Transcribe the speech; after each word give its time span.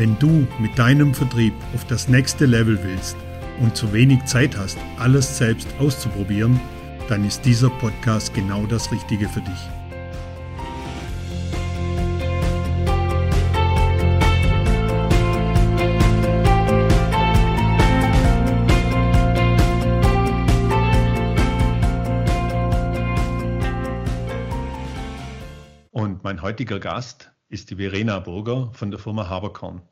Wenn 0.00 0.18
du 0.18 0.48
mit 0.58 0.78
deinem 0.78 1.12
Vertrieb 1.12 1.52
auf 1.74 1.86
das 1.86 2.08
nächste 2.08 2.46
Level 2.46 2.82
willst 2.82 3.18
und 3.60 3.76
zu 3.76 3.92
wenig 3.92 4.24
Zeit 4.24 4.56
hast, 4.56 4.78
alles 4.98 5.36
selbst 5.36 5.68
auszuprobieren, 5.78 6.58
dann 7.10 7.22
ist 7.22 7.44
dieser 7.44 7.68
Podcast 7.68 8.32
genau 8.32 8.64
das 8.64 8.90
Richtige 8.90 9.28
für 9.28 9.42
dich. 9.42 9.68
Und 25.90 26.24
mein 26.24 26.40
heutiger 26.40 26.80
Gast 26.80 27.30
ist 27.50 27.70
die 27.70 27.76
Verena 27.76 28.20
Burger 28.20 28.70
von 28.72 28.90
der 28.90 29.00
Firma 29.00 29.28
Haberkorn. 29.28 29.82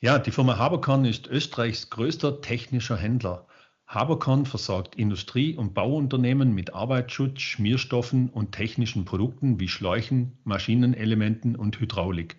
Ja, 0.00 0.18
die 0.18 0.32
Firma 0.32 0.58
Haberkorn 0.58 1.04
ist 1.04 1.28
Österreichs 1.28 1.88
größter 1.88 2.40
technischer 2.40 2.96
Händler. 2.96 3.46
Haberkorn 3.86 4.44
versorgt 4.44 4.96
Industrie- 4.96 5.56
und 5.56 5.72
Bauunternehmen 5.72 6.52
mit 6.52 6.74
Arbeitsschutz, 6.74 7.40
Schmierstoffen 7.42 8.28
und 8.28 8.52
technischen 8.52 9.04
Produkten 9.04 9.60
wie 9.60 9.68
Schläuchen, 9.68 10.36
Maschinenelementen 10.42 11.54
und 11.54 11.78
Hydraulik. 11.78 12.36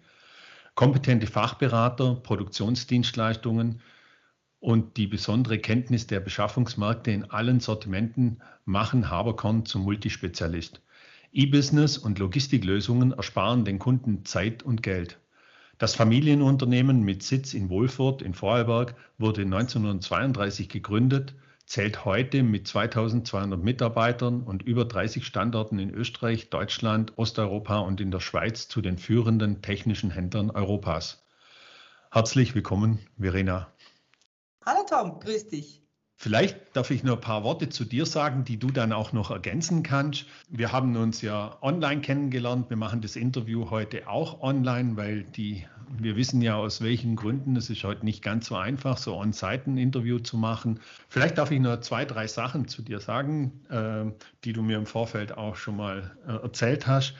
Kompetente 0.75 1.27
Fachberater, 1.27 2.15
Produktionsdienstleistungen 2.15 3.81
und 4.59 4.97
die 4.97 5.07
besondere 5.07 5.59
Kenntnis 5.59 6.07
der 6.07 6.19
Beschaffungsmärkte 6.19 7.11
in 7.11 7.31
allen 7.31 7.61
Sortimenten 7.61 8.41
machen 8.65 9.09
Haberkorn 9.09 9.65
zum 9.65 9.83
Multispezialist. 9.83 10.81
E-Business 11.35 11.97
und 11.97 12.17
Logistiklösungen 12.17 13.11
ersparen 13.11 13.65
den 13.65 13.77
Kunden 13.77 14.23
Zeit 14.23 14.63
und 14.63 14.81
Geld. 14.81 15.19
Das 15.77 15.93
Familienunternehmen 15.93 17.03
mit 17.03 17.23
Sitz 17.23 17.53
in 17.53 17.69
Wohlfurt 17.69 18.21
in 18.21 18.33
Vorarlberg 18.33 18.95
wurde 19.17 19.41
1932 19.41 20.69
gegründet, 20.69 21.35
zählt 21.65 22.05
heute 22.05 22.41
mit 22.41 22.69
2200 22.69 23.61
Mitarbeitern 23.61 24.43
und 24.43 24.63
über 24.63 24.85
30 24.85 25.25
Standorten 25.25 25.77
in 25.77 25.93
Österreich, 25.93 26.49
Deutschland, 26.49 27.11
Osteuropa 27.17 27.79
und 27.79 27.99
in 27.99 28.11
der 28.11 28.21
Schweiz 28.21 28.69
zu 28.69 28.81
den 28.81 28.97
führenden 28.97 29.61
technischen 29.61 30.11
Händlern 30.11 30.51
Europas. 30.51 31.25
Herzlich 32.11 32.55
willkommen, 32.55 32.99
Verena. 33.19 33.67
Hallo 34.65 34.85
Tom, 34.89 35.19
grüß 35.19 35.49
dich. 35.49 35.84
Vielleicht 36.17 36.75
darf 36.75 36.91
ich 36.91 37.03
nur 37.03 37.15
ein 37.15 37.21
paar 37.21 37.43
Worte 37.43 37.69
zu 37.69 37.83
dir 37.83 38.05
sagen, 38.05 38.45
die 38.45 38.57
du 38.57 38.67
dann 38.67 38.93
auch 38.93 39.11
noch 39.11 39.31
ergänzen 39.31 39.83
kannst. 39.83 40.25
Wir 40.49 40.71
haben 40.71 40.95
uns 40.95 41.21
ja 41.21 41.57
online 41.61 42.01
kennengelernt. 42.01 42.69
Wir 42.69 42.77
machen 42.77 43.01
das 43.01 43.15
Interview 43.15 43.69
heute 43.69 44.07
auch 44.07 44.41
online, 44.41 44.95
weil 44.95 45.23
die, 45.23 45.67
wir 45.97 46.15
wissen 46.15 46.41
ja 46.41 46.55
aus 46.55 46.81
welchen 46.81 47.17
Gründen, 47.17 47.57
es 47.57 47.69
ist 47.69 47.83
heute 47.83 48.05
nicht 48.05 48.23
ganz 48.23 48.47
so 48.47 48.55
einfach, 48.55 48.97
so 48.97 49.17
on-site 49.17 49.63
ein 49.67 49.77
Interview 49.77 50.17
zu 50.19 50.37
machen. 50.37 50.79
Vielleicht 51.09 51.37
darf 51.37 51.51
ich 51.51 51.59
nur 51.59 51.81
zwei, 51.81 52.05
drei 52.05 52.27
Sachen 52.27 52.69
zu 52.69 52.81
dir 52.81 53.01
sagen, 53.01 53.51
äh, 53.69 54.05
die 54.45 54.53
du 54.53 54.63
mir 54.63 54.77
im 54.77 54.85
Vorfeld 54.85 55.37
auch 55.37 55.57
schon 55.57 55.75
mal 55.75 56.15
äh, 56.27 56.31
erzählt 56.31 56.87
hast. 56.87 57.13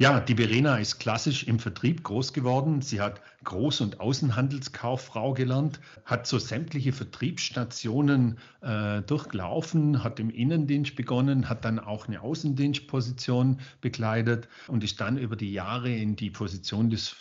Ja, 0.00 0.18
die 0.18 0.36
Verena 0.36 0.78
ist 0.78 0.98
klassisch 0.98 1.42
im 1.44 1.58
Vertrieb 1.58 2.04
groß 2.04 2.32
geworden. 2.32 2.80
Sie 2.80 3.02
hat 3.02 3.20
Groß- 3.44 3.82
und 3.82 4.00
Außenhandelskauffrau 4.00 5.34
gelernt, 5.34 5.78
hat 6.06 6.26
so 6.26 6.38
sämtliche 6.38 6.94
Vertriebsstationen 6.94 8.38
äh, 8.62 9.02
durchlaufen, 9.02 10.02
hat 10.02 10.18
im 10.18 10.30
Innendienst 10.30 10.96
begonnen, 10.96 11.50
hat 11.50 11.66
dann 11.66 11.78
auch 11.78 12.08
eine 12.08 12.22
Außendienstposition 12.22 13.60
bekleidet 13.82 14.48
und 14.68 14.82
ist 14.84 15.02
dann 15.02 15.18
über 15.18 15.36
die 15.36 15.52
Jahre 15.52 15.94
in 15.94 16.16
die 16.16 16.30
Position 16.30 16.88
des, 16.88 17.16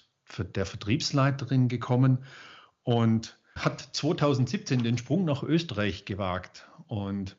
der 0.56 0.66
Vertriebsleiterin 0.66 1.68
gekommen 1.68 2.20
und 2.84 3.38
hat 3.58 3.90
2017 3.92 4.84
den 4.84 4.98
Sprung 4.98 5.26
nach 5.26 5.44
Österreich 5.44 6.06
gewagt 6.06 6.70
und 6.88 7.36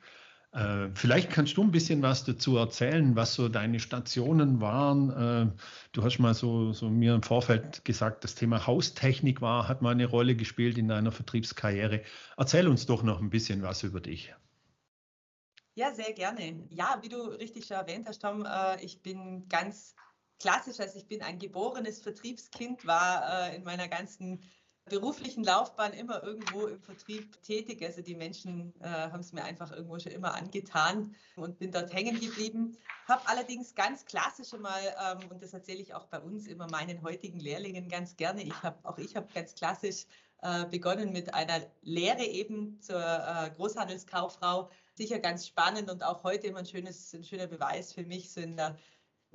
äh, 0.52 0.88
vielleicht 0.94 1.30
kannst 1.30 1.56
du 1.56 1.62
ein 1.62 1.70
bisschen 1.70 2.02
was 2.02 2.24
dazu 2.24 2.56
erzählen, 2.56 3.14
was 3.14 3.34
so 3.34 3.48
deine 3.48 3.78
Stationen 3.78 4.60
waren. 4.60 5.10
Äh, 5.10 5.62
du 5.92 6.02
hast 6.02 6.18
mal 6.18 6.34
so, 6.34 6.72
so, 6.72 6.90
mir 6.90 7.14
im 7.14 7.22
Vorfeld 7.22 7.84
gesagt, 7.84 8.24
das 8.24 8.34
Thema 8.34 8.66
Haustechnik 8.66 9.40
war, 9.40 9.68
hat 9.68 9.80
mal 9.80 9.92
eine 9.92 10.06
Rolle 10.06 10.34
gespielt 10.34 10.76
in 10.76 10.88
deiner 10.88 11.12
Vertriebskarriere. 11.12 12.02
Erzähl 12.36 12.66
uns 12.66 12.86
doch 12.86 13.04
noch 13.04 13.20
ein 13.20 13.30
bisschen 13.30 13.62
was 13.62 13.84
über 13.84 14.00
dich. 14.00 14.34
Ja, 15.74 15.94
sehr 15.94 16.12
gerne. 16.14 16.66
Ja, 16.70 16.98
wie 17.02 17.08
du 17.08 17.22
richtig 17.22 17.66
schon 17.66 17.76
erwähnt 17.76 18.08
hast, 18.08 18.20
Tom, 18.20 18.44
äh, 18.44 18.84
ich 18.84 19.02
bin 19.02 19.48
ganz 19.48 19.94
klassisch, 20.40 20.80
also 20.80 20.98
ich 20.98 21.06
bin 21.06 21.22
ein 21.22 21.38
geborenes 21.38 22.00
Vertriebskind, 22.00 22.86
war 22.86 23.52
in 23.52 23.62
meiner 23.62 23.88
ganzen 23.88 24.42
beruflichen 24.90 25.42
Laufbahn 25.42 25.94
immer 25.94 26.22
irgendwo 26.22 26.66
im 26.66 26.80
Vertrieb 26.82 27.42
tätig. 27.42 27.82
Also 27.82 28.02
die 28.02 28.14
Menschen 28.14 28.74
äh, 28.80 28.88
haben 28.88 29.20
es 29.20 29.32
mir 29.32 29.42
einfach 29.44 29.72
irgendwo 29.72 29.98
schon 29.98 30.12
immer 30.12 30.34
angetan 30.34 31.14
und 31.36 31.58
bin 31.58 31.72
dort 31.72 31.94
hängen 31.94 32.20
geblieben. 32.20 32.76
Habe 33.08 33.26
allerdings 33.26 33.74
ganz 33.74 34.04
klassisch 34.04 34.52
mal, 34.52 34.80
ähm, 35.02 35.30
und 35.30 35.42
das 35.42 35.54
erzähle 35.54 35.80
ich 35.80 35.94
auch 35.94 36.06
bei 36.06 36.20
uns 36.20 36.46
immer 36.46 36.68
meinen 36.68 37.02
heutigen 37.02 37.40
Lehrlingen 37.40 37.88
ganz 37.88 38.16
gerne, 38.16 38.42
ich 38.42 38.62
habe 38.62 38.76
auch 38.82 38.98
ich 38.98 39.16
habe 39.16 39.28
ganz 39.32 39.54
klassisch 39.54 40.04
äh, 40.42 40.66
begonnen 40.66 41.12
mit 41.12 41.32
einer 41.34 41.60
Lehre 41.82 42.24
eben 42.24 42.80
zur 42.80 43.00
äh, 43.00 43.50
Großhandelskauffrau. 43.56 44.70
Sicher 44.94 45.18
ganz 45.18 45.46
spannend 45.46 45.90
und 45.90 46.02
auch 46.02 46.24
heute 46.24 46.48
immer 46.48 46.60
ein, 46.60 46.66
schönes, 46.66 47.14
ein 47.14 47.24
schöner 47.24 47.46
Beweis 47.46 47.92
für 47.92 48.04
mich, 48.04 48.32
so 48.32 48.40
in 48.40 48.56
der 48.56 48.76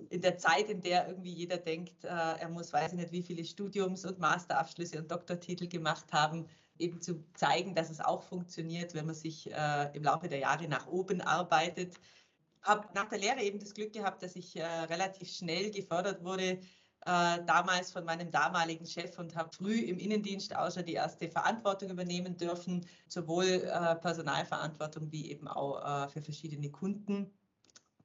in 0.09 0.21
der 0.21 0.37
Zeit, 0.37 0.69
in 0.69 0.81
der 0.81 1.07
irgendwie 1.07 1.33
jeder 1.33 1.57
denkt, 1.57 2.03
äh, 2.03 2.07
er 2.07 2.49
muss, 2.49 2.73
weiß 2.73 2.91
ich 2.91 2.97
nicht, 2.97 3.11
wie 3.11 3.23
viele 3.23 3.45
Studiums- 3.45 4.05
und 4.05 4.19
Masterabschlüsse 4.19 4.99
und 4.99 5.09
Doktortitel 5.09 5.67
gemacht 5.67 6.11
haben, 6.11 6.47
eben 6.77 7.01
zu 7.01 7.23
zeigen, 7.33 7.73
dass 7.75 7.89
es 7.89 8.01
auch 8.01 8.23
funktioniert, 8.23 8.93
wenn 8.93 9.05
man 9.05 9.15
sich 9.15 9.51
äh, 9.51 9.89
im 9.93 10.03
Laufe 10.03 10.27
der 10.27 10.39
Jahre 10.39 10.67
nach 10.67 10.87
oben 10.87 11.21
arbeitet. 11.21 11.95
Habe 12.61 12.87
nach 12.93 13.09
der 13.09 13.19
Lehre 13.19 13.41
eben 13.41 13.59
das 13.59 13.73
Glück 13.73 13.93
gehabt, 13.93 14.21
dass 14.23 14.35
ich 14.35 14.57
äh, 14.57 14.65
relativ 14.65 15.29
schnell 15.29 15.71
gefördert 15.71 16.23
wurde, 16.23 16.59
damals 17.07 17.91
von 17.91 18.03
meinem 18.03 18.31
damaligen 18.31 18.87
Chef 18.87 19.19
und 19.19 19.35
habe 19.35 19.55
früh 19.55 19.77
im 19.77 19.99
Innendienst 19.99 20.55
auch 20.55 20.71
schon 20.71 20.85
die 20.85 20.93
erste 20.93 21.29
Verantwortung 21.29 21.91
übernehmen 21.91 22.35
dürfen, 22.35 22.83
sowohl 23.07 23.59
Personalverantwortung 24.01 25.11
wie 25.11 25.29
eben 25.29 25.47
auch 25.47 26.09
für 26.09 26.23
verschiedene 26.23 26.71
Kunden 26.71 27.31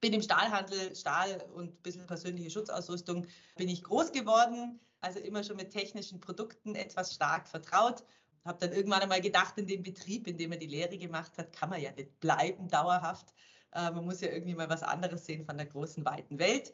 bin 0.00 0.12
im 0.12 0.22
Stahlhandel, 0.22 0.94
Stahl 0.96 1.44
und 1.54 1.74
ein 1.74 1.82
bisschen 1.82 2.06
persönliche 2.06 2.50
Schutzausrüstung 2.50 3.26
bin 3.56 3.68
ich 3.68 3.82
groß 3.82 4.12
geworden, 4.12 4.80
also 5.00 5.18
immer 5.20 5.44
schon 5.44 5.56
mit 5.56 5.70
technischen 5.70 6.20
Produkten 6.20 6.74
etwas 6.74 7.14
stark 7.14 7.48
vertraut. 7.48 8.04
Habe 8.44 8.58
dann 8.58 8.72
irgendwann 8.76 9.02
einmal 9.02 9.20
gedacht, 9.20 9.58
in 9.58 9.66
dem 9.66 9.82
Betrieb, 9.82 10.26
in 10.26 10.38
dem 10.38 10.52
er 10.52 10.58
die 10.58 10.66
Lehre 10.66 10.96
gemacht 10.96 11.36
hat, 11.36 11.52
kann 11.52 11.70
man 11.70 11.80
ja 11.80 11.92
nicht 11.92 12.18
bleiben 12.20 12.68
dauerhaft. 12.68 13.34
Äh, 13.72 13.90
man 13.90 14.04
muss 14.04 14.20
ja 14.22 14.28
irgendwie 14.28 14.54
mal 14.54 14.70
was 14.70 14.82
anderes 14.82 15.26
sehen 15.26 15.44
von 15.44 15.58
der 15.58 15.66
großen, 15.66 16.04
weiten 16.04 16.38
Welt. 16.38 16.72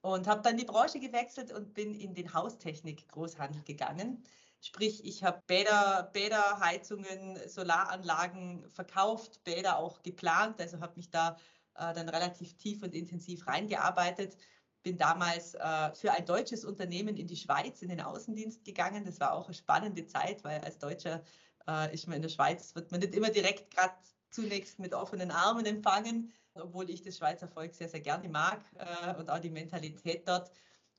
Und 0.00 0.26
habe 0.26 0.42
dann 0.42 0.56
die 0.56 0.64
Branche 0.64 1.00
gewechselt 1.00 1.52
und 1.52 1.74
bin 1.74 1.94
in 1.94 2.14
den 2.14 2.32
Haustechnik-Großhandel 2.32 3.62
gegangen. 3.62 4.22
Sprich, 4.60 5.04
ich 5.04 5.24
habe 5.24 5.42
Bäder, 5.46 6.10
Bäder, 6.12 6.60
Heizungen, 6.60 7.36
Solaranlagen 7.48 8.68
verkauft, 8.68 9.42
Bäder 9.42 9.78
auch 9.78 10.02
geplant, 10.02 10.60
also 10.60 10.80
habe 10.80 10.96
mich 10.96 11.10
da 11.10 11.36
äh, 11.76 11.92
dann 11.94 12.08
relativ 12.08 12.56
tief 12.56 12.82
und 12.82 12.94
intensiv 12.94 13.46
reingearbeitet. 13.46 14.36
Bin 14.82 14.96
damals 14.96 15.54
äh, 15.54 15.94
für 15.94 16.12
ein 16.12 16.26
deutsches 16.26 16.64
Unternehmen 16.64 17.16
in 17.16 17.26
die 17.26 17.36
Schweiz 17.36 17.82
in 17.82 17.88
den 17.88 18.00
Außendienst 18.00 18.64
gegangen. 18.64 19.04
Das 19.04 19.20
war 19.20 19.32
auch 19.32 19.46
eine 19.46 19.54
spannende 19.54 20.06
Zeit, 20.06 20.42
weil 20.44 20.60
als 20.60 20.78
Deutscher 20.78 21.22
äh, 21.68 21.94
ist 21.94 22.06
man 22.06 22.16
in 22.16 22.22
der 22.22 22.28
Schweiz, 22.28 22.74
wird 22.74 22.90
man 22.90 23.00
nicht 23.00 23.14
immer 23.14 23.30
direkt 23.30 23.74
gerade 23.74 23.94
zunächst 24.30 24.78
mit 24.78 24.94
offenen 24.94 25.30
Armen 25.30 25.66
empfangen, 25.66 26.32
obwohl 26.54 26.90
ich 26.90 27.02
das 27.02 27.18
Schweizer 27.18 27.48
Volk 27.48 27.74
sehr, 27.74 27.88
sehr 27.88 28.00
gerne 28.00 28.28
mag 28.28 28.60
äh, 28.76 29.14
und 29.14 29.30
auch 29.30 29.38
die 29.38 29.50
Mentalität 29.50 30.26
dort. 30.26 30.50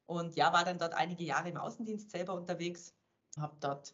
Und 0.05 0.35
ja, 0.35 0.53
war 0.53 0.65
dann 0.65 0.77
dort 0.77 0.93
einige 0.93 1.23
Jahre 1.23 1.49
im 1.49 1.57
Außendienst 1.57 2.11
selber 2.11 2.33
unterwegs, 2.33 2.93
habe 3.37 3.55
dort 3.59 3.93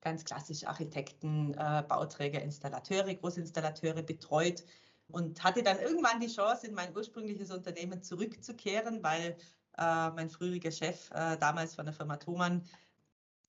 ganz 0.00 0.24
klassisch 0.24 0.64
Architekten, 0.64 1.54
äh, 1.54 1.84
Bauträger, 1.86 2.40
Installateure, 2.40 3.14
Großinstallateure 3.14 4.02
betreut 4.02 4.64
und 5.12 5.42
hatte 5.42 5.62
dann 5.62 5.78
irgendwann 5.78 6.20
die 6.20 6.28
Chance, 6.28 6.66
in 6.66 6.74
mein 6.74 6.94
ursprüngliches 6.96 7.50
Unternehmen 7.50 8.02
zurückzukehren, 8.02 9.02
weil 9.02 9.36
äh, 9.78 10.10
mein 10.10 10.30
früheriger 10.30 10.70
Chef 10.70 11.10
äh, 11.10 11.36
damals 11.38 11.74
von 11.74 11.86
der 11.86 11.94
Firma 11.94 12.16
Thomann 12.16 12.64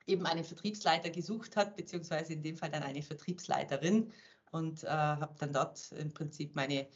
eben 0.07 0.25
einen 0.25 0.43
Vertriebsleiter 0.43 1.09
gesucht 1.09 1.55
hat, 1.55 1.75
beziehungsweise 1.75 2.33
in 2.33 2.43
dem 2.43 2.57
Fall 2.57 2.71
dann 2.71 2.83
eine 2.83 3.01
Vertriebsleiterin 3.01 4.11
und 4.51 4.83
äh, 4.83 4.87
habe 4.87 5.35
dann 5.39 5.53
dort 5.53 5.91
im 5.93 6.13
Prinzip 6.13 6.55
meine, 6.55 6.87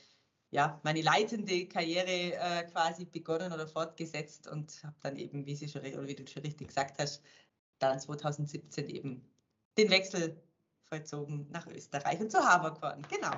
ja, 0.51 0.79
meine 0.83 1.01
leitende 1.01 1.67
Karriere 1.67 2.33
äh, 2.35 2.63
quasi 2.71 3.05
begonnen 3.05 3.51
oder 3.51 3.67
fortgesetzt 3.67 4.47
und 4.47 4.83
habe 4.83 4.95
dann 5.01 5.17
eben, 5.17 5.45
wie, 5.45 5.55
schon, 5.67 5.83
wie 5.83 6.15
du 6.15 6.27
schon 6.27 6.43
richtig 6.43 6.67
gesagt 6.67 6.99
hast, 6.99 7.21
dann 7.79 7.99
2017 7.99 8.89
eben 8.89 9.21
den 9.77 9.89
Wechsel 9.89 10.41
vollzogen 10.83 11.47
nach 11.51 11.67
Österreich 11.67 12.19
und 12.19 12.31
zu 12.31 12.39
Haberkorn. 12.39 13.05
Genau. 13.09 13.31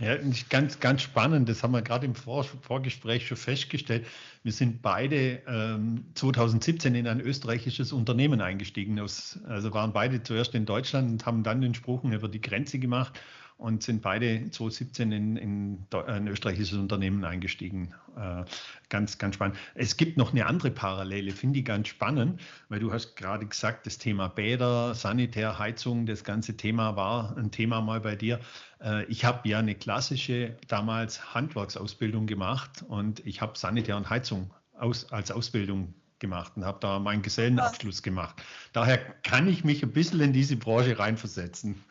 Ja, 0.00 0.16
ganz, 0.48 0.78
ganz 0.80 1.02
spannend. 1.02 1.48
Das 1.48 1.62
haben 1.62 1.72
wir 1.72 1.82
gerade 1.82 2.06
im 2.06 2.14
Vor 2.14 2.44
Vorgespräch 2.44 3.26
schon 3.26 3.36
festgestellt. 3.36 4.06
Wir 4.44 4.52
sind 4.52 4.80
beide 4.80 5.42
ähm, 5.46 6.04
2017 6.14 6.94
in 6.94 7.08
ein 7.08 7.20
österreichisches 7.20 7.92
Unternehmen 7.92 8.40
eingestiegen. 8.40 8.98
Aus, 9.00 9.38
also 9.48 9.74
waren 9.74 9.92
beide 9.92 10.22
zuerst 10.22 10.54
in 10.54 10.66
Deutschland 10.66 11.10
und 11.10 11.26
haben 11.26 11.42
dann 11.42 11.60
den 11.60 11.74
Sprung 11.74 12.12
über 12.12 12.28
die 12.28 12.40
Grenze 12.40 12.78
gemacht 12.78 13.18
und 13.58 13.82
sind 13.82 14.02
beide 14.02 14.50
2017 14.50 15.10
in, 15.12 15.36
in 15.36 15.86
ein 16.06 16.28
österreichisches 16.28 16.78
Unternehmen 16.78 17.24
eingestiegen. 17.24 17.92
Äh, 18.16 18.44
ganz, 18.88 19.18
ganz 19.18 19.34
spannend. 19.34 19.58
Es 19.74 19.96
gibt 19.96 20.16
noch 20.16 20.32
eine 20.32 20.46
andere 20.46 20.70
Parallele, 20.70 21.32
finde 21.32 21.58
ich 21.58 21.64
ganz 21.64 21.88
spannend, 21.88 22.40
weil 22.68 22.78
du 22.78 22.92
hast 22.92 23.16
gerade 23.16 23.44
gesagt, 23.46 23.84
das 23.86 23.98
Thema 23.98 24.28
Bäder, 24.28 24.94
Sanitär, 24.94 25.58
Heizung, 25.58 26.06
das 26.06 26.22
ganze 26.22 26.56
Thema 26.56 26.94
war 26.94 27.36
ein 27.36 27.50
Thema 27.50 27.80
mal 27.80 28.00
bei 28.00 28.14
dir. 28.14 28.38
Äh, 28.80 29.04
ich 29.06 29.24
habe 29.24 29.48
ja 29.48 29.58
eine 29.58 29.74
klassische 29.74 30.56
damals 30.68 31.34
Handwerksausbildung 31.34 32.26
gemacht 32.26 32.84
und 32.86 33.26
ich 33.26 33.40
habe 33.40 33.58
Sanitär 33.58 33.96
und 33.96 34.08
Heizung 34.08 34.54
aus, 34.74 35.10
als 35.12 35.32
Ausbildung 35.32 35.94
gemacht 36.20 36.52
und 36.54 36.64
habe 36.64 36.78
da 36.80 37.00
meinen 37.00 37.22
Gesellenabschluss 37.22 38.04
gemacht. 38.04 38.40
Daher 38.72 38.98
kann 38.98 39.48
ich 39.48 39.64
mich 39.64 39.82
ein 39.82 39.92
bisschen 39.92 40.20
in 40.20 40.32
diese 40.32 40.56
Branche 40.56 40.96
reinversetzen. 40.96 41.84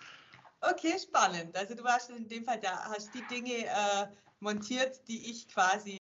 Okay, 0.62 0.96
spannend. 1.00 1.56
Also 1.56 1.76
du 1.76 1.84
hast 1.84 2.10
in 2.10 2.28
dem 2.28 2.44
Fall, 2.44 2.60
da 2.60 2.90
hast 2.90 3.14
die 3.14 3.24
Dinge 3.30 3.66
äh, 3.66 4.08
montiert, 4.40 5.08
die 5.08 5.32
ich 5.32 5.48
quasi 5.48 5.98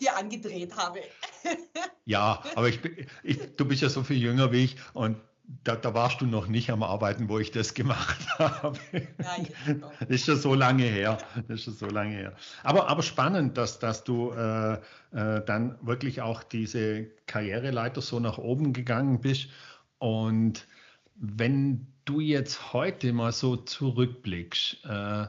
dir 0.00 0.16
angedreht 0.16 0.76
habe. 0.76 1.00
ja, 2.04 2.42
aber 2.54 2.68
ich, 2.68 2.80
ich, 3.22 3.56
du 3.56 3.64
bist 3.64 3.82
ja 3.82 3.88
so 3.88 4.02
viel 4.02 4.18
jünger 4.18 4.50
wie 4.52 4.64
ich 4.64 4.76
und 4.94 5.16
da, 5.64 5.76
da, 5.76 5.92
warst 5.92 6.20
du 6.20 6.26
noch 6.26 6.46
nicht 6.46 6.70
am 6.70 6.82
Arbeiten, 6.82 7.28
wo 7.28 7.38
ich 7.38 7.50
das 7.50 7.74
gemacht 7.74 8.18
habe. 8.38 8.78
Nein, 9.18 9.48
das 10.00 10.08
ist 10.08 10.24
schon 10.24 10.36
so 10.38 10.54
lange 10.54 10.84
her. 10.84 11.18
Das 11.48 11.58
ist 11.58 11.64
schon 11.64 11.74
so 11.74 11.86
lange 11.86 12.14
her. 12.14 12.36
Aber, 12.62 12.88
aber 12.88 13.02
spannend, 13.02 13.58
dass, 13.58 13.78
dass 13.78 14.04
du 14.04 14.30
äh, 14.30 14.74
äh, 14.74 15.44
dann 15.44 15.76
wirklich 15.82 16.22
auch 16.22 16.42
diese 16.42 17.06
Karriereleiter 17.26 18.00
so 18.00 18.20
nach 18.20 18.38
oben 18.38 18.72
gegangen 18.72 19.20
bist. 19.20 19.48
Und 19.98 20.66
wenn 21.16 21.91
du 22.04 22.20
jetzt 22.20 22.72
heute 22.72 23.12
mal 23.12 23.32
so 23.32 23.56
zurückblickst, 23.56 24.84
äh, 24.84 25.26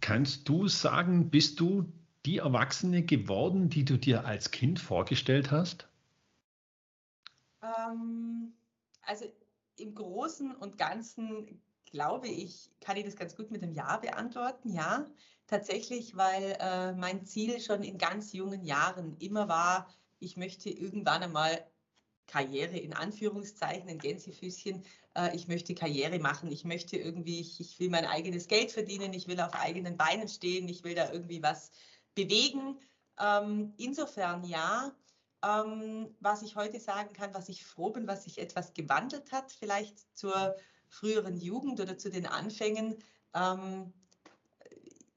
kannst 0.00 0.48
du 0.48 0.68
sagen, 0.68 1.30
bist 1.30 1.60
du 1.60 1.92
die 2.26 2.38
Erwachsene 2.38 3.02
geworden, 3.02 3.68
die 3.68 3.84
du 3.84 3.96
dir 3.96 4.24
als 4.24 4.50
Kind 4.50 4.80
vorgestellt 4.80 5.50
hast? 5.50 5.88
Ähm, 7.62 8.52
also 9.02 9.26
im 9.76 9.94
Großen 9.94 10.54
und 10.54 10.78
Ganzen 10.78 11.60
glaube 11.86 12.28
ich, 12.28 12.70
kann 12.80 12.96
ich 12.96 13.04
das 13.04 13.16
ganz 13.16 13.34
gut 13.34 13.50
mit 13.50 13.62
einem 13.62 13.72
Ja 13.72 13.96
beantworten. 13.96 14.70
Ja, 14.70 15.06
tatsächlich, 15.46 16.16
weil 16.16 16.56
äh, 16.60 16.92
mein 16.92 17.24
Ziel 17.24 17.60
schon 17.60 17.82
in 17.82 17.98
ganz 17.98 18.32
jungen 18.32 18.64
Jahren 18.64 19.16
immer 19.18 19.48
war, 19.48 19.88
ich 20.20 20.36
möchte 20.36 20.68
irgendwann 20.68 21.22
einmal 21.22 21.64
Karriere 22.28 22.76
in 22.76 22.92
Anführungszeichen, 22.92 23.88
in 23.88 23.98
Gänsefüßchen. 23.98 24.84
Äh, 25.14 25.34
ich 25.34 25.48
möchte 25.48 25.74
Karriere 25.74 26.20
machen, 26.20 26.52
ich 26.52 26.64
möchte 26.64 26.96
irgendwie, 26.96 27.40
ich, 27.40 27.58
ich, 27.58 27.80
will 27.80 27.90
mein 27.90 28.04
eigenes 28.04 28.46
Geld 28.46 28.70
verdienen, 28.70 29.12
ich 29.12 29.26
will 29.26 29.40
auf 29.40 29.54
eigenen 29.54 29.96
Beinen 29.96 30.28
stehen, 30.28 30.68
ich 30.68 30.84
will 30.84 30.94
da 30.94 31.10
irgendwie 31.10 31.42
was 31.42 31.72
bewegen. 32.14 32.78
Ähm, 33.18 33.74
insofern 33.78 34.44
ja. 34.44 34.92
Ähm, 35.40 36.16
was 36.18 36.42
ich 36.42 36.56
heute 36.56 36.80
sagen 36.80 37.12
kann, 37.12 37.32
was 37.32 37.48
ich 37.48 37.64
froh 37.64 37.90
bin, 37.90 38.08
was 38.08 38.24
sich 38.24 38.38
etwas 38.38 38.74
gewandelt 38.74 39.30
hat, 39.30 39.52
vielleicht 39.52 40.16
zur 40.16 40.56
früheren 40.88 41.36
Jugend 41.36 41.80
oder 41.80 41.96
zu 41.96 42.10
den 42.10 42.26
Anfängen. 42.26 42.96
Ähm, 43.34 43.92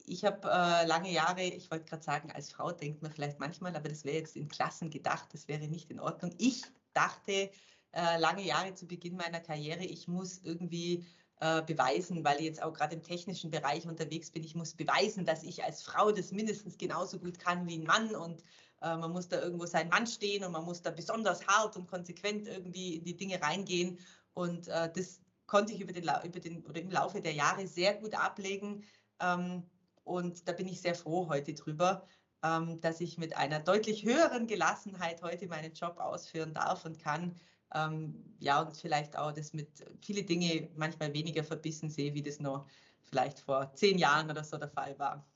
ich 0.06 0.24
habe 0.24 0.48
äh, 0.48 0.86
lange 0.86 1.12
Jahre, 1.12 1.42
ich 1.42 1.72
wollte 1.72 1.86
gerade 1.86 2.04
sagen, 2.04 2.32
als 2.32 2.52
Frau 2.52 2.72
denkt 2.72 3.02
man 3.02 3.12
vielleicht 3.12 3.40
manchmal, 3.40 3.76
aber 3.76 3.90
das 3.90 4.04
wäre 4.04 4.18
jetzt 4.18 4.36
in 4.36 4.48
Klassen 4.48 4.92
gedacht, 4.92 5.30
das 5.34 5.48
wäre 5.48 5.68
nicht 5.68 5.90
in 5.90 6.00
Ordnung. 6.00 6.36
Ich 6.38 6.64
dachte 6.94 7.50
äh, 7.94 8.18
lange 8.20 8.44
Jahre 8.44 8.74
zu 8.74 8.88
Beginn 8.88 9.16
meiner 9.16 9.40
Karriere, 9.40 9.84
ich 9.84 10.08
muss 10.08 10.40
irgendwie 10.44 11.06
äh, 11.40 11.62
beweisen, 11.64 12.24
weil 12.24 12.38
ich 12.38 12.46
jetzt 12.46 12.64
auch 12.64 12.74
gerade 12.74 12.96
im 12.96 13.04
technischen 13.04 13.52
Bereich 13.52 13.88
unterwegs 13.88 14.32
bin, 14.32 14.44
ich 14.44 14.56
muss 14.56 14.74
beweisen, 14.74 15.26
dass 15.26 15.44
ich 15.44 15.64
als 15.64 15.84
Frau 15.84 16.12
das 16.12 16.32
mindestens 16.32 16.78
genauso 16.78 17.20
gut 17.20 17.40
kann 17.40 17.68
wie 17.68 17.80
ein 17.80 17.84
Mann 17.84 18.16
und 18.16 18.44
äh, 18.82 18.96
man 18.96 19.12
muss 19.12 19.28
da 19.28 19.42
irgendwo 19.42 19.66
sein 19.66 19.90
Mann 19.90 20.08
stehen 20.08 20.44
und 20.44 20.52
man 20.52 20.66
muss 20.66 20.82
da 20.82 20.92
besonders 20.92 21.46
hart 21.48 21.76
und 21.76 21.88
konsequent 21.88 22.48
irgendwie 22.48 22.96
in 22.96 23.04
die 23.04 23.18
Dinge 23.18 23.42
reingehen 23.42 24.00
und 24.34 24.68
äh, 24.68 24.92
das 24.94 25.22
konnte 25.52 25.74
ich 25.74 25.82
über 25.82 25.92
den, 25.92 26.10
über 26.24 26.40
den, 26.40 26.66
oder 26.66 26.80
im 26.80 26.90
Laufe 26.90 27.20
der 27.22 27.34
Jahre 27.34 27.68
sehr 27.68 27.96
gut 27.96 28.14
ablegen. 28.14 28.86
Ähm, 29.20 29.64
und 30.06 30.48
da 30.48 30.54
bin 30.54 30.68
ich 30.68 30.80
sehr 30.80 30.96
froh 30.96 31.28
heute 31.28 31.54
drüber, 31.54 32.08
dass 32.42 33.00
ich 33.02 33.18
mit 33.18 33.36
einer 33.38 33.60
deutlich 33.60 34.04
höheren 34.04 34.48
Gelassenheit 34.48 35.22
heute 35.22 35.48
meinen 35.48 35.74
Job 35.74 35.98
ausführen 36.00 36.54
darf 36.54 36.86
und 36.86 37.00
kann. 37.00 37.40
Ähm, 37.74 38.36
ja, 38.40 38.62
und 38.62 38.76
vielleicht 38.78 39.18
auch 39.18 39.32
das 39.32 39.54
mit 39.54 39.84
viele 40.02 40.24
Dinge 40.24 40.70
manchmal 40.76 41.14
weniger 41.14 41.44
verbissen 41.44 41.90
sehe, 41.90 42.14
wie 42.14 42.24
das 42.24 42.40
noch 42.40 42.68
vielleicht 43.04 43.40
vor 43.40 43.74
zehn 43.76 43.98
Jahren 43.98 44.30
oder 44.30 44.44
so 44.44 44.58
der 44.58 44.70
Fall 44.70 44.98
war. 45.00 45.31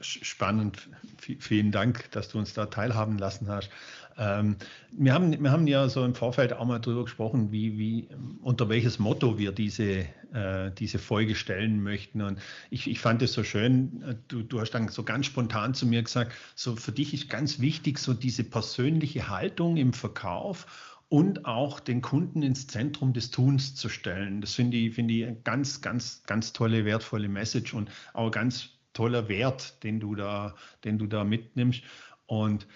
Spannend. 0.00 0.88
V 1.18 1.32
vielen 1.38 1.72
Dank, 1.72 2.10
dass 2.12 2.28
du 2.28 2.38
uns 2.38 2.54
da 2.54 2.66
teilhaben 2.66 3.18
lassen 3.18 3.48
hast. 3.48 3.70
Ähm, 4.18 4.56
wir, 4.92 5.14
haben, 5.14 5.42
wir 5.42 5.50
haben 5.50 5.66
ja 5.66 5.88
so 5.88 6.04
im 6.04 6.14
Vorfeld 6.14 6.52
auch 6.52 6.66
mal 6.66 6.78
darüber 6.78 7.04
gesprochen, 7.04 7.52
wie, 7.52 7.78
wie, 7.78 8.08
unter 8.42 8.68
welches 8.68 8.98
Motto 8.98 9.38
wir 9.38 9.52
diese, 9.52 10.04
äh, 10.32 10.70
diese 10.78 10.98
Folge 10.98 11.34
stellen 11.34 11.82
möchten. 11.82 12.20
Und 12.20 12.38
ich, 12.70 12.88
ich 12.88 13.00
fand 13.00 13.22
es 13.22 13.32
so 13.32 13.44
schön, 13.44 14.18
du, 14.28 14.42
du 14.42 14.60
hast 14.60 14.72
dann 14.72 14.88
so 14.88 15.04
ganz 15.04 15.26
spontan 15.26 15.74
zu 15.74 15.86
mir 15.86 16.02
gesagt, 16.02 16.32
so 16.54 16.76
für 16.76 16.92
dich 16.92 17.14
ist 17.14 17.30
ganz 17.30 17.60
wichtig, 17.60 17.98
so 17.98 18.12
diese 18.12 18.44
persönliche 18.44 19.28
Haltung 19.28 19.76
im 19.76 19.92
Verkauf 19.92 20.98
und 21.08 21.44
auch 21.44 21.80
den 21.80 22.02
Kunden 22.02 22.42
ins 22.42 22.66
Zentrum 22.66 23.12
des 23.12 23.30
Tuns 23.30 23.74
zu 23.74 23.88
stellen. 23.88 24.40
Das 24.40 24.54
finde 24.54 24.76
ich, 24.76 24.94
finde 24.94 25.14
ich 25.14 25.26
eine 25.26 25.36
ganz, 25.36 25.80
ganz, 25.80 26.22
ganz 26.26 26.52
tolle, 26.52 26.84
wertvolle 26.84 27.28
Message 27.28 27.74
und 27.74 27.90
auch 28.12 28.30
ganz 28.30 28.79
toller 28.92 29.28
Wert, 29.28 29.82
den 29.82 30.00
du 30.00 30.14
da, 30.14 30.54
den 30.84 30.98
du 30.98 31.06
da 31.06 31.24
mitnimmst. 31.24 31.82
Und 32.26 32.66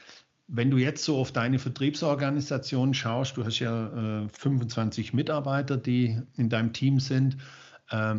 wenn 0.46 0.70
du 0.70 0.76
jetzt 0.76 1.04
so 1.04 1.18
auf 1.18 1.32
deine 1.32 1.58
Vertriebsorganisation 1.58 2.94
schaust, 2.94 3.36
du 3.36 3.44
hast 3.44 3.58
ja 3.60 4.24
äh, 4.24 4.28
25 4.28 5.14
Mitarbeiter, 5.14 5.76
die 5.76 6.20
in 6.36 6.48
deinem 6.48 6.72
Team 6.72 7.00
sind 7.00 7.38
äh, 7.90 8.16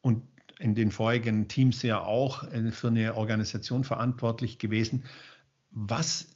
und 0.00 0.22
in 0.58 0.74
den 0.74 0.90
vorigen 0.90 1.46
Teams 1.48 1.82
ja 1.82 2.00
auch 2.00 2.44
äh, 2.52 2.72
für 2.72 2.88
eine 2.88 3.14
Organisation 3.14 3.84
verantwortlich 3.84 4.58
gewesen. 4.58 5.04
Was, 5.70 6.28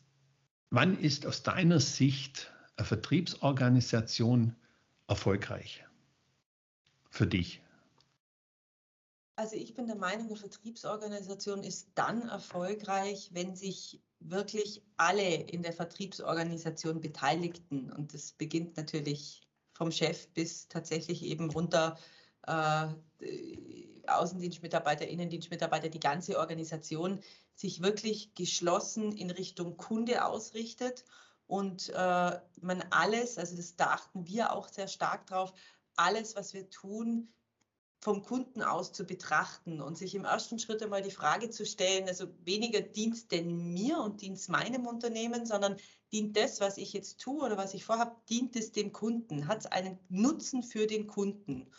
wann 0.71 0.99
ist 0.99 1.27
aus 1.27 1.43
deiner 1.43 1.81
Sicht 1.81 2.53
eine 2.77 2.87
Vertriebsorganisation 2.87 4.55
erfolgreich 5.09 5.85
für 7.11 7.27
dich? 7.27 7.62
Also 9.35 9.57
ich 9.57 9.75
bin 9.75 9.87
der 9.87 9.97
Meinung, 9.97 10.27
eine 10.27 10.37
Vertriebsorganisation 10.37 11.63
ist 11.65 11.89
dann 11.95 12.29
erfolgreich, 12.29 13.31
wenn 13.33 13.57
sich 13.57 14.03
wirklich 14.21 14.83
alle 14.97 15.35
in 15.35 15.63
der 15.63 15.73
Vertriebsorganisation 15.73 17.01
Beteiligten, 17.01 17.91
und 17.93 18.15
das 18.15 18.33
beginnt 18.33 18.77
natürlich 18.77 19.43
vom 19.73 19.91
Chef 19.91 20.29
bis 20.29 20.69
tatsächlich 20.69 21.23
eben 21.23 21.51
runter 21.51 21.99
äh, 22.47 22.89
Außendienstmitarbeiter, 24.07 25.07
Innendienstmitarbeiter, 25.09 25.89
die 25.89 26.01
ganze 26.01 26.39
Organisation 26.39 27.21
sich 27.55 27.83
wirklich 27.83 28.35
geschlossen 28.35 29.13
in 29.13 29.31
Richtung 29.31 29.77
Kunde 29.77 30.25
ausrichtet. 30.25 31.05
Und 31.47 31.89
äh, 31.91 32.41
man 32.61 32.85
alles, 32.91 33.39
also 33.39 33.57
das 33.57 33.77
da 33.77 33.93
achten 33.93 34.27
wir 34.27 34.53
auch 34.53 34.69
sehr 34.69 34.89
stark 34.89 35.27
drauf, 35.27 35.53
alles, 35.97 36.37
was 36.37 36.55
wir 36.55 36.71
tun, 36.71 37.33
vom 38.03 38.25
Kunden 38.25 38.63
aus 38.63 38.93
zu 38.93 39.05
betrachten 39.05 39.81
und 39.81 39.97
sich 39.97 40.17
im 40.17 40.25
ersten 40.25 40.59
Schritt 40.59 40.83
einmal 40.83 41.03
die 41.03 41.13
Frage 41.13 41.51
zu 41.51 41.65
stellen, 41.65 42.09
also 42.09 42.27
weniger 42.45 42.81
dient 42.81 43.31
denn 43.31 43.73
mir 43.73 43.99
und 43.99 44.23
dient 44.23 44.49
meinem 44.49 44.89
Unternehmen, 44.89 45.47
sondern 45.47 45.77
dient 46.11 46.37
das, 46.37 46.61
was 46.61 46.79
ich 46.79 46.93
jetzt 46.93 47.21
tue 47.21 47.45
oder 47.45 47.57
was 47.57 47.75
ich 47.75 47.85
vorhabe, 47.85 48.17
dient 48.29 48.57
es 48.57 48.73
dem 48.73 48.93
Kunden, 48.93 49.47
hat 49.47 49.61
es 49.61 49.67
einen 49.67 50.01
Nutzen 50.09 50.65
für 50.65 50.89
den 50.89 51.07
Kunden. 51.07 51.71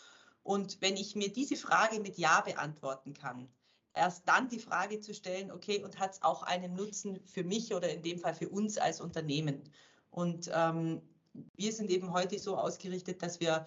Und 0.42 0.80
wenn 0.80 0.96
ich 0.96 1.14
mir 1.14 1.30
diese 1.30 1.56
Frage 1.56 2.00
mit 2.00 2.16
Ja 2.16 2.40
beantworten 2.40 3.12
kann, 3.12 3.46
erst 3.92 4.26
dann 4.26 4.48
die 4.48 4.60
Frage 4.60 5.00
zu 5.00 5.12
stellen, 5.12 5.52
okay, 5.52 5.84
und 5.84 5.98
hat 5.98 6.12
es 6.12 6.22
auch 6.22 6.42
einen 6.42 6.74
Nutzen 6.74 7.20
für 7.26 7.44
mich 7.44 7.74
oder 7.74 7.90
in 7.92 8.02
dem 8.02 8.18
Fall 8.18 8.34
für 8.34 8.48
uns 8.48 8.78
als 8.78 9.02
Unternehmen? 9.02 9.62
Und 10.08 10.50
ähm, 10.54 11.02
wir 11.54 11.72
sind 11.74 11.90
eben 11.90 12.14
heute 12.14 12.38
so 12.38 12.56
ausgerichtet, 12.56 13.22
dass 13.22 13.40
wir 13.40 13.66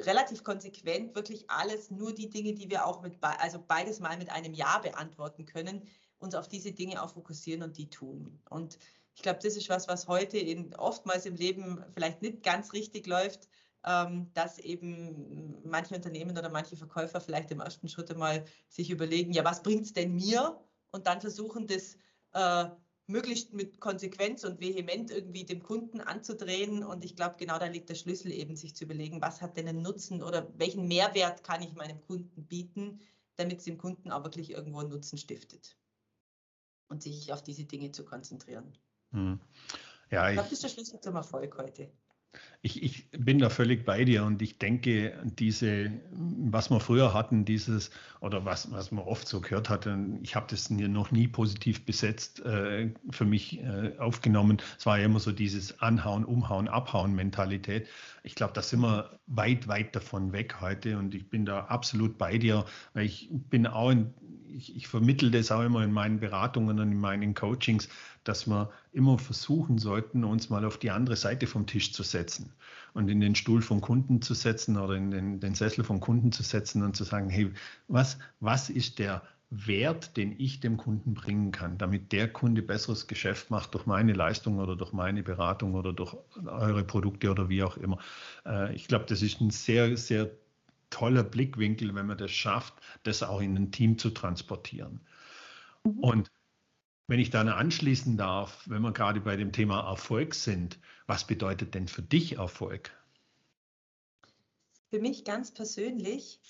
relativ 0.00 0.44
konsequent 0.44 1.14
wirklich 1.14 1.48
alles, 1.50 1.90
nur 1.90 2.14
die 2.14 2.30
Dinge, 2.30 2.54
die 2.54 2.70
wir 2.70 2.86
auch 2.86 3.02
mit, 3.02 3.16
also 3.20 3.62
beides 3.66 4.00
mal 4.00 4.16
mit 4.16 4.30
einem 4.30 4.54
Ja 4.54 4.78
beantworten 4.78 5.46
können, 5.46 5.82
uns 6.18 6.34
auf 6.34 6.48
diese 6.48 6.72
Dinge 6.72 7.02
auch 7.02 7.10
fokussieren 7.10 7.62
und 7.62 7.76
die 7.76 7.90
tun. 7.90 8.40
Und 8.50 8.78
ich 9.14 9.22
glaube, 9.22 9.40
das 9.42 9.56
ist 9.56 9.68
was, 9.68 9.88
was 9.88 10.08
heute 10.08 10.38
in, 10.38 10.74
oftmals 10.74 11.26
im 11.26 11.36
Leben 11.36 11.82
vielleicht 11.92 12.22
nicht 12.22 12.42
ganz 12.42 12.72
richtig 12.72 13.06
läuft, 13.06 13.48
ähm, 13.84 14.30
dass 14.34 14.58
eben 14.58 15.62
manche 15.64 15.94
Unternehmen 15.94 16.36
oder 16.36 16.50
manche 16.50 16.76
Verkäufer 16.76 17.20
vielleicht 17.20 17.50
im 17.50 17.60
ersten 17.60 17.88
Schritt 17.88 18.10
einmal 18.10 18.44
sich 18.68 18.90
überlegen, 18.90 19.32
ja, 19.32 19.44
was 19.44 19.62
bringt 19.62 19.84
es 19.84 19.92
denn 19.92 20.14
mir? 20.14 20.60
Und 20.90 21.06
dann 21.06 21.20
versuchen, 21.20 21.66
das 21.66 21.96
äh, 22.32 22.68
möglichst 23.06 23.52
mit 23.52 23.80
Konsequenz 23.80 24.44
und 24.44 24.60
vehement 24.60 25.10
irgendwie 25.10 25.44
dem 25.44 25.62
Kunden 25.62 26.00
anzudrehen. 26.00 26.84
Und 26.84 27.04
ich 27.04 27.16
glaube, 27.16 27.36
genau 27.38 27.58
da 27.58 27.66
liegt 27.66 27.88
der 27.88 27.94
Schlüssel 27.94 28.32
eben, 28.32 28.56
sich 28.56 28.74
zu 28.74 28.84
überlegen, 28.84 29.20
was 29.20 29.40
hat 29.40 29.56
denn 29.56 29.68
einen 29.68 29.82
Nutzen 29.82 30.22
oder 30.22 30.52
welchen 30.58 30.88
Mehrwert 30.88 31.44
kann 31.44 31.62
ich 31.62 31.74
meinem 31.74 32.00
Kunden 32.02 32.44
bieten, 32.46 33.00
damit 33.36 33.58
es 33.58 33.64
dem 33.64 33.78
Kunden 33.78 34.10
auch 34.10 34.24
wirklich 34.24 34.50
irgendwo 34.50 34.80
einen 34.80 34.90
Nutzen 34.90 35.18
stiftet. 35.18 35.76
Und 36.88 37.02
sich 37.02 37.32
auf 37.32 37.42
diese 37.42 37.64
Dinge 37.64 37.92
zu 37.92 38.04
konzentrieren. 38.04 38.76
Hm. 39.12 39.40
Ja, 40.10 40.28
ich 40.28 40.34
glaube, 40.34 40.48
das 40.48 40.52
ist 40.52 40.62
der 40.62 40.68
Schlüssel 40.68 41.00
zum 41.00 41.16
Erfolg 41.16 41.56
heute. 41.58 41.90
Ich, 42.62 42.82
ich, 42.82 43.10
bin 43.12 43.38
da 43.38 43.48
völlig 43.48 43.84
bei 43.84 44.04
dir 44.04 44.24
und 44.24 44.42
ich 44.42 44.58
denke, 44.58 45.12
diese, 45.38 45.92
was 46.10 46.70
wir 46.70 46.80
früher 46.80 47.14
hatten, 47.14 47.44
dieses, 47.44 47.90
oder 48.20 48.44
was, 48.44 48.72
was 48.72 48.90
man 48.90 49.04
oft 49.04 49.28
so 49.28 49.40
gehört 49.40 49.68
hat, 49.68 49.88
ich 50.22 50.34
habe 50.34 50.46
das 50.50 50.68
noch 50.70 51.12
nie 51.12 51.28
positiv 51.28 51.84
besetzt 51.84 52.44
äh, 52.44 52.90
für 53.10 53.24
mich 53.24 53.60
äh, 53.60 53.92
aufgenommen. 53.98 54.58
Es 54.78 54.86
war 54.86 54.98
ja 54.98 55.04
immer 55.04 55.20
so 55.20 55.30
dieses 55.30 55.80
Anhauen, 55.80 56.24
Umhauen, 56.24 56.66
Abhauen 56.66 57.14
Mentalität. 57.14 57.86
Ich 58.24 58.34
glaube, 58.34 58.52
da 58.54 58.62
sind 58.62 58.80
wir 58.80 59.18
weit, 59.26 59.68
weit 59.68 59.94
davon 59.94 60.32
weg 60.32 60.60
heute 60.60 60.98
und 60.98 61.14
ich 61.14 61.30
bin 61.30 61.44
da 61.44 61.66
absolut 61.66 62.18
bei 62.18 62.36
dir, 62.36 62.64
weil 62.94 63.06
ich 63.06 63.28
bin 63.30 63.66
auch 63.66 63.90
in, 63.90 64.12
ich, 64.56 64.74
ich 64.74 64.88
vermittle 64.88 65.30
das 65.30 65.52
auch 65.52 65.62
immer 65.62 65.84
in 65.84 65.92
meinen 65.92 66.18
Beratungen 66.18 66.80
und 66.80 66.92
in 66.92 66.98
meinen 66.98 67.34
Coachings, 67.34 67.88
dass 68.24 68.46
wir 68.46 68.70
immer 68.92 69.18
versuchen 69.18 69.78
sollten, 69.78 70.24
uns 70.24 70.50
mal 70.50 70.64
auf 70.64 70.78
die 70.78 70.90
andere 70.90 71.16
Seite 71.16 71.46
vom 71.46 71.66
Tisch 71.66 71.92
zu 71.92 72.02
setzen 72.02 72.52
und 72.94 73.08
in 73.08 73.20
den 73.20 73.34
Stuhl 73.34 73.62
vom 73.62 73.80
Kunden 73.80 74.22
zu 74.22 74.34
setzen 74.34 74.76
oder 74.76 74.94
in 74.94 75.10
den, 75.10 75.40
den 75.40 75.54
Sessel 75.54 75.84
vom 75.84 76.00
Kunden 76.00 76.32
zu 76.32 76.42
setzen 76.42 76.82
und 76.82 76.96
zu 76.96 77.04
sagen, 77.04 77.28
hey, 77.28 77.52
was, 77.88 78.18
was 78.40 78.70
ist 78.70 78.98
der 78.98 79.22
Wert, 79.50 80.16
den 80.16 80.34
ich 80.38 80.58
dem 80.58 80.76
Kunden 80.76 81.14
bringen 81.14 81.52
kann, 81.52 81.78
damit 81.78 82.10
der 82.10 82.28
Kunde 82.28 82.62
besseres 82.62 83.06
Geschäft 83.06 83.50
macht 83.50 83.74
durch 83.74 83.86
meine 83.86 84.12
Leistung 84.12 84.58
oder 84.58 84.74
durch 84.74 84.92
meine 84.92 85.22
Beratung 85.22 85.74
oder 85.74 85.92
durch 85.92 86.16
eure 86.46 86.82
Produkte 86.82 87.30
oder 87.30 87.48
wie 87.48 87.62
auch 87.62 87.76
immer. 87.76 87.98
Äh, 88.44 88.74
ich 88.74 88.88
glaube, 88.88 89.04
das 89.06 89.22
ist 89.22 89.40
ein 89.40 89.50
sehr, 89.50 89.96
sehr 89.96 90.30
toller 90.90 91.24
Blickwinkel, 91.24 91.94
wenn 91.94 92.06
man 92.06 92.18
das 92.18 92.30
schafft, 92.30 92.74
das 93.02 93.22
auch 93.22 93.40
in 93.40 93.56
ein 93.56 93.72
Team 93.72 93.98
zu 93.98 94.10
transportieren. 94.10 95.00
Mhm. 95.84 95.98
Und 95.98 96.30
wenn 97.08 97.20
ich 97.20 97.30
dann 97.30 97.48
anschließen 97.48 98.16
darf, 98.16 98.64
wenn 98.66 98.82
wir 98.82 98.92
gerade 98.92 99.20
bei 99.20 99.36
dem 99.36 99.52
Thema 99.52 99.88
Erfolg 99.88 100.34
sind, 100.34 100.78
was 101.06 101.26
bedeutet 101.26 101.74
denn 101.74 101.86
für 101.86 102.02
dich 102.02 102.36
Erfolg? 102.38 102.90
Für 104.90 105.00
mich 105.00 105.24
ganz 105.24 105.52
persönlich, 105.52 106.40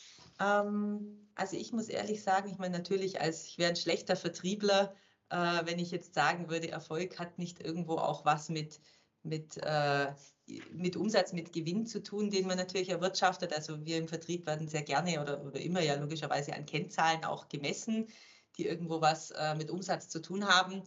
ähm, 0.40 1.28
also 1.34 1.56
ich 1.56 1.72
muss 1.72 1.88
ehrlich 1.88 2.22
sagen, 2.22 2.50
ich 2.50 2.58
meine 2.58 2.76
natürlich, 2.76 3.20
als 3.20 3.46
ich 3.46 3.58
wäre 3.58 3.70
ein 3.70 3.76
schlechter 3.76 4.16
Vertriebler, 4.16 4.94
äh, 5.28 5.64
wenn 5.64 5.78
ich 5.78 5.90
jetzt 5.90 6.14
sagen 6.14 6.48
würde, 6.48 6.70
Erfolg 6.70 7.18
hat 7.18 7.38
nicht 7.38 7.60
irgendwo 7.60 7.96
auch 7.96 8.24
was 8.24 8.48
mit, 8.48 8.80
mit, 9.26 9.58
äh, 9.62 10.12
mit 10.72 10.96
Umsatz, 10.96 11.32
mit 11.32 11.52
Gewinn 11.52 11.86
zu 11.86 12.02
tun, 12.02 12.30
den 12.30 12.46
man 12.46 12.56
natürlich 12.56 12.88
erwirtschaftet. 12.88 13.52
Also 13.52 13.84
wir 13.84 13.98
im 13.98 14.08
Vertrieb 14.08 14.46
werden 14.46 14.68
sehr 14.68 14.82
gerne 14.82 15.20
oder, 15.20 15.44
oder 15.44 15.60
immer 15.60 15.80
ja 15.80 15.94
logischerweise 15.94 16.54
an 16.54 16.66
Kennzahlen 16.66 17.24
auch 17.24 17.48
gemessen 17.48 18.06
die 18.58 18.66
irgendwo 18.66 19.00
was 19.00 19.30
äh, 19.32 19.54
mit 19.54 19.70
Umsatz 19.70 20.08
zu 20.08 20.20
tun 20.20 20.46
haben. 20.46 20.82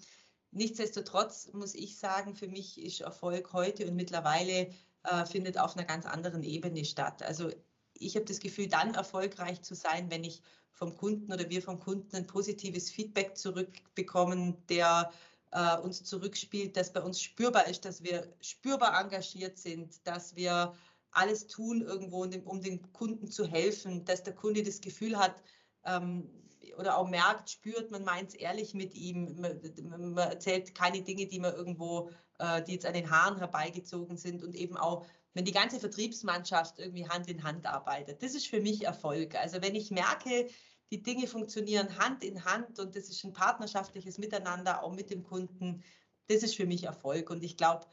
Nichtsdestotrotz 0.52 1.52
muss 1.54 1.76
ich 1.76 1.98
sagen, 1.98 2.36
für 2.36 2.48
mich 2.48 2.82
ist 2.82 3.02
Erfolg 3.02 3.54
heute 3.54 3.88
und 3.88 3.96
mittlerweile 3.96 4.70
äh, 5.04 5.26
findet 5.26 5.60
auf 5.60 5.78
einer 5.78 5.86
ganz 5.86 6.06
anderen 6.06 6.44
Ebene 6.44 6.86
statt. 6.86 7.22
Also 7.22 7.52
ich 7.94 8.16
habe 8.16 8.26
das 8.26 8.40
Gefühl, 8.40 8.68
dann 8.68 8.96
erfolgreich 8.96 9.62
zu 9.62 9.76
sein, 9.76 10.10
wenn 10.10 10.24
ich 10.24 10.42
vom 10.72 10.96
Kunden 10.96 11.32
oder 11.32 11.50
wir 11.50 11.62
vom 11.62 11.80
Kunden 11.80 12.16
ein 12.16 12.26
positives 12.28 12.90
Feedback 12.90 13.38
zurückbekommen, 13.38 14.56
der 14.68 15.12
äh, 15.52 15.78
uns 15.78 16.04
zurückspielt, 16.04 16.78
dass 16.78 16.94
bei 16.94 17.02
uns 17.02 17.22
spürbar 17.22 17.68
ist, 17.68 17.86
dass 17.86 18.04
wir 18.04 18.34
spürbar 18.42 19.00
engagiert 19.00 19.58
sind, 19.58 20.06
dass 20.06 20.36
wir 20.36 20.74
alles 21.12 21.48
tun 21.48 21.82
irgendwo, 21.82 22.24
um 22.24 22.62
dem, 22.62 22.92
Kunden 22.94 23.32
zu 23.32 23.46
helfen, 23.46 24.06
dass 24.06 24.24
der 24.24 24.36
Kunde 24.36 24.64
das 24.64 24.82
Gefühl 24.82 25.18
hat, 25.18 25.42
ähm, 25.86 26.30
oder 26.78 26.98
auch 26.98 27.10
merkt, 27.10 27.50
spürt, 27.50 27.92
man 27.92 28.04
meint 28.04 28.30
es 28.30 28.36
ehrlich 28.36 28.74
mit 28.74 28.94
ihm, 28.94 29.40
man, 29.40 30.14
man, 30.14 30.30
erzählt 30.30 30.76
keine 30.76 31.02
Dinge, 31.02 31.26
die 31.26 31.40
man 31.40 31.54
irgendwo, 31.54 32.10
äh, 32.38 32.62
die 32.64 32.74
jetzt 32.74 32.86
an 32.86 32.94
den 32.94 33.10
Haaren 33.10 33.38
herbeigezogen 33.38 34.18
sind 34.18 34.44
und 34.44 34.56
eben 34.56 34.78
auch, 34.78 35.06
wenn 35.34 35.46
die 35.46 35.52
ganze 35.52 35.80
Vertriebsmannschaft 35.80 36.80
irgendwie 36.80 37.08
Hand 37.08 37.30
in 37.30 37.44
Hand 37.44 37.66
arbeitet. 37.66 38.24
Das 38.24 38.34
ist 38.34 38.48
für 38.48 38.62
mich 38.62 38.86
Erfolg. 38.86 39.36
Also 39.36 39.62
wenn 39.62 39.76
ich 39.76 39.92
merke, 39.92 40.48
die 40.92 41.04
Dinge 41.04 41.28
funktionieren 41.28 41.98
Hand 41.98 42.24
in 42.24 42.46
Hand 42.46 42.80
und 42.80 42.96
das 42.96 43.10
ist 43.10 43.24
ein 43.24 43.34
partnerschaftliches 43.34 44.18
Miteinander 44.18 44.84
auch 44.84 44.94
mit 44.94 45.10
dem 45.10 45.24
Kunden, 45.24 45.84
das 46.28 46.44
ist 46.44 46.56
für 46.56 46.66
mich 46.66 46.84
Erfolg. 46.84 47.30
Und 47.30 47.44
ich 47.44 47.58
glaube, 47.58 47.86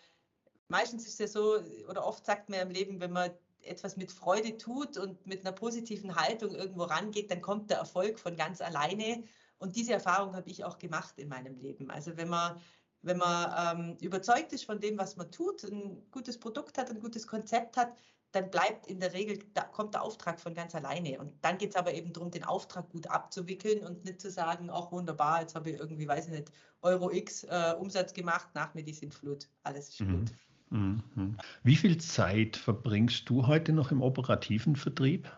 meistens 0.68 1.06
ist 1.06 1.14
es 1.14 1.18
ja 1.18 1.28
so, 1.28 1.58
oder 1.88 2.06
oft 2.06 2.24
sagt 2.24 2.48
man 2.48 2.60
im 2.60 2.70
Leben, 2.70 3.00
wenn 3.00 3.12
man 3.12 3.30
etwas 3.62 3.96
mit 3.96 4.12
Freude 4.12 4.56
tut 4.56 4.96
und 4.96 5.26
mit 5.26 5.40
einer 5.40 5.52
positiven 5.52 6.14
Haltung 6.14 6.54
irgendwo 6.54 6.84
rangeht, 6.84 7.30
dann 7.30 7.40
kommt 7.42 7.70
der 7.70 7.78
Erfolg 7.78 8.18
von 8.18 8.36
ganz 8.36 8.60
alleine. 8.60 9.24
Und 9.58 9.76
diese 9.76 9.92
Erfahrung 9.92 10.34
habe 10.34 10.50
ich 10.50 10.64
auch 10.64 10.78
gemacht 10.78 11.18
in 11.18 11.28
meinem 11.28 11.58
Leben. 11.58 11.90
Also 11.90 12.16
wenn 12.16 12.28
man, 12.28 12.60
wenn 13.02 13.18
man 13.18 13.78
ähm, 13.78 13.96
überzeugt 14.00 14.52
ist 14.52 14.64
von 14.64 14.80
dem, 14.80 14.98
was 14.98 15.16
man 15.16 15.30
tut, 15.30 15.64
ein 15.64 16.06
gutes 16.10 16.38
Produkt 16.38 16.78
hat, 16.78 16.90
ein 16.90 17.00
gutes 17.00 17.26
Konzept 17.26 17.76
hat, 17.76 17.92
dann 18.36 18.50
bleibt 18.50 18.86
in 18.86 19.00
der 19.00 19.12
Regel, 19.14 19.38
da 19.54 19.62
kommt 19.62 19.94
der 19.94 20.02
Auftrag 20.02 20.38
von 20.38 20.54
ganz 20.54 20.74
alleine. 20.74 21.18
Und 21.18 21.32
dann 21.42 21.58
geht 21.58 21.70
es 21.70 21.76
aber 21.76 21.94
eben 21.94 22.12
darum, 22.12 22.30
den 22.30 22.44
Auftrag 22.44 22.88
gut 22.90 23.06
abzuwickeln 23.08 23.84
und 23.84 24.04
nicht 24.04 24.20
zu 24.20 24.30
sagen, 24.30 24.70
auch 24.70 24.92
wunderbar, 24.92 25.40
jetzt 25.40 25.54
habe 25.54 25.70
ich 25.70 25.78
irgendwie, 25.78 26.06
weiß 26.06 26.26
ich 26.26 26.32
nicht, 26.32 26.52
Euro 26.82 27.10
X 27.10 27.44
äh, 27.44 27.74
Umsatz 27.78 28.12
gemacht, 28.12 28.48
nach 28.54 28.74
mir 28.74 28.84
die 28.84 28.92
sind 28.92 29.14
Flut, 29.14 29.48
alles 29.62 29.88
ist 29.88 30.00
mhm. 30.00 30.20
gut. 30.20 30.32
Mhm. 30.68 31.36
Wie 31.62 31.76
viel 31.76 31.96
Zeit 31.98 32.56
verbringst 32.56 33.28
du 33.28 33.46
heute 33.46 33.72
noch 33.72 33.90
im 33.90 34.02
operativen 34.02 34.76
Vertrieb? 34.76 35.30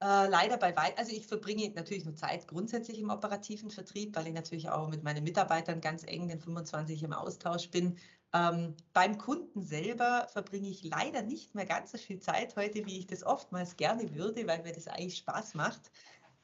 Äh, 0.00 0.28
leider 0.28 0.56
bei 0.56 0.74
weit, 0.76 0.98
also 0.98 1.12
ich 1.12 1.26
verbringe 1.26 1.70
natürlich 1.74 2.04
nur 2.04 2.16
Zeit 2.16 2.48
grundsätzlich 2.48 2.98
im 2.98 3.10
operativen 3.10 3.70
Vertrieb, 3.70 4.16
weil 4.16 4.28
ich 4.28 4.32
natürlich 4.34 4.68
auch 4.68 4.88
mit 4.88 5.02
meinen 5.02 5.22
Mitarbeitern 5.22 5.80
ganz 5.80 6.04
eng 6.04 6.28
den 6.28 6.40
25 6.40 7.02
im 7.02 7.12
Austausch 7.12 7.70
bin. 7.70 7.98
Ähm, 8.34 8.76
beim 8.94 9.18
Kunden 9.18 9.62
selber 9.62 10.26
verbringe 10.32 10.68
ich 10.68 10.84
leider 10.84 11.22
nicht 11.22 11.54
mehr 11.54 11.66
ganz 11.66 11.92
so 11.92 11.98
viel 11.98 12.18
Zeit 12.18 12.56
heute, 12.56 12.86
wie 12.86 12.98
ich 12.98 13.06
das 13.06 13.22
oftmals 13.24 13.76
gerne 13.76 14.14
würde, 14.14 14.46
weil 14.46 14.62
mir 14.62 14.72
das 14.72 14.88
eigentlich 14.88 15.18
Spaß 15.18 15.54
macht. 15.54 15.90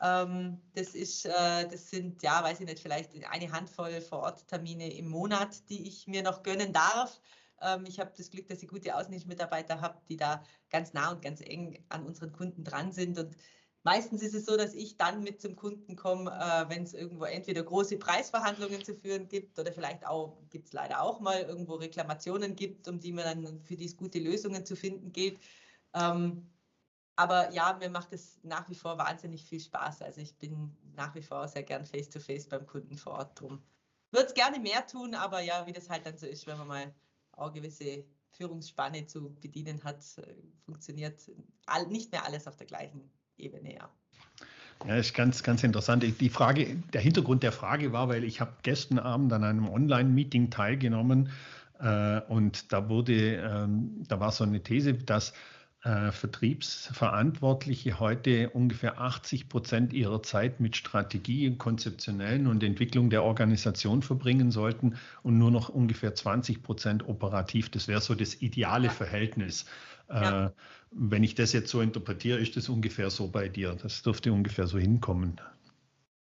Ähm, 0.01 0.61
das 0.75 0.95
ist, 0.95 1.25
äh, 1.25 1.67
das 1.69 1.91
sind, 1.91 2.23
ja, 2.23 2.43
weiß 2.45 2.61
ich 2.61 2.67
nicht, 2.67 2.81
vielleicht 2.81 3.13
eine 3.31 3.51
Handvoll 3.51 4.01
Vor-Ort-Termine 4.01 4.93
im 4.95 5.09
Monat, 5.09 5.69
die 5.71 5.89
ich 5.89 6.07
mir 6.07 6.23
noch 6.23 6.43
gönnen 6.43 6.73
darf. 6.73 7.21
Ähm, 7.61 7.85
ich 7.87 7.99
habe 7.99 8.13
das 8.17 8.31
Glück, 8.31 8.49
dass 8.49 8.63
ich 8.63 8.69
gute 8.69 8.95
Außendienstmitarbeiter 8.95 9.81
habe, 9.81 9.99
die 10.09 10.17
da 10.17 10.45
ganz 10.71 10.93
nah 10.93 11.11
und 11.11 11.23
ganz 11.23 11.41
eng 11.41 11.85
an 11.89 12.05
unseren 12.07 12.33
Kunden 12.33 12.65
dran 12.65 12.93
sind. 12.93 13.19
Und 13.19 13.37
meistens 13.83 14.23
ist 14.23 14.35
es 14.35 14.47
so, 14.47 14.57
dass 14.57 14.75
ich 14.75 14.97
dann 14.97 15.23
mit 15.23 15.41
zum 15.41 15.57
Kunden 15.57 15.97
komme, 15.97 16.31
äh, 16.31 16.69
wenn 16.69 16.83
es 16.83 16.95
irgendwo 16.95 17.25
entweder 17.25 17.63
große 17.63 17.99
Preisverhandlungen 17.99 18.85
zu 18.85 18.95
führen 18.95 19.29
gibt 19.29 19.59
oder 19.59 19.73
vielleicht 19.73 20.07
auch, 20.07 20.39
gibt 20.51 20.67
es 20.67 20.73
leider 20.73 21.03
auch 21.03 21.21
mal 21.21 21.41
irgendwo 21.43 21.75
Reklamationen 21.75 22.57
gibt, 22.57 22.89
um 22.89 23.01
die 23.01 23.13
man 23.13 23.43
dann 23.43 23.61
für 23.63 23.77
die 23.77 23.95
gute 23.97 24.19
Lösungen 24.19 24.65
zu 24.67 24.77
finden 24.77 25.13
gilt. 25.13 25.39
Ähm, 25.95 26.47
aber 27.17 27.51
ja, 27.53 27.77
mir 27.81 27.91
macht 27.91 28.13
es 28.13 28.39
nach 28.45 28.69
wie 28.69 28.75
vor 28.77 28.97
wahnsinnig 28.99 29.45
viel 29.45 29.61
Spaß. 29.61 30.03
Also 30.03 30.21
ich 30.21 30.37
bin 30.39 30.77
nach 30.95 31.15
wie 31.15 31.23
vor 31.23 31.49
sehr 31.49 31.65
gern 31.65 31.85
face-to-face 31.85 32.47
-face 32.47 32.49
beim 32.49 32.67
Kunden 32.67 32.97
vor 32.97 33.15
Ort 33.15 33.41
drum. 33.41 33.63
Würde 34.13 34.27
es 34.27 34.35
gerne 34.35 34.59
mehr 34.61 34.87
tun, 34.87 35.15
aber 35.15 35.41
ja, 35.41 35.67
wie 35.67 35.73
das 35.73 35.91
halt 35.91 36.07
dann 36.07 36.17
so 36.17 36.27
ist, 36.27 36.47
wenn 36.47 36.59
man 36.59 36.69
mal 36.69 36.95
auch 37.33 37.53
gewisse 37.53 38.05
Führungsspanne 38.31 39.07
zu 39.07 39.35
bedienen 39.35 39.83
hat, 39.85 40.05
äh, 40.19 40.35
funktioniert 40.65 41.31
nicht 41.89 42.13
mehr 42.13 42.25
alles 42.25 42.47
auf 42.47 42.57
der 42.57 42.67
gleichen 42.67 43.11
Ebene, 43.39 43.75
ja. 43.75 43.89
Ja, 44.87 44.95
ist 44.95 45.15
ganz, 45.15 45.43
ganz 45.43 45.65
interessant. 45.65 46.05
Die 46.21 46.29
Frage, 46.29 46.77
der 46.93 47.01
Hintergrund 47.01 47.43
der 47.43 47.51
Frage 47.53 47.93
war, 47.93 48.09
weil 48.09 48.23
ich 48.23 48.41
habe 48.41 48.53
gestern 48.63 48.99
Abend 48.99 49.33
an 49.33 49.43
einem 49.43 49.69
Online-Meeting 49.69 50.51
teilgenommen 50.51 51.31
äh, 51.81 52.21
und 52.29 52.73
da 52.73 52.89
wurde, 52.89 53.37
ähm, 53.37 54.05
da 54.07 54.21
war 54.21 54.31
so 54.31 54.45
eine 54.45 54.63
These, 54.63 54.95
dass 54.95 55.33
äh, 55.85 56.11
Vertriebsverantwortliche 56.11 58.01
heute 58.01 58.51
ungefähr 58.51 59.01
80 59.01 59.49
Prozent 59.49 59.93
ihrer 59.93 60.23
Zeit 60.23 60.59
mit 60.59 60.77
Strategie, 60.77 61.57
konzeptionellen 61.57 62.49
und 62.49 62.63
Entwicklung 62.65 63.11
der 63.11 63.23
Organisation 63.23 64.03
verbringen 64.03 64.51
sollten 64.51 64.97
und 65.23 65.39
nur 65.39 65.51
noch 65.51 65.69
ungefähr 65.69 66.15
20 66.15 66.63
Prozent 66.63 67.09
operativ. 67.09 67.71
Das 67.71 67.87
wäre 67.87 68.01
so 68.01 68.15
das 68.15 68.35
ideale 68.43 68.91
Verhältnis. 68.91 69.67
Ja. 70.09 70.47
Äh, 70.47 70.51
wenn 70.91 71.23
ich 71.23 71.35
das 71.35 71.53
jetzt 71.53 71.71
so 71.71 71.81
interpretiere, 71.81 72.39
ist 72.39 72.57
das 72.57 72.69
ungefähr 72.69 73.11
so 73.11 73.29
bei 73.29 73.49
dir. 73.49 73.75
Das 73.75 74.03
dürfte 74.03 74.33
ungefähr 74.33 74.67
so 74.67 74.79
hinkommen. 74.79 75.41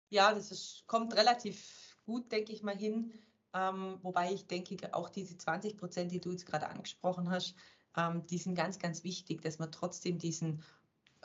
Ja, 0.09 0.33
das 0.33 0.51
ist, 0.51 0.83
kommt 0.85 1.15
relativ 1.15 1.97
gut, 2.03 2.31
denke 2.31 2.51
ich 2.51 2.61
mal, 2.61 2.75
hin. 2.75 3.13
Ähm, 3.53 3.97
wobei 4.03 4.31
ich 4.31 4.45
denke, 4.45 4.93
auch 4.93 5.09
diese 5.09 5.37
20 5.37 5.77
Prozent, 5.77 6.11
die 6.11 6.19
du 6.19 6.31
jetzt 6.31 6.45
gerade 6.45 6.67
angesprochen 6.67 7.31
hast, 7.31 7.55
ähm, 7.97 8.25
die 8.27 8.37
sind 8.37 8.55
ganz, 8.55 8.79
ganz 8.79 9.03
wichtig, 9.03 9.41
dass 9.41 9.59
man 9.59 9.71
trotzdem 9.71 10.17
diesen 10.17 10.63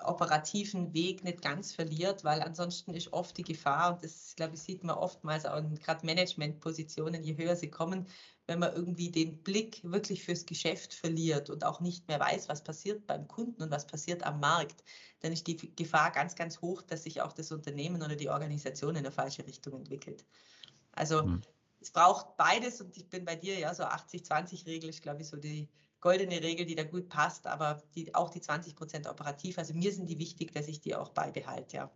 operativen 0.03 0.93
Weg 0.93 1.25
nicht 1.25 1.43
ganz 1.43 1.73
verliert, 1.73 2.25
weil 2.25 2.43
ansonsten 2.43 2.95
ist 2.95 3.13
oft 3.13 3.37
die 3.37 3.45
Gefahr, 3.45 3.95
und 3.95 4.03
das, 4.03 4.35
glaube 4.37 4.55
ich, 4.55 4.63
sieht 4.63 4.83
man 4.83 4.97
oftmals 4.97 5.47
auch 5.47 5.59
in 5.59 5.75
gerade 5.77 6.05
Managementpositionen, 6.05 7.23
je 7.23 7.37
höher 7.37 7.57
sie 7.57 7.71
kommen, 7.71 8.07
wenn 8.47 8.59
man 8.59 8.75
irgendwie 8.75 9.11
den 9.11 9.43
Blick 9.43 9.81
wirklich 9.85 10.25
fürs 10.25 10.45
Geschäft 10.47 10.95
verliert 10.95 11.49
und 11.49 11.65
auch 11.65 11.81
nicht 11.81 12.09
mehr 12.09 12.21
weiß, 12.21 12.49
was 12.49 12.63
passiert 12.63 13.07
beim 13.07 13.27
Kunden 13.29 13.63
und 13.63 13.71
was 13.71 13.87
passiert 13.87 14.23
am 14.25 14.41
Markt, 14.41 14.85
dann 15.21 15.33
ist 15.33 15.47
die 15.47 15.57
Gefahr 15.57 16.11
ganz, 16.11 16.35
ganz 16.35 16.61
hoch, 16.61 16.83
dass 16.83 17.05
sich 17.05 17.23
auch 17.23 17.33
das 17.33 17.53
Unternehmen 17.53 18.03
oder 18.03 18.17
die 18.17 18.29
Organisation 18.29 18.91
in 18.91 18.99
eine 18.99 19.13
falsche 19.13 19.47
Richtung 19.47 19.75
entwickelt. 19.75 20.27
Also 20.93 21.23
mhm. 21.23 21.41
es 21.81 21.91
braucht 21.91 22.37
beides 22.37 22.81
und 22.81 22.97
ich 22.97 23.09
bin 23.09 23.25
bei 23.25 23.37
dir, 23.37 23.59
ja, 23.59 23.73
so 23.75 23.85
80-20-Regel 23.85 24.91
ist, 24.91 25.03
glaube 25.03 25.23
ich, 25.23 25.29
so 25.29 25.37
die, 25.37 25.69
goldene 26.05 26.43
Regel, 26.43 26.67
die 26.67 26.75
da 26.75 26.85
gut 26.85 27.09
passt, 27.09 27.47
aber 27.47 27.83
die, 27.95 28.15
auch 28.15 28.29
die 28.29 28.43
20 28.43 28.77
Prozent 28.77 29.09
operativ. 29.09 29.59
Also 29.59 29.73
mir 29.73 29.91
sind 29.91 30.07
die 30.07 30.19
wichtig, 30.19 30.53
dass 30.53 30.69
ich 30.69 30.81
die 30.81 30.95
auch 30.95 31.09
beibehalte, 31.09 31.77
ja. 31.77 31.91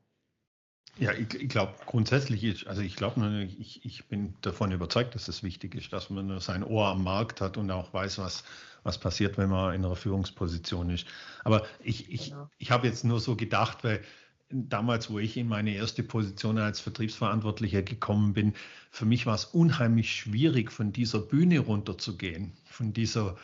Ja, 0.97 1.13
ich, 1.13 1.33
ich 1.35 1.49
glaube 1.51 1.75
grundsätzlich 1.85 2.43
ist, 2.43 2.67
also 2.67 2.81
ich 2.81 2.97
glaube, 2.97 3.47
ich, 3.59 3.85
ich 3.85 4.07
bin 4.07 4.35
davon 4.41 4.73
überzeugt, 4.73 5.15
dass 5.15 5.29
es 5.29 5.43
wichtig 5.43 5.75
ist, 5.75 5.93
dass 5.93 6.09
man 6.09 6.41
sein 6.41 6.65
Ohr 6.65 6.87
am 6.87 7.05
Markt 7.05 7.43
hat 7.43 7.59
und 7.59 7.71
auch 7.71 7.93
weiß, 7.93 8.19
was, 8.19 8.45
was 8.83 8.99
passiert, 8.99 9.37
wenn 9.37 9.51
man 9.51 9.75
in 9.75 9.85
einer 9.85 9.95
Führungsposition 9.95 10.89
ist. 10.89 11.07
Aber 11.45 11.67
ich, 11.85 12.11
ich, 12.11 12.31
genau. 12.31 12.49
ich 12.57 12.71
habe 12.71 12.89
jetzt 12.89 13.05
nur 13.05 13.21
so 13.21 13.37
gedacht, 13.37 13.85
weil 13.85 14.03
damals, 14.49 15.11
wo 15.11 15.19
ich 15.19 15.37
in 15.37 15.49
meine 15.49 15.75
erste 15.75 16.03
Position 16.03 16.57
als 16.57 16.81
Vertriebsverantwortlicher 16.81 17.83
gekommen 17.83 18.33
bin, 18.33 18.55
für 18.91 19.05
mich 19.05 19.27
war 19.27 19.35
es 19.35 19.45
unheimlich 19.45 20.11
schwierig, 20.11 20.73
von 20.73 20.93
dieser 20.93 21.21
Bühne 21.21 21.59
runterzugehen, 21.59 22.55
von 22.65 22.95
dieser 22.95 23.37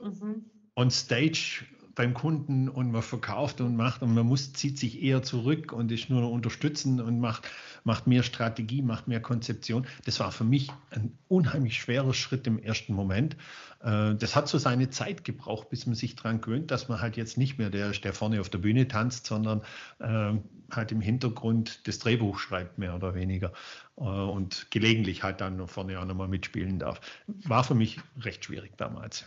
mhm. 0.00 0.44
on 0.74 0.90
stage 0.90 1.64
beim 1.96 2.12
Kunden 2.12 2.68
und 2.68 2.92
man 2.92 3.02
verkauft 3.02 3.60
und 3.62 3.74
macht 3.74 4.02
und 4.02 4.14
man 4.14 4.26
muss, 4.26 4.52
zieht 4.52 4.78
sich 4.78 5.02
eher 5.02 5.22
zurück 5.22 5.72
und 5.72 5.90
ist 5.90 6.10
nur 6.10 6.30
unterstützen 6.30 7.00
und 7.00 7.18
macht, 7.20 7.48
macht 7.84 8.06
mehr 8.06 8.22
Strategie, 8.22 8.82
macht 8.82 9.08
mehr 9.08 9.20
Konzeption. 9.20 9.86
Das 10.04 10.20
war 10.20 10.30
für 10.30 10.44
mich 10.44 10.70
ein 10.90 11.16
unheimlich 11.26 11.80
schwerer 11.80 12.12
Schritt 12.12 12.46
im 12.46 12.58
ersten 12.58 12.92
Moment. 12.92 13.36
Äh, 13.80 14.14
das 14.14 14.36
hat 14.36 14.46
so 14.46 14.58
seine 14.58 14.90
Zeit 14.90 15.24
gebraucht, 15.24 15.70
bis 15.70 15.86
man 15.86 15.94
sich 15.94 16.16
daran 16.16 16.42
gewöhnt, 16.42 16.70
dass 16.70 16.88
man 16.88 17.00
halt 17.00 17.16
jetzt 17.16 17.38
nicht 17.38 17.58
mehr 17.58 17.70
der 17.70 17.90
der 17.92 18.12
vorne 18.12 18.42
auf 18.42 18.50
der 18.50 18.58
Bühne 18.58 18.86
tanzt, 18.88 19.26
sondern 19.26 19.62
äh, 19.98 20.34
halt 20.70 20.92
im 20.92 21.00
Hintergrund 21.00 21.88
das 21.88 21.98
Drehbuch 21.98 22.38
schreibt, 22.38 22.76
mehr 22.76 22.94
oder 22.94 23.14
weniger. 23.14 23.52
Äh, 23.96 24.02
und 24.02 24.70
gelegentlich 24.70 25.22
halt 25.22 25.40
dann 25.40 25.66
vorne 25.66 25.98
auch 25.98 26.04
nochmal 26.04 26.28
mitspielen 26.28 26.78
darf. 26.78 27.00
War 27.26 27.64
für 27.64 27.74
mich 27.74 28.00
recht 28.20 28.44
schwierig 28.44 28.76
damals. 28.76 29.24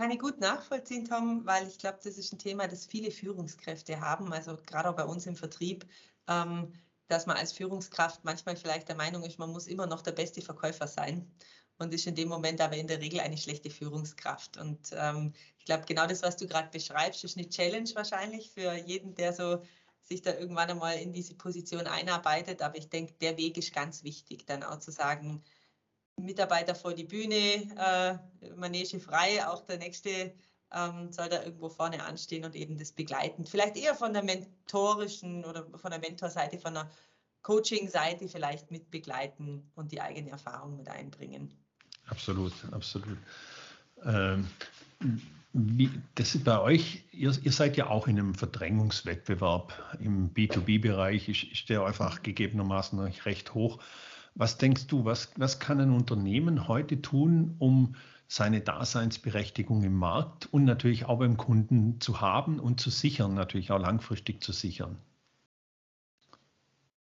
Kann 0.00 0.12
ich 0.12 0.18
gut 0.18 0.40
nachvollziehen, 0.40 1.04
Tom, 1.04 1.44
weil 1.44 1.68
ich 1.68 1.76
glaube, 1.76 1.98
das 2.02 2.16
ist 2.16 2.32
ein 2.32 2.38
Thema, 2.38 2.66
das 2.66 2.86
viele 2.86 3.10
Führungskräfte 3.10 4.00
haben, 4.00 4.32
also 4.32 4.56
gerade 4.56 4.88
auch 4.88 4.96
bei 4.96 5.04
uns 5.04 5.26
im 5.26 5.36
Vertrieb, 5.36 5.84
ähm, 6.26 6.72
dass 7.08 7.26
man 7.26 7.36
als 7.36 7.52
Führungskraft 7.52 8.24
manchmal 8.24 8.56
vielleicht 8.56 8.88
der 8.88 8.96
Meinung 8.96 9.22
ist, 9.24 9.38
man 9.38 9.50
muss 9.50 9.66
immer 9.66 9.86
noch 9.86 10.00
der 10.00 10.12
beste 10.12 10.40
Verkäufer 10.40 10.86
sein 10.86 11.30
und 11.76 11.92
ist 11.92 12.06
in 12.06 12.14
dem 12.14 12.30
Moment 12.30 12.62
aber 12.62 12.78
in 12.78 12.86
der 12.86 12.98
Regel 12.98 13.20
eine 13.20 13.36
schlechte 13.36 13.68
Führungskraft. 13.68 14.56
Und 14.56 14.88
ähm, 14.92 15.34
ich 15.58 15.66
glaube, 15.66 15.84
genau 15.84 16.06
das, 16.06 16.22
was 16.22 16.38
du 16.38 16.46
gerade 16.46 16.70
beschreibst, 16.70 17.22
ist 17.22 17.36
eine 17.36 17.50
Challenge 17.50 17.90
wahrscheinlich 17.94 18.50
für 18.52 18.72
jeden, 18.76 19.14
der 19.16 19.34
so 19.34 19.62
sich 20.00 20.22
da 20.22 20.32
irgendwann 20.32 20.70
einmal 20.70 20.96
in 20.96 21.12
diese 21.12 21.34
Position 21.34 21.86
einarbeitet. 21.86 22.62
Aber 22.62 22.78
ich 22.78 22.88
denke, 22.88 23.12
der 23.20 23.36
Weg 23.36 23.58
ist 23.58 23.74
ganz 23.74 24.02
wichtig, 24.02 24.46
dann 24.46 24.62
auch 24.62 24.78
zu 24.78 24.92
sagen, 24.92 25.44
Mitarbeiter 26.16 26.74
vor 26.74 26.94
die 26.94 27.04
Bühne, 27.04 27.34
äh, 27.76 28.54
Manege 28.56 29.00
frei, 29.00 29.46
auch 29.46 29.64
der 29.64 29.78
nächste 29.78 30.34
ähm, 30.72 31.12
soll 31.12 31.28
da 31.28 31.42
irgendwo 31.42 31.68
vorne 31.68 32.04
anstehen 32.04 32.44
und 32.44 32.54
eben 32.54 32.78
das 32.78 32.92
begleiten. 32.92 33.44
Vielleicht 33.44 33.76
eher 33.76 33.94
von 33.94 34.12
der 34.12 34.22
mentorischen 34.22 35.44
oder 35.44 35.66
von 35.76 35.90
der 35.90 36.00
Mentorseite, 36.00 36.58
von 36.58 36.74
der 36.74 36.90
Coaching-Seite 37.42 38.28
vielleicht 38.28 38.70
mit 38.70 38.90
begleiten 38.90 39.70
und 39.74 39.92
die 39.92 40.00
eigene 40.00 40.30
Erfahrung 40.30 40.76
mit 40.76 40.88
einbringen. 40.88 41.56
Absolut, 42.06 42.52
absolut. 42.72 43.18
Ähm, 44.04 44.48
wie, 45.52 45.90
das 46.14 46.34
ist 46.34 46.44
bei 46.44 46.60
euch, 46.60 47.02
ihr, 47.12 47.32
ihr, 47.42 47.52
seid 47.52 47.76
ja 47.76 47.88
auch 47.88 48.06
in 48.06 48.18
einem 48.18 48.34
Verdrängungswettbewerb 48.34 49.96
im 49.98 50.32
B2B-Bereich, 50.32 51.28
ist, 51.28 51.44
ist 51.44 51.68
der 51.68 51.84
einfach 51.84 52.22
gegebenermaßen 52.22 52.98
recht 53.00 53.54
hoch. 53.54 53.80
Was 54.34 54.58
denkst 54.58 54.86
du, 54.86 55.04
was, 55.04 55.30
was 55.36 55.58
kann 55.58 55.80
ein 55.80 55.90
Unternehmen 55.90 56.68
heute 56.68 57.02
tun, 57.02 57.56
um 57.58 57.94
seine 58.28 58.60
Daseinsberechtigung 58.60 59.82
im 59.82 59.94
Markt 59.94 60.52
und 60.52 60.64
natürlich 60.64 61.06
auch 61.06 61.18
beim 61.18 61.36
Kunden 61.36 62.00
zu 62.00 62.20
haben 62.20 62.60
und 62.60 62.80
zu 62.80 62.90
sichern, 62.90 63.34
natürlich 63.34 63.72
auch 63.72 63.80
langfristig 63.80 64.42
zu 64.42 64.52
sichern? 64.52 64.98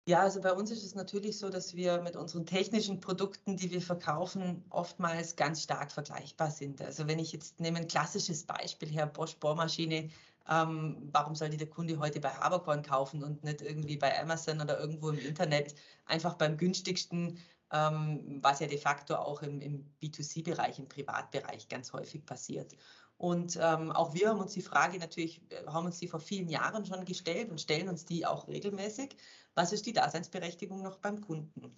Ja, 0.06 0.20
also 0.20 0.42
bei 0.42 0.52
uns 0.52 0.70
ist 0.70 0.84
es 0.84 0.94
natürlich 0.94 1.38
so, 1.38 1.48
dass 1.48 1.76
wir 1.76 2.02
mit 2.02 2.14
unseren 2.14 2.44
technischen 2.44 3.00
Produkten, 3.00 3.56
die 3.56 3.70
wir 3.70 3.80
verkaufen, 3.80 4.62
oftmals 4.68 5.36
ganz 5.36 5.62
stark 5.62 5.92
vergleichbar 5.92 6.50
sind. 6.50 6.82
Also 6.82 7.06
wenn 7.06 7.18
ich 7.18 7.32
jetzt 7.32 7.58
nehme 7.58 7.78
ein 7.78 7.88
klassisches 7.88 8.44
Beispiel 8.44 8.90
her, 8.90 9.06
Bosch 9.06 9.36
Bohrmaschine, 9.36 10.10
ähm, 10.48 11.08
warum 11.12 11.34
sollte 11.34 11.56
der 11.56 11.70
Kunde 11.70 11.98
heute 11.98 12.20
bei 12.20 12.30
Haberkorn 12.30 12.82
kaufen 12.82 13.22
und 13.22 13.44
nicht 13.44 13.62
irgendwie 13.62 13.96
bei 13.96 14.20
Amazon 14.20 14.60
oder 14.60 14.78
irgendwo 14.78 15.10
im 15.10 15.18
Internet 15.18 15.74
einfach 16.04 16.34
beim 16.34 16.56
günstigsten, 16.56 17.38
ähm, 17.72 18.40
was 18.42 18.60
ja 18.60 18.66
de 18.66 18.78
facto 18.78 19.16
auch 19.16 19.42
im, 19.42 19.60
im 19.60 19.90
B2C-Bereich, 20.02 20.78
im 20.78 20.88
Privatbereich 20.88 21.68
ganz 21.68 21.92
häufig 21.92 22.26
passiert. 22.26 22.74
Und 23.16 23.58
ähm, 23.60 23.92
auch 23.92 24.12
wir 24.12 24.28
haben 24.28 24.40
uns 24.40 24.52
die 24.52 24.62
Frage 24.62 24.98
natürlich, 24.98 25.40
äh, 25.50 25.66
haben 25.66 25.86
uns 25.86 25.98
die 25.98 26.08
vor 26.08 26.20
vielen 26.20 26.48
Jahren 26.48 26.84
schon 26.84 27.04
gestellt 27.04 27.50
und 27.50 27.60
stellen 27.60 27.88
uns 27.88 28.04
die 28.04 28.26
auch 28.26 28.48
regelmäßig. 28.48 29.16
Was 29.54 29.72
ist 29.72 29.86
die 29.86 29.92
Daseinsberechtigung 29.92 30.82
noch 30.82 30.98
beim 30.98 31.20
Kunden? 31.20 31.76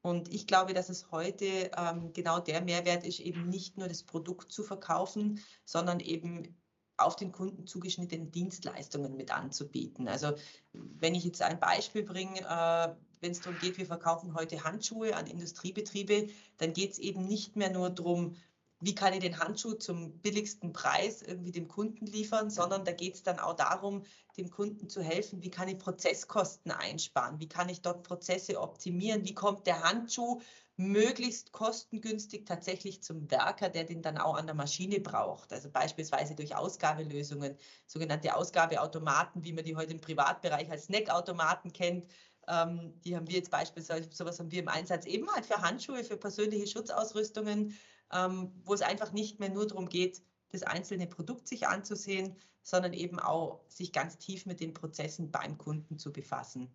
Und 0.00 0.32
ich 0.34 0.48
glaube, 0.48 0.74
dass 0.74 0.88
es 0.88 1.12
heute 1.12 1.70
ähm, 1.76 2.12
genau 2.12 2.40
der 2.40 2.60
Mehrwert 2.60 3.06
ist, 3.06 3.20
eben 3.20 3.48
nicht 3.48 3.78
nur 3.78 3.86
das 3.86 4.02
Produkt 4.02 4.50
zu 4.50 4.64
verkaufen, 4.64 5.38
sondern 5.64 6.00
eben 6.00 6.60
auf 7.04 7.16
den 7.16 7.32
Kunden 7.32 7.66
zugeschnittene 7.66 8.26
Dienstleistungen 8.26 9.16
mit 9.16 9.34
anzubieten. 9.34 10.08
Also 10.08 10.34
wenn 10.72 11.14
ich 11.14 11.24
jetzt 11.24 11.42
ein 11.42 11.60
Beispiel 11.60 12.02
bringe, 12.02 12.40
äh, 12.40 12.94
wenn 13.20 13.32
es 13.32 13.40
darum 13.40 13.58
geht, 13.60 13.78
wir 13.78 13.86
verkaufen 13.86 14.34
heute 14.34 14.64
Handschuhe 14.64 15.16
an 15.16 15.26
Industriebetriebe, 15.26 16.28
dann 16.58 16.72
geht 16.72 16.92
es 16.92 16.98
eben 16.98 17.26
nicht 17.26 17.56
mehr 17.56 17.70
nur 17.70 17.90
darum, 17.90 18.36
wie 18.80 18.96
kann 18.96 19.12
ich 19.12 19.20
den 19.20 19.38
Handschuh 19.38 19.74
zum 19.74 20.18
billigsten 20.18 20.72
Preis 20.72 21.22
irgendwie 21.22 21.52
dem 21.52 21.68
Kunden 21.68 22.04
liefern, 22.04 22.50
sondern 22.50 22.84
da 22.84 22.90
geht 22.90 23.14
es 23.14 23.22
dann 23.22 23.38
auch 23.38 23.54
darum, 23.54 24.02
dem 24.36 24.50
Kunden 24.50 24.88
zu 24.88 25.02
helfen, 25.02 25.40
wie 25.40 25.50
kann 25.50 25.68
ich 25.68 25.78
Prozesskosten 25.78 26.72
einsparen, 26.72 27.38
wie 27.38 27.48
kann 27.48 27.68
ich 27.68 27.80
dort 27.80 28.02
Prozesse 28.02 28.60
optimieren, 28.60 29.24
wie 29.24 29.34
kommt 29.34 29.68
der 29.68 29.84
Handschuh 29.84 30.40
möglichst 30.76 31.52
kostengünstig 31.52 32.46
tatsächlich 32.46 33.02
zum 33.02 33.30
Werker, 33.30 33.68
der 33.68 33.84
den 33.84 34.02
dann 34.02 34.18
auch 34.18 34.36
an 34.36 34.46
der 34.46 34.54
Maschine 34.54 35.00
braucht. 35.00 35.52
Also 35.52 35.70
beispielsweise 35.70 36.34
durch 36.34 36.56
Ausgabelösungen, 36.56 37.56
sogenannte 37.86 38.34
Ausgabeautomaten, 38.34 39.44
wie 39.44 39.52
man 39.52 39.64
die 39.64 39.76
heute 39.76 39.92
im 39.92 40.00
Privatbereich 40.00 40.70
als 40.70 40.84
Snackautomaten 40.84 41.72
kennt. 41.72 42.06
Ähm, 42.48 43.00
die 43.04 43.14
haben 43.14 43.28
wir 43.28 43.36
jetzt 43.36 43.50
beispielsweise, 43.50 44.08
sowas 44.12 44.38
haben 44.38 44.50
wir 44.50 44.60
im 44.60 44.68
Einsatz 44.68 45.06
eben 45.06 45.30
halt 45.30 45.46
für 45.46 45.60
Handschuhe, 45.62 46.04
für 46.04 46.16
persönliche 46.16 46.66
Schutzausrüstungen, 46.66 47.76
ähm, 48.12 48.52
wo 48.64 48.74
es 48.74 48.82
einfach 48.82 49.12
nicht 49.12 49.40
mehr 49.40 49.50
nur 49.50 49.66
darum 49.66 49.88
geht, 49.88 50.22
das 50.50 50.62
einzelne 50.62 51.06
Produkt 51.06 51.48
sich 51.48 51.66
anzusehen, 51.66 52.36
sondern 52.62 52.92
eben 52.92 53.18
auch 53.18 53.64
sich 53.68 53.92
ganz 53.92 54.18
tief 54.18 54.46
mit 54.46 54.60
den 54.60 54.72
Prozessen 54.74 55.30
beim 55.30 55.58
Kunden 55.58 55.98
zu 55.98 56.12
befassen. 56.12 56.70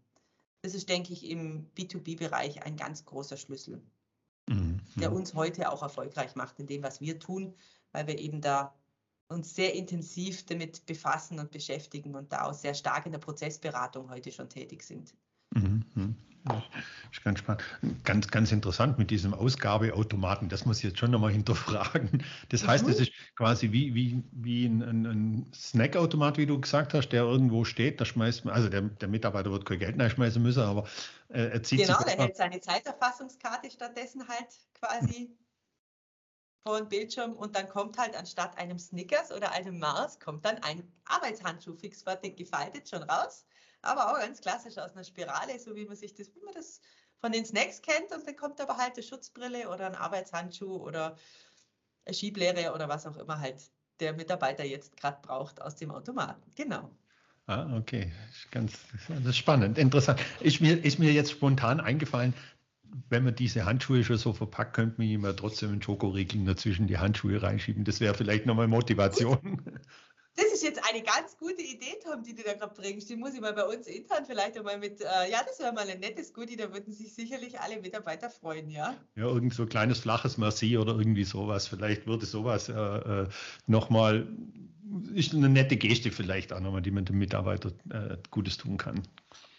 Das 0.61 0.73
ist, 0.73 0.89
denke 0.89 1.13
ich, 1.13 1.29
im 1.29 1.69
B2B-Bereich 1.75 2.63
ein 2.63 2.75
ganz 2.75 3.05
großer 3.05 3.37
Schlüssel, 3.37 3.81
mhm. 4.47 4.81
der 4.95 5.11
uns 5.11 5.33
heute 5.33 5.71
auch 5.71 5.81
erfolgreich 5.81 6.35
macht 6.35 6.59
in 6.59 6.67
dem, 6.67 6.83
was 6.83 6.99
wir 6.99 7.19
tun, 7.19 7.53
weil 7.91 8.07
wir 8.07 8.17
eben 8.17 8.41
da 8.41 8.75
uns 9.29 9.55
sehr 9.55 9.75
intensiv 9.75 10.45
damit 10.45 10.85
befassen 10.85 11.39
und 11.39 11.51
beschäftigen 11.51 12.15
und 12.15 12.31
da 12.31 12.45
auch 12.45 12.53
sehr 12.53 12.73
stark 12.73 13.05
in 13.05 13.11
der 13.11 13.19
Prozessberatung 13.19 14.09
heute 14.09 14.31
schon 14.31 14.49
tätig 14.49 14.83
sind. 14.83 15.13
Mhm. 15.53 16.15
Ist 17.11 17.23
ganz 17.23 17.39
spannend. 17.39 17.63
Ganz, 18.03 18.27
ganz 18.27 18.51
interessant 18.51 18.97
mit 18.97 19.11
diesem 19.11 19.33
Ausgabeautomaten. 19.33 20.49
Das 20.49 20.65
muss 20.65 20.77
ich 20.77 20.85
jetzt 20.85 20.99
schon 20.99 21.11
nochmal 21.11 21.31
hinterfragen. 21.33 22.23
Das 22.49 22.67
heißt, 22.67 22.85
mhm. 22.85 22.91
es 22.91 22.99
ist 22.99 23.11
quasi 23.35 23.71
wie, 23.71 23.93
wie, 23.95 24.23
wie 24.31 24.65
ein, 24.65 24.81
ein, 24.81 25.05
ein 25.05 25.51
Snackautomat, 25.53 26.37
wie 26.37 26.45
du 26.45 26.59
gesagt 26.59 26.93
hast, 26.93 27.09
der 27.09 27.23
irgendwo 27.23 27.65
steht. 27.65 27.99
Da 28.01 28.05
schmeißt 28.05 28.45
man, 28.45 28.53
also 28.53 28.69
der, 28.69 28.81
der 28.81 29.07
Mitarbeiter 29.07 29.51
wird 29.51 29.65
kein 29.65 29.79
Geld 29.79 30.11
schmeißen 30.11 30.41
müssen, 30.41 30.63
aber 30.63 30.87
äh, 31.29 31.47
er 31.47 31.63
zieht 31.63 31.85
Genau, 31.85 32.01
der 32.03 32.17
hält 32.17 32.35
seine 32.35 32.59
Zeiterfassungskarte 32.59 33.71
stattdessen 33.71 34.27
halt 34.27 34.47
quasi 34.73 35.35
vor 36.63 36.79
den 36.79 36.89
Bildschirm 36.89 37.33
und 37.33 37.55
dann 37.55 37.69
kommt 37.69 37.97
halt 37.97 38.15
anstatt 38.15 38.57
einem 38.57 38.77
Snickers 38.77 39.31
oder 39.31 39.51
einem 39.51 39.79
Mars, 39.79 40.19
kommt 40.19 40.43
dann 40.45 40.57
ein 40.63 40.83
Arbeitshandschuh 41.05 41.75
fixfertig 41.75 42.35
gefaltet 42.35 42.89
schon 42.89 43.03
raus 43.03 43.45
aber 43.87 44.11
auch 44.11 44.19
ganz 44.19 44.41
klassisch 44.41 44.77
aus 44.77 44.93
einer 44.93 45.03
Spirale, 45.03 45.59
so 45.59 45.75
wie 45.75 45.85
man 45.85 45.95
sich 45.95 46.13
das, 46.13 46.33
wie 46.35 46.41
man 46.41 46.53
das 46.53 46.81
von 47.19 47.31
den 47.31 47.45
Snacks 47.45 47.81
kennt. 47.81 48.11
Und 48.11 48.27
dann 48.27 48.35
kommt 48.35 48.61
aber 48.61 48.77
halt 48.77 48.93
eine 48.93 49.03
Schutzbrille 49.03 49.69
oder 49.69 49.87
ein 49.87 49.95
Arbeitshandschuh 49.95 50.77
oder 50.77 51.17
eine 52.05 52.13
Schieblehre 52.13 52.73
oder 52.73 52.87
was 52.89 53.05
auch 53.05 53.17
immer 53.17 53.39
halt 53.39 53.71
der 53.99 54.13
Mitarbeiter 54.13 54.63
jetzt 54.63 54.95
gerade 54.97 55.17
braucht 55.21 55.61
aus 55.61 55.75
dem 55.75 55.91
Automaten. 55.91 56.51
Genau. 56.55 56.91
Ah, 57.47 57.75
okay. 57.77 58.11
Ganz, 58.51 58.73
das 59.07 59.25
ist 59.25 59.37
spannend, 59.37 59.77
interessant. 59.77 60.19
Ist 60.41 60.61
mir, 60.61 60.83
ist 60.83 60.99
mir 60.99 61.13
jetzt 61.13 61.31
spontan 61.31 61.79
eingefallen, 61.79 62.33
wenn 63.09 63.23
man 63.23 63.35
diese 63.35 63.65
Handschuhe 63.65 64.03
schon 64.03 64.17
so 64.17 64.33
verpackt, 64.33 64.73
könnte 64.73 64.95
man 64.97 65.09
immer 65.09 65.35
trotzdem 65.35 65.71
einen 65.71 65.81
Schokoriegel 65.81 66.43
dazwischen 66.45 66.87
die 66.87 66.97
Handschuhe 66.97 67.41
reinschieben. 67.41 67.83
Das 67.83 67.99
wäre 67.99 68.13
vielleicht 68.13 68.45
nochmal 68.45 68.67
Motivation. 68.67 69.61
Das 70.37 70.53
ist 70.53 70.61
jetzt 70.61 70.79
eine 70.87 71.01
ganz 71.01 71.35
gute 71.39 71.63
Idee, 71.63 71.97
Tom, 72.03 72.21
die 72.21 72.35
du 72.35 72.43
da 72.43 72.53
gerade 72.53 72.75
bringst. 72.75 73.09
Die 73.09 73.15
muss 73.15 73.33
ich 73.33 73.41
mal 73.41 73.53
bei 73.53 73.65
uns 73.65 73.87
intern 73.87 74.23
vielleicht 74.23 74.55
einmal 74.55 74.77
mit, 74.77 75.01
äh, 75.01 75.31
ja, 75.31 75.41
das 75.43 75.57
wäre 75.59 75.73
mal 75.73 75.89
ein 75.89 75.99
nettes 75.99 76.31
Goodie, 76.31 76.55
da 76.55 76.71
würden 76.71 76.93
sich 76.93 77.11
sicherlich 77.15 77.59
alle 77.59 77.81
Mitarbeiter 77.81 78.29
freuen, 78.29 78.69
ja. 78.69 78.95
Ja, 79.15 79.23
irgend 79.23 79.55
so 79.55 79.63
ein 79.63 79.69
kleines 79.69 79.97
flaches 79.97 80.37
Merci 80.37 80.77
oder 80.77 80.93
irgendwie 80.93 81.23
sowas. 81.23 81.65
Vielleicht 81.65 82.05
würde 82.05 82.27
sowas 82.27 82.69
äh, 82.69 82.73
äh, 82.73 83.27
nochmal, 83.65 84.27
ist 85.15 85.33
eine 85.33 85.49
nette 85.49 85.75
Geste 85.75 86.11
vielleicht 86.11 86.53
auch 86.53 86.59
nochmal, 86.59 86.83
die 86.83 86.91
man 86.91 87.05
dem 87.05 87.17
Mitarbeiter 87.17 87.71
äh, 87.89 88.17
Gutes 88.29 88.57
tun 88.57 88.77
kann. 88.77 89.01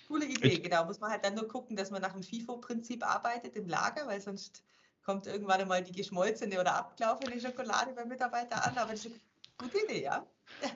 Coole 0.07 0.27
Idee, 0.27 0.47
ich, 0.47 0.63
genau. 0.63 0.85
Muss 0.85 1.01
man 1.01 1.11
halt 1.11 1.25
dann 1.25 1.35
nur 1.35 1.49
gucken, 1.49 1.75
dass 1.75 1.91
man 1.91 2.03
nach 2.03 2.13
dem 2.13 2.23
FIFO-Prinzip 2.23 3.05
arbeitet 3.05 3.57
im 3.57 3.67
Lager, 3.67 4.07
weil 4.07 4.21
sonst 4.21 4.63
kommt 5.05 5.27
irgendwann 5.27 5.61
einmal 5.61 5.83
die 5.83 5.93
geschmolzene 5.93 6.61
oder 6.61 6.77
abgelaufene 6.77 7.41
Schokolade 7.41 7.93
beim 7.97 8.07
Mitarbeiter 8.07 8.65
an. 8.65 8.79
Aber 8.79 8.93
das 8.93 9.07
ist 9.07 9.13
eine 9.13 9.21
gute 9.59 9.85
Idee, 9.85 10.05
ja. 10.05 10.25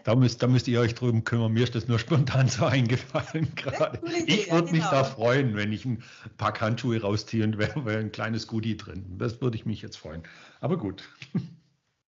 Da 0.05 0.15
müsst, 0.15 0.43
da 0.43 0.47
müsst 0.47 0.69
ihr 0.69 0.81
euch 0.81 0.95
drüben 0.95 1.25
kümmern. 1.25 1.53
Mir 1.53 1.65
ist 1.65 1.75
das 1.75 1.89
nur 1.89 1.99
spontan 1.99 2.49
so 2.49 2.65
eingefallen 2.67 3.55
gerade. 3.55 4.01
Ich 4.27 4.51
würde 4.51 4.69
ja, 4.69 4.73
mich 4.73 4.83
da 4.83 5.03
genau. 5.03 5.05
freuen, 5.05 5.57
wenn 5.57 5.73
ich 5.73 5.85
ein 5.85 6.03
paar 6.37 6.59
Handschuhe 6.59 7.01
rausziehe 7.01 7.45
und 7.45 7.59
wäre 7.59 7.85
wär 7.85 7.99
ein 7.99 8.13
kleines 8.13 8.47
Goodie 8.47 8.77
drin. 8.77 9.17
Das 9.19 9.41
würde 9.41 9.57
ich 9.57 9.67
mich 9.67 9.83
jetzt 9.83 9.97
freuen. 9.97 10.23
Aber 10.61 10.77
gut. 10.77 11.03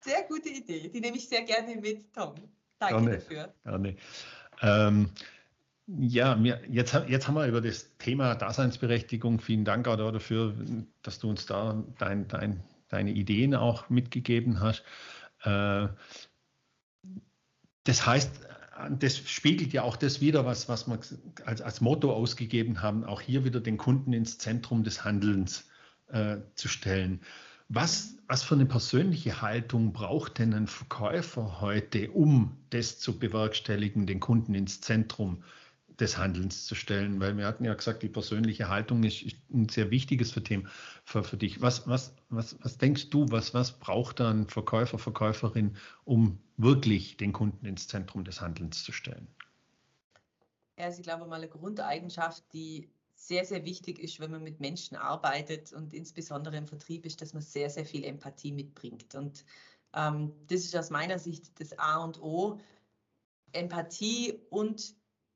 Sehr 0.01 0.23
gute 0.23 0.49
Idee. 0.49 0.89
Die 0.89 1.01
nehme 1.01 1.17
ich 1.17 1.27
sehr 1.27 1.43
gerne 1.43 1.75
mit, 1.75 2.13
Tom. 2.13 2.33
Danke 2.79 2.95
gerne, 2.95 3.17
dafür. 3.17 3.53
Gerne. 3.65 3.95
Ähm, 4.61 5.09
ja, 5.87 6.35
mir, 6.35 6.61
jetzt, 6.69 6.97
jetzt 7.07 7.27
haben 7.27 7.35
wir 7.35 7.47
über 7.47 7.61
das 7.61 7.97
Thema 7.97 8.35
Daseinsberechtigung. 8.35 9.39
Vielen 9.39 9.65
Dank 9.65 9.87
auch 9.87 9.97
dafür, 9.97 10.53
dass 11.01 11.19
du 11.19 11.29
uns 11.29 11.47
da 11.47 11.83
dein, 11.97 12.27
dein, 12.29 12.63
deine 12.87 13.11
Ideen 13.11 13.55
auch 13.55 13.89
mitgegeben 13.89 14.61
hast. 14.61 14.83
Äh, 15.43 15.87
das 17.89 18.05
heißt, 18.05 18.29
das 18.99 19.17
spiegelt 19.17 19.73
ja 19.73 19.81
auch 19.81 19.97
das 19.97 20.21
wieder, 20.21 20.45
was, 20.45 20.69
was 20.69 20.87
wir 20.87 20.99
als, 21.43 21.59
als 21.59 21.81
Motto 21.81 22.13
ausgegeben 22.13 22.83
haben, 22.83 23.03
auch 23.03 23.19
hier 23.19 23.43
wieder 23.43 23.59
den 23.59 23.77
Kunden 23.77 24.13
ins 24.13 24.37
Zentrum 24.37 24.83
des 24.83 25.03
Handelns 25.03 25.67
äh, 26.09 26.37
zu 26.53 26.67
stellen. 26.67 27.19
Was, 27.67 28.15
was 28.27 28.43
für 28.43 28.53
eine 28.53 28.67
persönliche 28.67 29.41
Haltung 29.41 29.91
braucht 29.91 30.37
denn 30.37 30.53
ein 30.53 30.67
Verkäufer 30.67 31.61
heute, 31.61 32.11
um 32.11 32.57
das 32.69 32.99
zu 32.99 33.17
bewerkstelligen, 33.17 34.05
den 34.05 34.19
Kunden 34.19 34.53
ins 34.53 34.81
Zentrum 34.81 35.43
des 35.99 36.17
Handelns 36.17 36.65
zu 36.65 36.75
stellen, 36.75 37.19
weil 37.19 37.35
wir 37.37 37.45
hatten 37.45 37.65
ja 37.65 37.73
gesagt, 37.73 38.03
die 38.03 38.09
persönliche 38.09 38.69
Haltung 38.69 39.03
ist, 39.03 39.25
ein 39.51 39.67
sehr 39.69 39.91
wichtiges 39.91 40.31
für, 40.31 40.43
Thema, 40.43 40.69
für, 41.03 41.23
für 41.23 41.37
dich. 41.37 41.61
Was, 41.61 41.87
was, 41.87 42.15
was, 42.29 42.57
was 42.61 42.77
denkst 42.77 43.09
du, 43.09 43.25
was, 43.29 43.53
was 43.53 43.77
braucht 43.77 44.19
da 44.19 44.31
ein 44.31 44.47
Verkäufer, 44.47 44.97
Verkäuferin, 44.97 45.75
um 46.05 46.39
wirklich 46.57 47.17
den 47.17 47.33
Kunden 47.33 47.65
ins 47.65 47.87
Zentrum 47.87 48.23
des 48.23 48.41
Handelns 48.41 48.83
zu 48.83 48.91
stellen? 48.91 49.27
Ja, 50.77 50.85
also 50.85 50.99
ich 50.99 51.03
glaube 51.03 51.25
mal 51.25 51.35
eine 51.35 51.49
Grundeigenschaft, 51.49 52.43
die 52.53 52.89
sehr, 53.15 53.43
sehr 53.43 53.65
wichtig 53.65 53.99
ist, 53.99 54.21
wenn 54.21 54.31
man 54.31 54.43
mit 54.43 54.61
Menschen 54.61 54.95
arbeitet 54.95 55.73
und 55.73 55.93
insbesondere 55.93 56.55
im 56.55 56.67
Vertrieb 56.67 57.05
ist, 57.05 57.21
dass 57.21 57.33
man 57.33 57.43
sehr, 57.43 57.69
sehr 57.69 57.85
viel 57.85 58.05
Empathie 58.05 58.53
mitbringt. 58.53 59.13
Und 59.13 59.43
ähm, 59.93 60.31
das 60.47 60.61
ist 60.61 60.75
aus 60.77 60.89
meiner 60.89 61.19
Sicht 61.19 61.59
das 61.59 61.77
A 61.77 61.97
und 61.97 62.21
O. 62.21 62.59
Empathie 63.51 64.39
und 64.49 64.95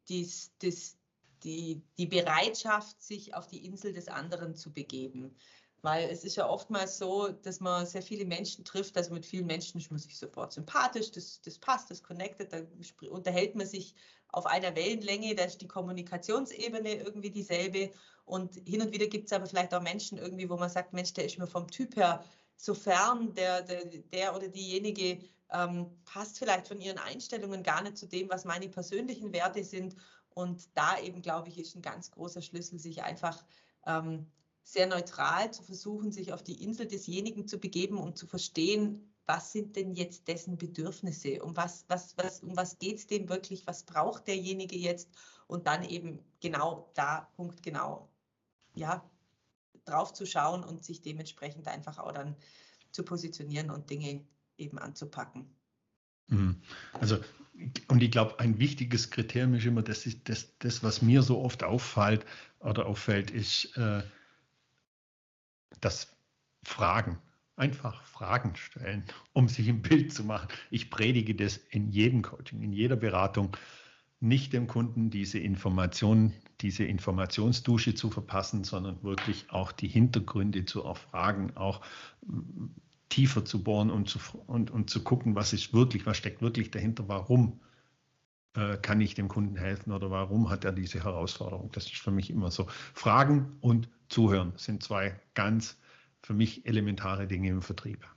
dies, 0.09 0.51
dies, 0.61 0.97
die, 1.43 1.81
die 1.97 2.07
Bereitschaft, 2.07 3.01
sich 3.01 3.33
auf 3.33 3.47
die 3.47 3.65
Insel 3.65 3.93
des 3.93 4.07
anderen 4.07 4.55
zu 4.55 4.71
begeben. 4.71 5.35
Weil 5.81 6.09
es 6.09 6.23
ist 6.23 6.37
ja 6.37 6.47
oftmals 6.47 6.97
so, 6.97 7.27
dass 7.27 7.59
man 7.59 7.85
sehr 7.85 8.01
viele 8.01 8.23
Menschen 8.23 8.63
trifft, 8.63 8.95
also 8.95 9.13
mit 9.13 9.25
vielen 9.25 9.47
Menschen 9.47 9.79
ist 9.79 9.91
man 9.91 9.99
sich 9.99 10.17
sofort 10.17 10.53
sympathisch, 10.53 11.11
das, 11.11 11.41
das 11.41 11.57
passt, 11.57 11.91
das 11.91 12.01
connectet, 12.01 12.53
da 12.53 12.61
unterhält 13.09 13.55
man 13.55 13.67
sich 13.67 13.93
auf 14.29 14.45
einer 14.45 14.75
Wellenlänge, 14.75 15.35
da 15.35 15.43
ist 15.43 15.61
die 15.61 15.67
Kommunikationsebene 15.67 16.95
irgendwie 16.95 17.29
dieselbe. 17.29 17.91
Und 18.25 18.55
hin 18.65 18.81
und 18.81 18.93
wieder 18.93 19.07
gibt 19.07 19.25
es 19.25 19.33
aber 19.33 19.45
vielleicht 19.45 19.73
auch 19.73 19.81
Menschen 19.81 20.17
irgendwie, 20.17 20.49
wo 20.49 20.55
man 20.55 20.69
sagt, 20.69 20.93
Mensch, 20.93 21.13
der 21.13 21.25
ist 21.25 21.37
mir 21.37 21.47
vom 21.47 21.69
Typ 21.69 21.97
her 21.97 22.23
so 22.55 22.73
fern, 22.73 23.33
der, 23.33 23.61
der, 23.61 23.85
der 23.85 24.35
oder 24.35 24.47
diejenige 24.47 25.19
ähm, 25.53 25.87
passt 26.05 26.39
vielleicht 26.39 26.67
von 26.67 26.81
ihren 26.81 26.97
Einstellungen 26.97 27.63
gar 27.63 27.81
nicht 27.81 27.97
zu 27.97 28.07
dem, 28.07 28.29
was 28.29 28.43
meine 28.43 28.67
persönlichen 28.67 29.31
Werte 29.31 29.63
sind. 29.63 29.95
Und 30.33 30.67
da 30.75 30.99
eben, 30.99 31.21
glaube 31.21 31.49
ich, 31.49 31.59
ist 31.59 31.75
ein 31.75 31.81
ganz 31.81 32.11
großer 32.11 32.41
Schlüssel, 32.41 32.79
sich 32.79 33.03
einfach 33.03 33.43
ähm, 33.85 34.25
sehr 34.63 34.87
neutral 34.87 35.53
zu 35.53 35.61
versuchen, 35.63 36.11
sich 36.11 36.33
auf 36.33 36.43
die 36.43 36.63
Insel 36.63 36.87
desjenigen 36.87 37.47
zu 37.47 37.59
begeben 37.59 37.97
und 37.97 38.17
zu 38.17 38.25
verstehen, 38.25 39.13
was 39.25 39.51
sind 39.51 39.75
denn 39.75 39.93
jetzt 39.93 40.27
dessen 40.27 40.57
Bedürfnisse? 40.57 41.43
Um 41.43 41.55
was, 41.55 41.85
was, 41.87 42.17
was, 42.17 42.41
um 42.41 42.57
was 42.57 42.79
geht 42.79 42.97
es 42.97 43.07
dem 43.07 43.29
wirklich? 43.29 43.65
Was 43.67 43.83
braucht 43.83 44.27
derjenige 44.27 44.75
jetzt? 44.75 45.09
Und 45.47 45.67
dann 45.67 45.83
eben 45.83 46.19
genau 46.41 46.89
da, 46.93 47.29
Punkt 47.35 47.61
genau, 47.63 48.09
ja, 48.73 49.07
drauf 49.85 50.13
zu 50.13 50.25
schauen 50.25 50.63
und 50.63 50.83
sich 50.83 51.01
dementsprechend 51.01 51.67
einfach 51.67 51.99
auch 51.99 52.11
dann 52.11 52.35
zu 52.91 53.03
positionieren 53.03 53.69
und 53.69 53.89
Dinge 53.89 54.25
eben 54.57 54.77
anzupacken. 54.77 55.45
Mhm. 56.27 56.61
Also, 56.93 57.19
und 57.87 58.01
ich 58.01 58.11
glaube, 58.11 58.39
ein 58.39 58.59
wichtiges 58.59 59.11
Kriterium 59.11 59.53
ist 59.55 59.65
immer, 59.65 59.83
das, 59.83 60.05
ist 60.05 60.27
das, 60.29 60.57
das 60.59 60.83
was 60.83 61.01
mir 61.01 61.21
so 61.21 61.41
oft 61.41 61.63
auffällt 61.63 62.25
oder 62.59 62.85
auffällt, 62.85 63.31
ist 63.31 63.77
äh, 63.77 64.03
das 65.81 66.15
Fragen. 66.63 67.19
Einfach 67.55 68.03
Fragen 68.05 68.55
stellen, 68.55 69.03
um 69.33 69.47
sich 69.47 69.69
ein 69.69 69.83
Bild 69.83 70.11
zu 70.11 70.23
machen. 70.23 70.47
Ich 70.71 70.89
predige 70.89 71.35
das 71.35 71.57
in 71.57 71.91
jedem 71.91 72.23
Coaching, 72.23 72.63
in 72.63 72.73
jeder 72.73 72.95
Beratung, 72.95 73.55
nicht 74.19 74.53
dem 74.53 74.67
Kunden 74.67 75.11
diese 75.11 75.37
Information, 75.37 76.33
diese 76.61 76.85
Informationsdusche 76.85 77.93
zu 77.93 78.09
verpassen, 78.09 78.63
sondern 78.63 79.03
wirklich 79.03 79.51
auch 79.51 79.71
die 79.71 79.89
Hintergründe 79.89 80.65
zu 80.65 80.83
erfragen, 80.83 81.55
auch 81.57 81.81
tiefer 83.09 83.45
zu 83.45 83.63
bohren 83.63 83.91
und 83.91 84.09
zu, 84.09 84.19
und, 84.47 84.71
und 84.71 84.89
zu 84.89 85.03
gucken, 85.03 85.35
was 85.35 85.53
ist 85.53 85.73
wirklich, 85.73 86.05
was 86.05 86.17
steckt 86.17 86.41
wirklich 86.41 86.71
dahinter, 86.71 87.07
warum 87.07 87.59
äh, 88.55 88.77
kann 88.77 89.01
ich 89.01 89.15
dem 89.15 89.27
Kunden 89.27 89.55
helfen 89.55 89.91
oder 89.91 90.11
warum 90.11 90.49
hat 90.49 90.65
er 90.65 90.71
diese 90.71 91.03
Herausforderung. 91.03 91.71
Das 91.71 91.85
ist 91.85 91.97
für 91.97 92.11
mich 92.11 92.29
immer 92.29 92.51
so. 92.51 92.67
Fragen 92.93 93.57
und 93.61 93.89
Zuhören 94.09 94.53
sind 94.57 94.83
zwei 94.83 95.19
ganz 95.33 95.77
für 96.21 96.33
mich 96.33 96.65
elementare 96.65 97.27
Dinge 97.27 97.49
im 97.49 97.61
Vertrieb. 97.61 98.07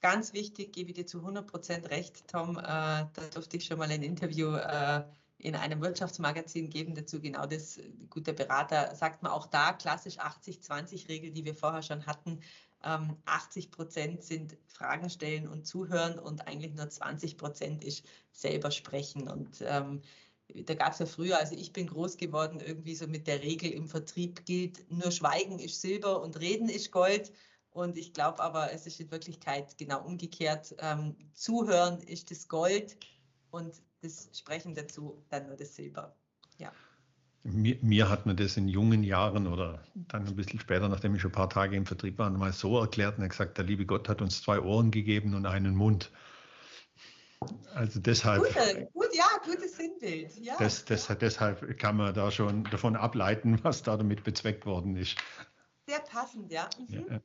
Ganz 0.00 0.32
wichtig, 0.32 0.72
gebe 0.72 0.90
ich 0.90 0.96
dir 0.96 1.06
zu 1.06 1.18
100 1.18 1.46
Prozent 1.46 1.90
recht, 1.90 2.26
Tom. 2.26 2.58
Äh, 2.58 2.62
da 2.62 3.08
durfte 3.32 3.56
ich 3.56 3.64
schon 3.64 3.78
mal 3.78 3.90
ein 3.90 4.02
Interview 4.02 4.54
äh, 4.54 5.04
in 5.38 5.54
einem 5.54 5.80
Wirtschaftsmagazin 5.80 6.70
geben 6.70 6.94
dazu. 6.94 7.20
Genau 7.20 7.46
das, 7.46 7.78
guter 8.10 8.32
Berater 8.32 8.94
sagt 8.96 9.22
man 9.22 9.32
auch 9.32 9.46
da, 9.46 9.72
klassisch 9.72 10.18
80-20-Regel, 10.18 11.30
die 11.30 11.44
wir 11.44 11.54
vorher 11.54 11.82
schon 11.82 12.06
hatten. 12.06 12.40
80 12.82 13.64
ähm, 13.64 13.70
Prozent 13.70 14.22
sind 14.24 14.56
Fragen 14.66 15.10
stellen 15.10 15.48
und 15.48 15.66
zuhören 15.66 16.18
und 16.18 16.46
eigentlich 16.46 16.74
nur 16.74 16.88
20 16.88 17.36
Prozent 17.36 17.84
ist 17.84 18.04
selber 18.32 18.70
sprechen. 18.70 19.28
Und 19.28 19.62
ähm, 19.62 20.02
da 20.66 20.74
gab 20.74 20.92
es 20.92 20.98
ja 20.98 21.06
früher, 21.06 21.38
also 21.38 21.54
ich 21.54 21.72
bin 21.72 21.86
groß 21.86 22.16
geworden, 22.16 22.60
irgendwie 22.60 22.94
so 22.94 23.06
mit 23.06 23.26
der 23.26 23.42
Regel 23.42 23.70
im 23.70 23.86
Vertrieb 23.86 24.44
gilt, 24.44 24.90
nur 24.90 25.10
Schweigen 25.10 25.58
ist 25.58 25.80
Silber 25.80 26.22
und 26.22 26.38
Reden 26.40 26.68
ist 26.68 26.90
Gold. 26.90 27.32
Und 27.70 27.96
ich 27.96 28.12
glaube 28.12 28.42
aber, 28.42 28.70
es 28.72 28.86
ist 28.86 29.00
in 29.00 29.10
Wirklichkeit 29.10 29.78
genau 29.78 30.04
umgekehrt. 30.04 30.74
Ähm, 30.78 31.16
zuhören 31.32 32.00
ist 32.02 32.30
das 32.30 32.46
Gold 32.48 32.98
und 33.50 33.82
das 34.02 34.28
Sprechen 34.34 34.74
dazu 34.74 35.24
dann 35.30 35.46
nur 35.46 35.56
das 35.56 35.74
Silber. 35.74 36.14
Ja. 36.58 36.72
Mir, 37.44 37.76
mir, 37.82 38.08
hat 38.08 38.26
man 38.26 38.36
das 38.36 38.56
in 38.56 38.68
jungen 38.68 39.02
Jahren 39.02 39.46
oder 39.46 39.82
dann 39.94 40.26
ein 40.26 40.36
bisschen 40.36 40.60
später, 40.60 40.88
nachdem 40.88 41.14
ich 41.14 41.20
schon 41.20 41.30
ein 41.30 41.34
paar 41.34 41.50
Tage 41.50 41.76
im 41.76 41.86
Vertrieb 41.86 42.18
war, 42.18 42.30
mal 42.30 42.52
so 42.52 42.78
erklärt 42.78 43.18
und 43.18 43.24
er 43.24 43.28
gesagt, 43.28 43.58
der 43.58 43.64
liebe 43.64 43.84
Gott 43.84 44.08
hat 44.08 44.22
uns 44.22 44.42
zwei 44.42 44.60
Ohren 44.60 44.90
gegeben 44.90 45.34
und 45.34 45.46
einen 45.46 45.74
Mund. 45.74 46.10
Also 47.74 47.98
deshalb. 48.00 48.44
Gute, 48.44 48.88
gut, 48.92 49.08
ja, 49.12 49.26
gutes 49.44 49.76
Sinnbild. 49.76 50.36
Ja. 50.38 50.54
Das, 50.58 50.84
das, 50.84 51.08
deshalb 51.18 51.78
kann 51.78 51.96
man 51.96 52.14
da 52.14 52.30
schon 52.30 52.64
davon 52.64 52.94
ableiten, 52.94 53.58
was 53.62 53.82
da 53.82 53.96
damit 53.96 54.22
bezweckt 54.22 54.64
worden 54.64 54.96
ist. 54.96 55.16
Sehr 55.88 56.00
passend, 56.00 56.52
ja. 56.52 56.68
Mhm. 56.88 57.06
ja. 57.10 57.20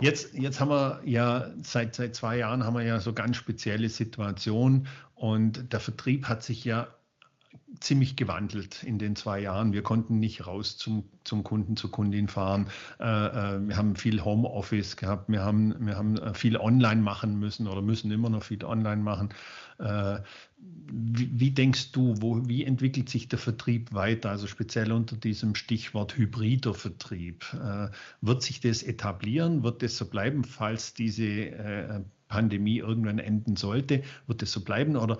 Jetzt, 0.00 0.34
jetzt 0.34 0.58
haben 0.58 0.70
wir 0.70 1.02
ja 1.04 1.52
seit, 1.62 1.94
seit 1.94 2.16
zwei 2.16 2.38
Jahren 2.38 2.64
haben 2.64 2.74
wir 2.74 2.82
ja 2.82 2.98
so 2.98 3.12
ganz 3.12 3.36
spezielle 3.36 3.88
Situationen 3.88 4.88
und 5.14 5.72
der 5.72 5.80
Vertrieb 5.80 6.24
hat 6.28 6.42
sich 6.42 6.64
ja 6.64 6.88
ziemlich 7.80 8.16
gewandelt 8.16 8.82
in 8.82 8.98
den 8.98 9.16
zwei 9.16 9.40
Jahren. 9.40 9.72
Wir 9.72 9.82
konnten 9.82 10.18
nicht 10.18 10.46
raus 10.46 10.76
zum, 10.76 11.04
zum 11.24 11.42
Kunden, 11.42 11.76
zur 11.76 11.90
Kundin 11.90 12.28
fahren. 12.28 12.68
Äh, 13.00 13.04
äh, 13.04 13.68
wir 13.68 13.76
haben 13.76 13.96
viel 13.96 14.24
Homeoffice 14.24 14.96
gehabt. 14.96 15.28
Wir 15.28 15.42
haben, 15.42 15.74
wir 15.84 15.96
haben 15.96 16.16
äh, 16.16 16.34
viel 16.34 16.56
online 16.56 17.02
machen 17.02 17.38
müssen 17.38 17.66
oder 17.66 17.82
müssen 17.82 18.10
immer 18.10 18.30
noch 18.30 18.44
viel 18.44 18.64
online 18.64 19.02
machen. 19.02 19.30
Wie, 20.58 21.40
wie, 21.40 21.50
denkst 21.50 21.90
du, 21.90 22.14
wo, 22.20 22.46
wie 22.46 22.62
entwickelt 22.62 23.08
sich 23.08 23.26
der 23.26 23.40
Vertrieb 23.40 23.92
weiter? 23.92 24.30
Also 24.30 24.46
speziell 24.46 24.92
unter 24.92 25.16
diesem 25.16 25.56
Stichwort 25.56 26.16
hybrider 26.16 26.72
Vertrieb. 26.72 27.44
Wird 28.20 28.42
sich 28.42 28.60
das 28.60 28.84
etablieren? 28.84 29.64
Wird 29.64 29.82
das 29.82 29.96
so 29.96 30.04
bleiben, 30.04 30.44
falls 30.44 30.94
diese 30.94 32.04
Pandemie 32.28 32.78
irgendwann 32.78 33.18
enden 33.18 33.56
sollte? 33.56 34.04
Wird 34.28 34.42
das 34.42 34.52
so 34.52 34.60
bleiben 34.60 34.94
oder 34.94 35.18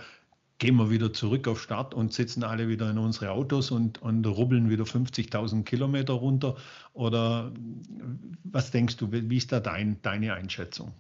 gehen 0.63 0.77
wir 0.77 0.91
wieder 0.91 1.13
zurück 1.13 1.49
auf 1.49 1.61
Start 1.61 1.93
und 1.93 2.13
sitzen 2.13 2.45
alle 2.45 2.69
wieder 2.69 2.89
in 2.89 2.97
unsere 2.97 3.33
Autos 3.33 3.73
und, 3.73 4.01
und 4.01 4.25
rubbeln 4.25 4.71
wieder 4.71 4.85
50.000 4.85 5.65
Kilometer 5.65 6.13
runter? 6.13 6.57
Oder 6.93 7.53
was 8.45 8.71
denkst 8.71 8.97
du, 8.97 9.11
wie 9.11 9.37
ist 9.37 9.51
da 9.51 9.59
dein, 9.59 10.01
deine 10.03 10.35
Einschätzung? 10.35 10.93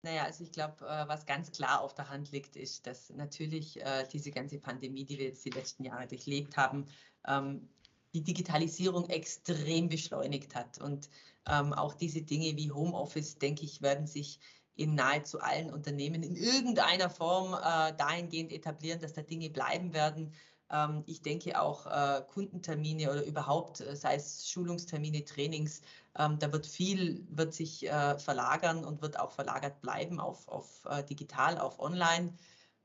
Naja, 0.00 0.24
also 0.24 0.42
ich 0.42 0.52
glaube, 0.52 0.86
äh, 0.86 1.06
was 1.06 1.26
ganz 1.26 1.52
klar 1.52 1.82
auf 1.82 1.94
der 1.94 2.08
Hand 2.08 2.32
liegt, 2.32 2.56
ist, 2.56 2.86
dass 2.86 3.10
natürlich 3.10 3.78
äh, 3.82 4.06
diese 4.10 4.30
ganze 4.30 4.58
Pandemie, 4.58 5.04
die 5.04 5.18
wir 5.18 5.26
jetzt 5.26 5.44
die 5.44 5.50
letzten 5.50 5.84
Jahre 5.84 6.06
durchlebt 6.06 6.56
haben, 6.56 6.86
ähm, 7.28 7.68
die 8.14 8.22
Digitalisierung 8.22 9.10
extrem 9.10 9.90
beschleunigt 9.90 10.54
hat. 10.54 10.80
Und 10.80 11.10
ähm, 11.46 11.74
auch 11.74 11.92
diese 11.92 12.22
Dinge 12.22 12.56
wie 12.56 12.72
Homeoffice, 12.72 13.36
denke 13.36 13.66
ich, 13.66 13.82
werden 13.82 14.06
sich 14.06 14.38
in 14.76 14.94
nahezu 14.94 15.40
allen 15.40 15.70
Unternehmen 15.72 16.22
in 16.22 16.36
irgendeiner 16.36 17.10
Form 17.10 17.54
äh, 17.54 17.94
dahingehend 17.96 18.52
etablieren, 18.52 19.00
dass 19.00 19.14
da 19.14 19.22
Dinge 19.22 19.50
bleiben 19.50 19.92
werden. 19.92 20.32
Ähm, 20.70 21.02
ich 21.06 21.22
denke 21.22 21.60
auch 21.60 21.86
äh, 21.86 22.22
Kundentermine 22.28 23.10
oder 23.10 23.24
überhaupt, 23.24 23.80
äh, 23.80 23.96
sei 23.96 24.16
es 24.16 24.48
Schulungstermine, 24.48 25.24
Trainings, 25.24 25.80
ähm, 26.18 26.38
da 26.38 26.52
wird 26.52 26.66
viel, 26.66 27.26
wird 27.30 27.54
sich 27.54 27.88
äh, 27.88 28.18
verlagern 28.18 28.84
und 28.84 29.02
wird 29.02 29.18
auch 29.18 29.32
verlagert 29.32 29.80
bleiben 29.80 30.20
auf, 30.20 30.46
auf 30.48 30.84
äh, 30.86 31.02
digital, 31.04 31.58
auf 31.58 31.78
online. 31.78 32.34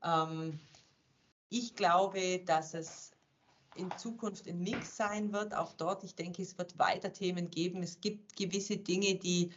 Ähm, 0.02 0.60
ich 1.48 1.74
glaube, 1.74 2.40
dass 2.46 2.74
es 2.74 3.12
in 3.74 3.90
Zukunft 3.96 4.46
ein 4.48 4.60
Mix 4.60 4.96
sein 4.96 5.32
wird. 5.32 5.54
Auch 5.54 5.72
dort, 5.74 6.04
ich 6.04 6.14
denke, 6.14 6.42
es 6.42 6.58
wird 6.58 6.78
weiter 6.78 7.12
Themen 7.12 7.50
geben. 7.50 7.82
Es 7.82 8.00
gibt 8.00 8.36
gewisse 8.36 8.76
Dinge, 8.76 9.14
die 9.14 9.50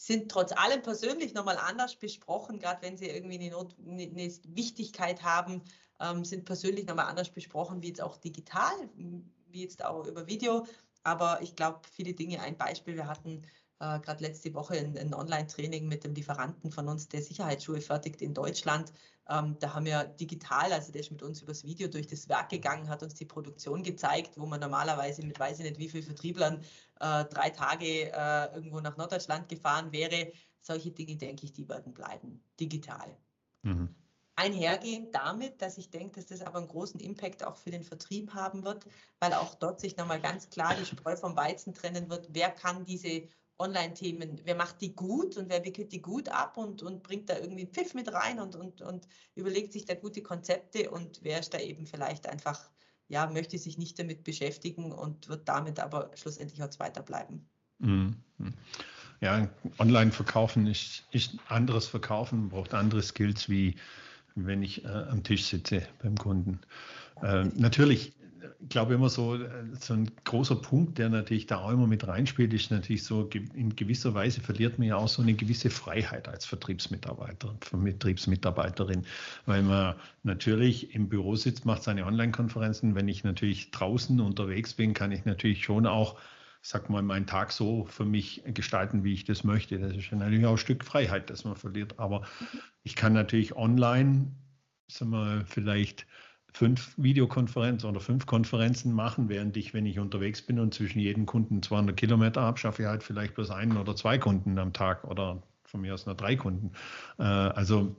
sind 0.00 0.30
trotz 0.30 0.52
allem 0.52 0.80
persönlich 0.80 1.34
nochmal 1.34 1.58
anders 1.58 1.94
besprochen, 1.94 2.58
gerade 2.58 2.80
wenn 2.80 2.96
sie 2.96 3.08
irgendwie 3.10 3.38
eine, 3.38 3.50
Not, 3.50 3.76
eine 3.78 4.32
Wichtigkeit 4.48 5.22
haben, 5.22 5.62
ähm, 6.00 6.24
sind 6.24 6.46
persönlich 6.46 6.86
nochmal 6.86 7.04
anders 7.04 7.28
besprochen, 7.28 7.82
wie 7.82 7.88
jetzt 7.88 8.00
auch 8.00 8.16
digital, 8.16 8.72
wie 8.94 9.62
jetzt 9.62 9.84
auch 9.84 10.06
über 10.06 10.26
Video. 10.26 10.66
Aber 11.02 11.42
ich 11.42 11.54
glaube, 11.54 11.80
viele 11.92 12.14
Dinge, 12.14 12.40
ein 12.40 12.56
Beispiel, 12.56 12.96
wir 12.96 13.08
hatten 13.08 13.42
äh, 13.80 13.98
gerade 13.98 14.22
letzte 14.22 14.52
Woche 14.54 14.74
ein, 14.74 14.96
ein 14.96 15.14
Online-Training 15.14 15.88
mit 15.88 16.04
dem 16.04 16.14
Lieferanten 16.14 16.70
von 16.70 16.86
uns, 16.88 17.08
der 17.08 17.22
Sicherheitsschuhe 17.22 17.80
fertigt 17.80 18.20
in 18.20 18.34
Deutschland. 18.34 18.92
Ähm, 19.28 19.56
da 19.58 19.74
haben 19.74 19.86
wir 19.86 20.04
digital, 20.04 20.72
also 20.72 20.92
der 20.92 21.00
ist 21.00 21.10
mit 21.10 21.22
uns 21.22 21.40
übers 21.40 21.64
Video 21.64 21.88
durch 21.88 22.06
das 22.06 22.28
Werk 22.28 22.50
gegangen, 22.50 22.88
hat 22.88 23.02
uns 23.02 23.14
die 23.14 23.24
Produktion 23.24 23.82
gezeigt, 23.82 24.36
wo 24.36 24.44
man 24.44 24.60
normalerweise 24.60 25.24
mit 25.24 25.40
weiß 25.40 25.60
ich 25.60 25.64
nicht 25.64 25.78
wie 25.78 25.88
viel 25.88 26.02
Vertrieblern 26.02 26.60
äh, 27.00 27.24
drei 27.24 27.50
Tage 27.50 28.12
äh, 28.12 28.54
irgendwo 28.54 28.80
nach 28.80 28.96
Norddeutschland 28.96 29.48
gefahren 29.48 29.92
wäre. 29.92 30.30
Solche 30.60 30.90
Dinge, 30.90 31.16
denke 31.16 31.46
ich, 31.46 31.52
die 31.54 31.68
werden 31.68 31.94
bleiben, 31.94 32.42
digital. 32.60 33.16
Mhm. 33.62 33.94
Einhergehend 34.36 35.14
damit, 35.14 35.60
dass 35.62 35.78
ich 35.78 35.90
denke, 35.90 36.20
dass 36.20 36.26
das 36.26 36.42
aber 36.42 36.58
einen 36.58 36.68
großen 36.68 37.00
Impact 37.00 37.44
auch 37.44 37.56
für 37.56 37.70
den 37.70 37.82
Vertrieb 37.82 38.34
haben 38.34 38.64
wird, 38.64 38.86
weil 39.20 39.32
auch 39.34 39.54
dort 39.54 39.80
sich 39.80 39.96
nochmal 39.96 40.20
ganz 40.20 40.48
klar 40.50 40.74
die 40.74 40.86
Spreu 40.86 41.16
vom 41.16 41.36
Weizen 41.36 41.74
trennen 41.74 42.08
wird. 42.08 42.28
Wer 42.30 42.50
kann 42.50 42.84
diese 42.84 43.28
Online-Themen, 43.60 44.40
wer 44.44 44.54
macht 44.54 44.80
die 44.80 44.94
gut 44.94 45.36
und 45.36 45.48
wer 45.48 45.64
wickelt 45.64 45.92
die 45.92 46.02
gut 46.02 46.28
ab 46.28 46.56
und, 46.56 46.82
und 46.82 47.02
bringt 47.02 47.28
da 47.28 47.38
irgendwie 47.38 47.66
Pfiff 47.66 47.94
mit 47.94 48.12
rein 48.12 48.40
und, 48.40 48.56
und, 48.56 48.80
und 48.80 49.06
überlegt 49.34 49.72
sich 49.72 49.84
da 49.84 49.94
gute 49.94 50.22
Konzepte 50.22 50.90
und 50.90 51.20
wer 51.22 51.40
ist 51.40 51.54
da 51.54 51.58
eben 51.58 51.86
vielleicht 51.86 52.26
einfach, 52.26 52.70
ja, 53.08 53.28
möchte 53.30 53.58
sich 53.58 53.78
nicht 53.78 53.98
damit 53.98 54.24
beschäftigen 54.24 54.92
und 54.92 55.28
wird 55.28 55.48
damit 55.48 55.78
aber 55.78 56.10
schlussendlich 56.14 56.62
auch 56.62 56.70
zweiter 56.70 57.02
bleiben. 57.02 57.48
Mhm. 57.78 58.16
Ja, 59.20 59.48
Online-Verkaufen 59.78 60.66
ist, 60.66 61.04
ist 61.10 61.36
anderes 61.48 61.86
Verkaufen, 61.86 62.48
braucht 62.48 62.72
andere 62.72 63.02
Skills, 63.02 63.48
wie 63.50 63.76
wenn 64.34 64.62
ich 64.62 64.84
äh, 64.84 64.88
am 64.88 65.22
Tisch 65.22 65.44
sitze 65.44 65.86
beim 66.02 66.16
Kunden. 66.16 66.60
Äh, 67.22 67.44
natürlich 67.54 68.14
ich 68.19 68.19
glaube 68.68 68.94
immer 68.94 69.08
so, 69.08 69.38
so 69.78 69.94
ein 69.94 70.10
großer 70.24 70.56
Punkt, 70.56 70.98
der 70.98 71.08
natürlich 71.08 71.46
da 71.46 71.58
auch 71.60 71.70
immer 71.70 71.86
mit 71.86 72.06
reinspielt, 72.06 72.52
ist 72.52 72.70
natürlich 72.70 73.04
so, 73.04 73.28
in 73.54 73.74
gewisser 73.74 74.14
Weise 74.14 74.40
verliert 74.40 74.78
man 74.78 74.88
ja 74.88 74.96
auch 74.96 75.08
so 75.08 75.22
eine 75.22 75.34
gewisse 75.34 75.70
Freiheit 75.70 76.28
als 76.28 76.44
Vertriebsmitarbeiter, 76.44 77.56
Vertriebsmitarbeiterin, 77.60 79.06
weil 79.46 79.62
man 79.62 79.94
natürlich 80.22 80.94
im 80.94 81.08
Büro 81.08 81.36
sitzt, 81.36 81.64
macht 81.64 81.82
seine 81.82 82.04
Online-Konferenzen. 82.04 82.94
Wenn 82.94 83.08
ich 83.08 83.24
natürlich 83.24 83.70
draußen 83.70 84.20
unterwegs 84.20 84.74
bin, 84.74 84.92
kann 84.94 85.12
ich 85.12 85.24
natürlich 85.24 85.64
schon 85.64 85.86
auch, 85.86 86.18
sag 86.60 86.90
mal, 86.90 87.02
meinen 87.02 87.26
Tag 87.26 87.52
so 87.52 87.86
für 87.86 88.04
mich 88.04 88.42
gestalten, 88.46 89.04
wie 89.04 89.14
ich 89.14 89.24
das 89.24 89.44
möchte. 89.44 89.78
Das 89.78 89.96
ist 89.96 90.12
natürlich 90.12 90.44
auch 90.44 90.52
ein 90.52 90.58
Stück 90.58 90.84
Freiheit, 90.84 91.30
das 91.30 91.44
man 91.44 91.56
verliert. 91.56 91.98
Aber 91.98 92.26
ich 92.82 92.94
kann 92.94 93.14
natürlich 93.14 93.56
online, 93.56 94.32
sagen 94.88 95.12
wir, 95.12 95.44
vielleicht 95.46 96.06
fünf 96.52 96.94
Videokonferenzen 96.96 97.88
oder 97.88 98.00
fünf 98.00 98.26
Konferenzen 98.26 98.92
machen, 98.92 99.28
während 99.28 99.56
ich, 99.56 99.74
wenn 99.74 99.86
ich 99.86 99.98
unterwegs 99.98 100.42
bin 100.42 100.58
und 100.58 100.74
zwischen 100.74 100.98
jedem 101.00 101.26
Kunden 101.26 101.62
200 101.62 101.96
Kilometer 101.96 102.42
habe, 102.42 102.58
schaffe 102.58 102.82
ich 102.82 102.88
halt 102.88 103.02
vielleicht 103.02 103.34
bloß 103.34 103.50
einen 103.50 103.76
oder 103.76 103.96
zwei 103.96 104.18
Kunden 104.18 104.58
am 104.58 104.72
Tag 104.72 105.04
oder 105.04 105.42
von 105.70 105.80
mir 105.80 105.94
aus 105.94 106.06
nur 106.06 106.16
drei 106.16 106.36
Kunden. 106.36 106.72
Äh, 107.18 107.22
also 107.22 107.96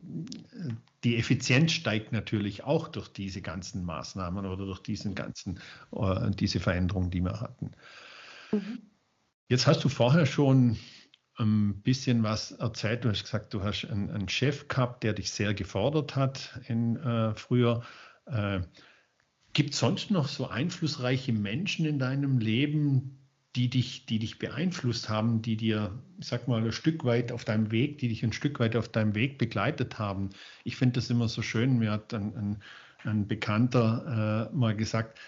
die 1.04 1.18
Effizienz 1.18 1.72
steigt 1.72 2.12
natürlich 2.12 2.64
auch 2.64 2.90
durch 2.90 3.08
diese 3.08 3.42
ganzen 3.42 3.86
Maßnahmen 3.86 4.46
oder 4.46 4.66
durch 4.66 4.80
diesen 4.80 5.16
ganzen, 5.16 5.60
äh, 5.94 6.32
diese 6.32 6.60
Veränderungen, 6.60 7.10
die 7.10 7.22
wir 7.22 7.40
hatten. 7.40 7.72
Mhm. 8.52 8.80
Jetzt 9.48 9.68
hast 9.68 9.84
du 9.84 9.90
vorher 9.90 10.26
schon 10.26 10.78
ein 11.38 11.82
bisschen 11.82 12.24
was 12.24 12.52
erzählt. 12.52 13.04
Du 13.04 13.10
hast 13.10 13.24
gesagt, 13.24 13.54
du 13.54 13.64
hast 13.64 13.86
einen, 13.86 14.10
einen 14.12 14.30
Chef 14.30 14.68
gehabt, 14.68 15.04
der 15.04 15.14
dich 15.14 15.32
sehr 15.32 15.54
gefordert 15.54 16.16
hat 16.16 16.60
in, 16.68 16.98
äh, 16.98 17.34
früher. 17.36 17.84
Äh, 18.26 18.62
Gibt 19.54 19.74
es 19.74 19.80
sonst 19.80 20.12
noch 20.12 20.30
so 20.30 20.48
einflussreiche 20.48 21.34
Menschen 21.34 21.86
in 21.86 22.00
deinem 22.00 22.40
Leben, 22.40 23.18
die 23.58 23.70
dich, 23.70 24.06
die 24.06 24.18
dich 24.20 24.40
beeinflusst 24.40 25.10
haben, 25.10 25.42
die 25.42 25.58
dir, 25.58 26.02
sag 26.22 26.48
mal, 26.48 26.64
ein 26.64 26.72
Stück 26.72 27.04
weit 27.04 27.34
auf 27.34 27.44
deinem 27.44 27.70
Weg, 27.70 27.98
die 27.98 28.08
dich 28.08 28.24
ein 28.24 28.32
Stück 28.32 28.62
weit 28.62 28.78
auf 28.78 28.88
deinem 28.88 29.14
Weg 29.14 29.38
begleitet 29.38 30.00
haben? 30.00 30.30
Ich 30.64 30.78
finde 30.78 30.94
das 30.96 31.10
immer 31.10 31.28
so 31.28 31.42
schön. 31.42 31.80
Mir 31.80 31.92
hat 31.92 32.14
ein, 32.14 32.34
ein, 32.38 32.58
ein 33.04 33.28
Bekannter 33.28 34.50
äh, 34.54 34.56
mal 34.56 34.76
gesagt, 34.76 35.20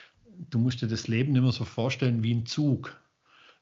du 0.49 0.57
musst 0.57 0.81
dir 0.81 0.87
das 0.87 1.09
Leben 1.09 1.35
immer 1.35 1.51
so 1.51 1.65
vorstellen 1.65 2.23
wie 2.23 2.33
ein 2.33 2.45
Zug. 2.45 2.97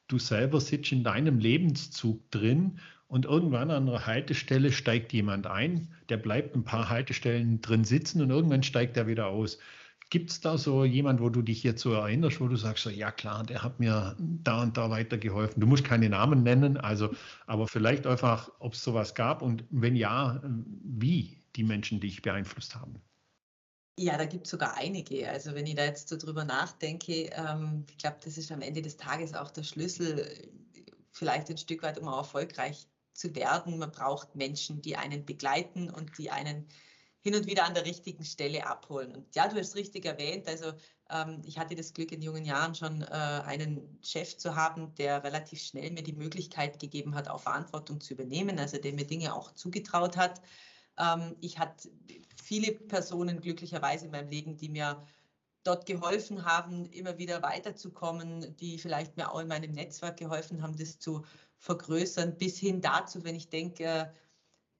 Du 0.06 0.18
selber 0.18 0.60
sitzt 0.60 0.92
in 0.92 1.02
deinem 1.02 1.40
Lebenszug 1.40 2.30
drin 2.30 2.78
und 3.12 3.26
irgendwann 3.26 3.70
an 3.70 3.86
einer 3.86 4.06
Haltestelle 4.06 4.72
steigt 4.72 5.12
jemand 5.12 5.46
ein, 5.46 5.94
der 6.08 6.16
bleibt 6.16 6.56
ein 6.56 6.64
paar 6.64 6.88
Haltestellen 6.88 7.60
drin 7.60 7.84
sitzen 7.84 8.22
und 8.22 8.30
irgendwann 8.30 8.62
steigt 8.62 8.96
er 8.96 9.06
wieder 9.06 9.26
aus. 9.26 9.58
Gibt 10.08 10.30
es 10.30 10.40
da 10.40 10.56
so 10.56 10.86
jemand, 10.86 11.20
wo 11.20 11.28
du 11.28 11.42
dich 11.42 11.62
jetzt 11.62 11.82
so 11.82 11.92
erinnerst, 11.92 12.40
wo 12.40 12.48
du 12.48 12.56
sagst, 12.56 12.84
so, 12.84 12.88
ja 12.88 13.10
klar, 13.10 13.44
der 13.44 13.62
hat 13.62 13.78
mir 13.78 14.16
da 14.18 14.62
und 14.62 14.78
da 14.78 14.88
weitergeholfen. 14.88 15.60
Du 15.60 15.66
musst 15.66 15.84
keine 15.84 16.08
Namen 16.08 16.42
nennen, 16.42 16.78
also, 16.78 17.10
aber 17.46 17.68
vielleicht 17.68 18.06
einfach, 18.06 18.50
ob 18.60 18.72
es 18.72 18.82
sowas 18.82 19.14
gab 19.14 19.42
und 19.42 19.64
wenn 19.68 19.94
ja, 19.94 20.40
wie 20.82 21.36
die 21.54 21.64
Menschen 21.64 22.00
dich 22.00 22.22
beeinflusst 22.22 22.74
haben. 22.74 22.94
Ja, 23.98 24.16
da 24.16 24.24
gibt 24.24 24.46
es 24.46 24.52
sogar 24.52 24.78
einige. 24.78 25.28
Also 25.28 25.54
wenn 25.54 25.66
ich 25.66 25.74
da 25.74 25.84
jetzt 25.84 26.08
so 26.08 26.16
drüber 26.16 26.46
nachdenke, 26.46 27.28
ähm, 27.34 27.84
ich 27.90 27.98
glaube, 27.98 28.16
das 28.24 28.38
ist 28.38 28.50
am 28.50 28.62
Ende 28.62 28.80
des 28.80 28.96
Tages 28.96 29.34
auch 29.34 29.50
der 29.50 29.64
Schlüssel, 29.64 30.50
vielleicht 31.10 31.50
ein 31.50 31.58
Stück 31.58 31.82
weit, 31.82 31.98
um 31.98 32.06
erfolgreich 32.06 32.86
zu 33.12 33.34
werden. 33.34 33.78
Man 33.78 33.90
braucht 33.90 34.34
Menschen, 34.34 34.82
die 34.82 34.96
einen 34.96 35.24
begleiten 35.24 35.90
und 35.90 36.16
die 36.18 36.30
einen 36.30 36.66
hin 37.22 37.36
und 37.36 37.46
wieder 37.46 37.64
an 37.64 37.74
der 37.74 37.84
richtigen 37.84 38.24
Stelle 38.24 38.66
abholen. 38.66 39.14
Und 39.14 39.34
ja, 39.34 39.46
du 39.46 39.56
hast 39.56 39.76
richtig 39.76 40.04
erwähnt, 40.04 40.48
also 40.48 40.72
ähm, 41.08 41.40
ich 41.44 41.58
hatte 41.58 41.76
das 41.76 41.94
Glück 41.94 42.10
in 42.10 42.20
jungen 42.20 42.44
Jahren 42.44 42.74
schon 42.74 43.02
äh, 43.02 43.04
einen 43.04 43.98
Chef 44.02 44.36
zu 44.38 44.56
haben, 44.56 44.94
der 44.96 45.22
relativ 45.22 45.60
schnell 45.60 45.92
mir 45.92 46.02
die 46.02 46.14
Möglichkeit 46.14 46.80
gegeben 46.80 47.14
hat, 47.14 47.28
auch 47.28 47.40
Verantwortung 47.40 48.00
zu 48.00 48.14
übernehmen, 48.14 48.58
also 48.58 48.78
der 48.78 48.92
mir 48.92 49.06
Dinge 49.06 49.34
auch 49.34 49.52
zugetraut 49.54 50.16
hat. 50.16 50.42
Ähm, 50.98 51.36
ich 51.40 51.58
hatte 51.58 51.90
viele 52.42 52.72
Personen 52.72 53.40
glücklicherweise 53.40 54.06
in 54.06 54.10
meinem 54.10 54.30
Leben, 54.30 54.56
die 54.56 54.68
mir 54.68 55.06
dort 55.64 55.86
geholfen 55.86 56.44
haben, 56.44 56.86
immer 56.86 57.18
wieder 57.18 57.42
weiterzukommen, 57.42 58.56
die 58.56 58.78
vielleicht 58.78 59.16
mir 59.16 59.30
auch 59.32 59.40
in 59.40 59.48
meinem 59.48 59.72
Netzwerk 59.72 60.16
geholfen 60.16 60.62
haben, 60.62 60.76
das 60.76 60.98
zu 60.98 61.24
vergrößern, 61.58 62.36
bis 62.36 62.58
hin 62.58 62.80
dazu, 62.80 63.24
wenn 63.24 63.36
ich 63.36 63.48
denke, 63.48 64.12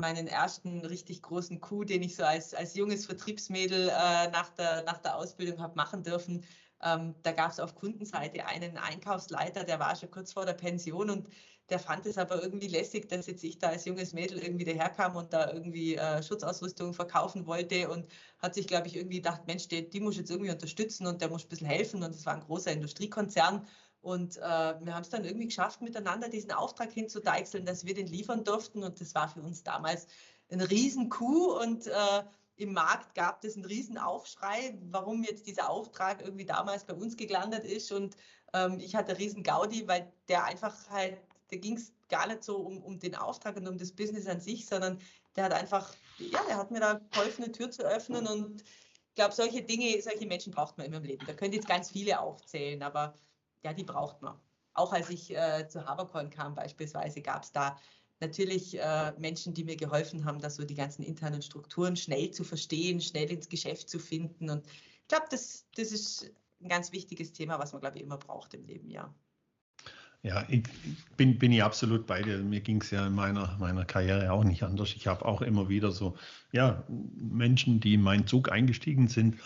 meinen 0.00 0.26
ersten 0.26 0.84
richtig 0.84 1.22
großen 1.22 1.60
Coup, 1.60 1.86
den 1.86 2.02
ich 2.02 2.16
so 2.16 2.24
als, 2.24 2.54
als 2.54 2.74
junges 2.74 3.06
Vertriebsmädel 3.06 3.88
äh, 3.88 4.30
nach, 4.30 4.50
der, 4.50 4.82
nach 4.82 4.98
der 4.98 5.16
Ausbildung 5.16 5.60
habe 5.60 5.76
machen 5.76 6.02
dürfen. 6.02 6.44
Ähm, 6.82 7.14
da 7.22 7.30
gab 7.30 7.52
es 7.52 7.60
auf 7.60 7.76
Kundenseite 7.76 8.44
einen 8.44 8.76
Einkaufsleiter, 8.76 9.62
der 9.62 9.78
war 9.78 9.94
schon 9.94 10.10
kurz 10.10 10.32
vor 10.32 10.44
der 10.44 10.54
Pension 10.54 11.10
und 11.10 11.28
der 11.72 11.80
fand 11.80 12.06
es 12.06 12.18
aber 12.18 12.42
irgendwie 12.42 12.68
lässig, 12.68 13.08
dass 13.08 13.26
jetzt 13.26 13.42
ich 13.42 13.58
da 13.58 13.70
als 13.70 13.84
junges 13.84 14.12
Mädel 14.12 14.38
irgendwie 14.38 14.64
daherkam 14.64 15.16
und 15.16 15.32
da 15.32 15.52
irgendwie 15.52 15.96
äh, 15.96 16.22
Schutzausrüstung 16.22 16.94
verkaufen 16.94 17.46
wollte 17.46 17.88
und 17.88 18.06
hat 18.38 18.54
sich, 18.54 18.68
glaube 18.68 18.86
ich, 18.86 18.96
irgendwie 18.96 19.16
gedacht, 19.16 19.46
Mensch, 19.46 19.66
die, 19.68 19.88
die 19.88 20.00
muss 20.00 20.16
jetzt 20.16 20.30
irgendwie 20.30 20.50
unterstützen 20.50 21.06
und 21.06 21.20
der 21.20 21.30
muss 21.30 21.44
ein 21.44 21.48
bisschen 21.48 21.66
helfen 21.66 22.02
und 22.02 22.14
es 22.14 22.26
war 22.26 22.34
ein 22.34 22.40
großer 22.40 22.70
Industriekonzern 22.72 23.66
und 24.02 24.36
äh, 24.36 24.40
wir 24.40 24.94
haben 24.94 25.02
es 25.02 25.10
dann 25.10 25.24
irgendwie 25.24 25.46
geschafft, 25.46 25.80
miteinander 25.80 26.28
diesen 26.28 26.50
Auftrag 26.50 26.90
hinzudeichseln, 26.90 27.64
dass 27.64 27.86
wir 27.86 27.94
den 27.94 28.08
liefern 28.08 28.42
durften. 28.42 28.82
Und 28.82 29.00
das 29.00 29.14
war 29.14 29.28
für 29.28 29.40
uns 29.40 29.62
damals 29.62 30.08
ein 30.50 30.60
Riesen-Coup. 30.60 31.60
Und 31.62 31.86
äh, 31.86 32.24
im 32.56 32.72
Markt 32.72 33.14
gab 33.14 33.44
es 33.44 33.54
einen 33.54 33.64
Riesenaufschrei, 33.64 34.76
warum 34.90 35.22
jetzt 35.22 35.46
dieser 35.46 35.70
Auftrag 35.70 36.20
irgendwie 36.20 36.44
damals 36.44 36.84
bei 36.84 36.94
uns 36.94 37.16
gelandet 37.16 37.64
ist. 37.64 37.92
Und 37.92 38.16
ähm, 38.52 38.80
ich 38.80 38.96
hatte 38.96 39.18
riesen 39.18 39.44
Gaudi, 39.44 39.86
weil 39.86 40.12
der 40.26 40.44
einfach 40.44 40.74
halt, 40.90 41.16
da 41.52 41.58
ging 41.58 41.76
es 41.76 41.92
gar 42.08 42.26
nicht 42.26 42.42
so 42.42 42.56
um, 42.56 42.82
um 42.82 42.98
den 42.98 43.14
Auftrag 43.14 43.56
und 43.56 43.68
um 43.68 43.76
das 43.76 43.92
Business 43.92 44.26
an 44.26 44.40
sich, 44.40 44.66
sondern 44.66 44.98
der 45.36 45.44
hat 45.44 45.52
einfach, 45.52 45.94
ja, 46.18 46.42
der 46.48 46.56
hat 46.56 46.70
mir 46.70 46.80
da 46.80 47.00
geholfen, 47.12 47.44
eine 47.44 47.52
Tür 47.52 47.70
zu 47.70 47.82
öffnen. 47.82 48.26
Und 48.26 48.62
ich 48.62 49.14
glaube, 49.14 49.34
solche 49.34 49.62
Dinge, 49.62 50.00
solche 50.00 50.26
Menschen 50.26 50.52
braucht 50.52 50.78
man 50.78 50.86
immer 50.86 50.96
im 50.96 51.04
Leben. 51.04 51.26
Da 51.26 51.34
könnt 51.34 51.54
jetzt 51.54 51.68
ganz 51.68 51.90
viele 51.90 52.20
aufzählen, 52.20 52.82
aber 52.82 53.14
ja, 53.62 53.74
die 53.74 53.84
braucht 53.84 54.22
man. 54.22 54.40
Auch 54.72 54.94
als 54.94 55.10
ich 55.10 55.30
äh, 55.36 55.68
zu 55.68 55.84
Habercorn 55.84 56.30
kam 56.30 56.54
beispielsweise, 56.54 57.20
gab 57.20 57.42
es 57.42 57.52
da 57.52 57.78
natürlich 58.20 58.78
äh, 58.78 59.12
Menschen, 59.18 59.52
die 59.52 59.64
mir 59.64 59.76
geholfen 59.76 60.24
haben, 60.24 60.40
da 60.40 60.48
so 60.48 60.64
die 60.64 60.74
ganzen 60.74 61.02
internen 61.02 61.42
Strukturen 61.42 61.96
schnell 61.96 62.30
zu 62.30 62.44
verstehen, 62.44 63.02
schnell 63.02 63.30
ins 63.30 63.50
Geschäft 63.50 63.90
zu 63.90 63.98
finden. 63.98 64.48
Und 64.48 64.66
ich 64.66 65.08
glaube, 65.08 65.26
das, 65.30 65.66
das 65.76 65.92
ist 65.92 66.30
ein 66.62 66.68
ganz 66.68 66.92
wichtiges 66.92 67.34
Thema, 67.34 67.58
was 67.58 67.72
man, 67.72 67.82
glaube 67.82 67.98
ich, 67.98 68.02
immer 68.02 68.16
braucht 68.16 68.54
im 68.54 68.64
Leben, 68.64 68.88
ja. 68.88 69.14
Ja, 70.22 70.44
ich 70.48 70.62
bin, 71.16 71.38
bin 71.38 71.50
ich 71.50 71.62
absolut 71.64 72.06
bei 72.06 72.22
dir. 72.22 72.38
Mir 72.38 72.60
ging 72.60 72.80
es 72.80 72.90
ja 72.92 73.06
in 73.06 73.14
meiner, 73.14 73.56
meiner 73.58 73.84
Karriere 73.84 74.30
auch 74.32 74.44
nicht 74.44 74.62
anders. 74.62 74.94
Ich 74.94 75.08
habe 75.08 75.24
auch 75.24 75.42
immer 75.42 75.68
wieder 75.68 75.90
so, 75.90 76.16
ja, 76.52 76.84
Menschen, 76.88 77.80
die 77.80 77.94
in 77.94 78.02
meinen 78.02 78.26
Zug 78.26 78.52
eingestiegen 78.52 79.08
sind 79.08 79.40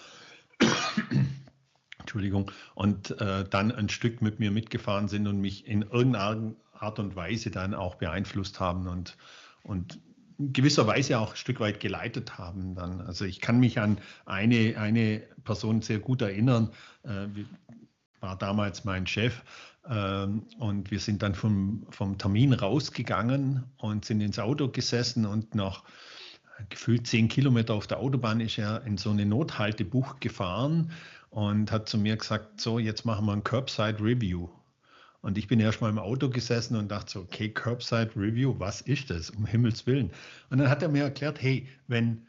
Entschuldigung, 1.98 2.50
und 2.74 3.20
äh, 3.20 3.44
dann 3.48 3.72
ein 3.72 3.88
Stück 3.88 4.22
mit 4.22 4.38
mir 4.38 4.50
mitgefahren 4.50 5.08
sind 5.08 5.26
und 5.26 5.40
mich 5.40 5.66
in 5.66 5.82
irgendeiner 5.82 6.54
Art 6.72 6.98
und 6.98 7.16
Weise 7.16 7.50
dann 7.50 7.74
auch 7.74 7.96
beeinflusst 7.96 8.60
haben 8.60 8.86
und, 8.86 9.16
und 9.62 9.98
in 10.38 10.52
gewisser 10.52 10.86
Weise 10.86 11.18
auch 11.18 11.30
ein 11.30 11.36
Stück 11.36 11.60
weit 11.60 11.80
geleitet 11.80 12.38
haben 12.38 12.74
dann. 12.74 13.00
Also 13.00 13.24
ich 13.24 13.40
kann 13.40 13.58
mich 13.58 13.80
an 13.80 13.98
eine, 14.26 14.76
eine 14.78 15.22
Person 15.44 15.82
sehr 15.82 15.98
gut 15.98 16.22
erinnern, 16.22 16.70
äh, 17.04 17.26
war 18.20 18.36
damals 18.36 18.84
mein 18.84 19.06
Chef 19.06 19.42
und 19.88 20.90
wir 20.90 20.98
sind 20.98 21.22
dann 21.22 21.34
vom, 21.34 21.86
vom 21.90 22.18
Termin 22.18 22.52
rausgegangen 22.52 23.64
und 23.78 24.04
sind 24.04 24.20
ins 24.20 24.38
Auto 24.38 24.68
gesessen 24.68 25.26
und 25.26 25.54
noch 25.54 25.84
gefühlt 26.68 27.06
zehn 27.06 27.28
Kilometer 27.28 27.74
auf 27.74 27.86
der 27.86 27.98
Autobahn 27.98 28.40
ist 28.40 28.58
er 28.58 28.84
in 28.84 28.98
so 28.98 29.10
eine 29.10 29.26
Nothaltebucht 29.26 30.20
gefahren 30.20 30.90
und 31.30 31.70
hat 31.70 31.88
zu 31.88 31.98
mir 31.98 32.16
gesagt, 32.16 32.60
so, 32.60 32.78
jetzt 32.78 33.04
machen 33.04 33.26
wir 33.26 33.32
ein 33.32 33.44
Curbside 33.44 34.00
Review. 34.00 34.48
Und 35.20 35.38
ich 35.38 35.48
bin 35.48 35.60
erst 35.60 35.80
mal 35.80 35.90
im 35.90 35.98
Auto 35.98 36.30
gesessen 36.30 36.76
und 36.76 36.90
dachte 36.90 37.12
so, 37.12 37.20
okay, 37.20 37.48
Curbside 37.48 38.10
Review, 38.16 38.54
was 38.58 38.80
ist 38.80 39.10
das, 39.10 39.30
um 39.30 39.44
Himmels 39.44 39.86
Willen? 39.86 40.10
Und 40.50 40.58
dann 40.58 40.70
hat 40.70 40.82
er 40.82 40.88
mir 40.88 41.04
erklärt, 41.04 41.42
hey, 41.42 41.66
wenn 41.88 42.26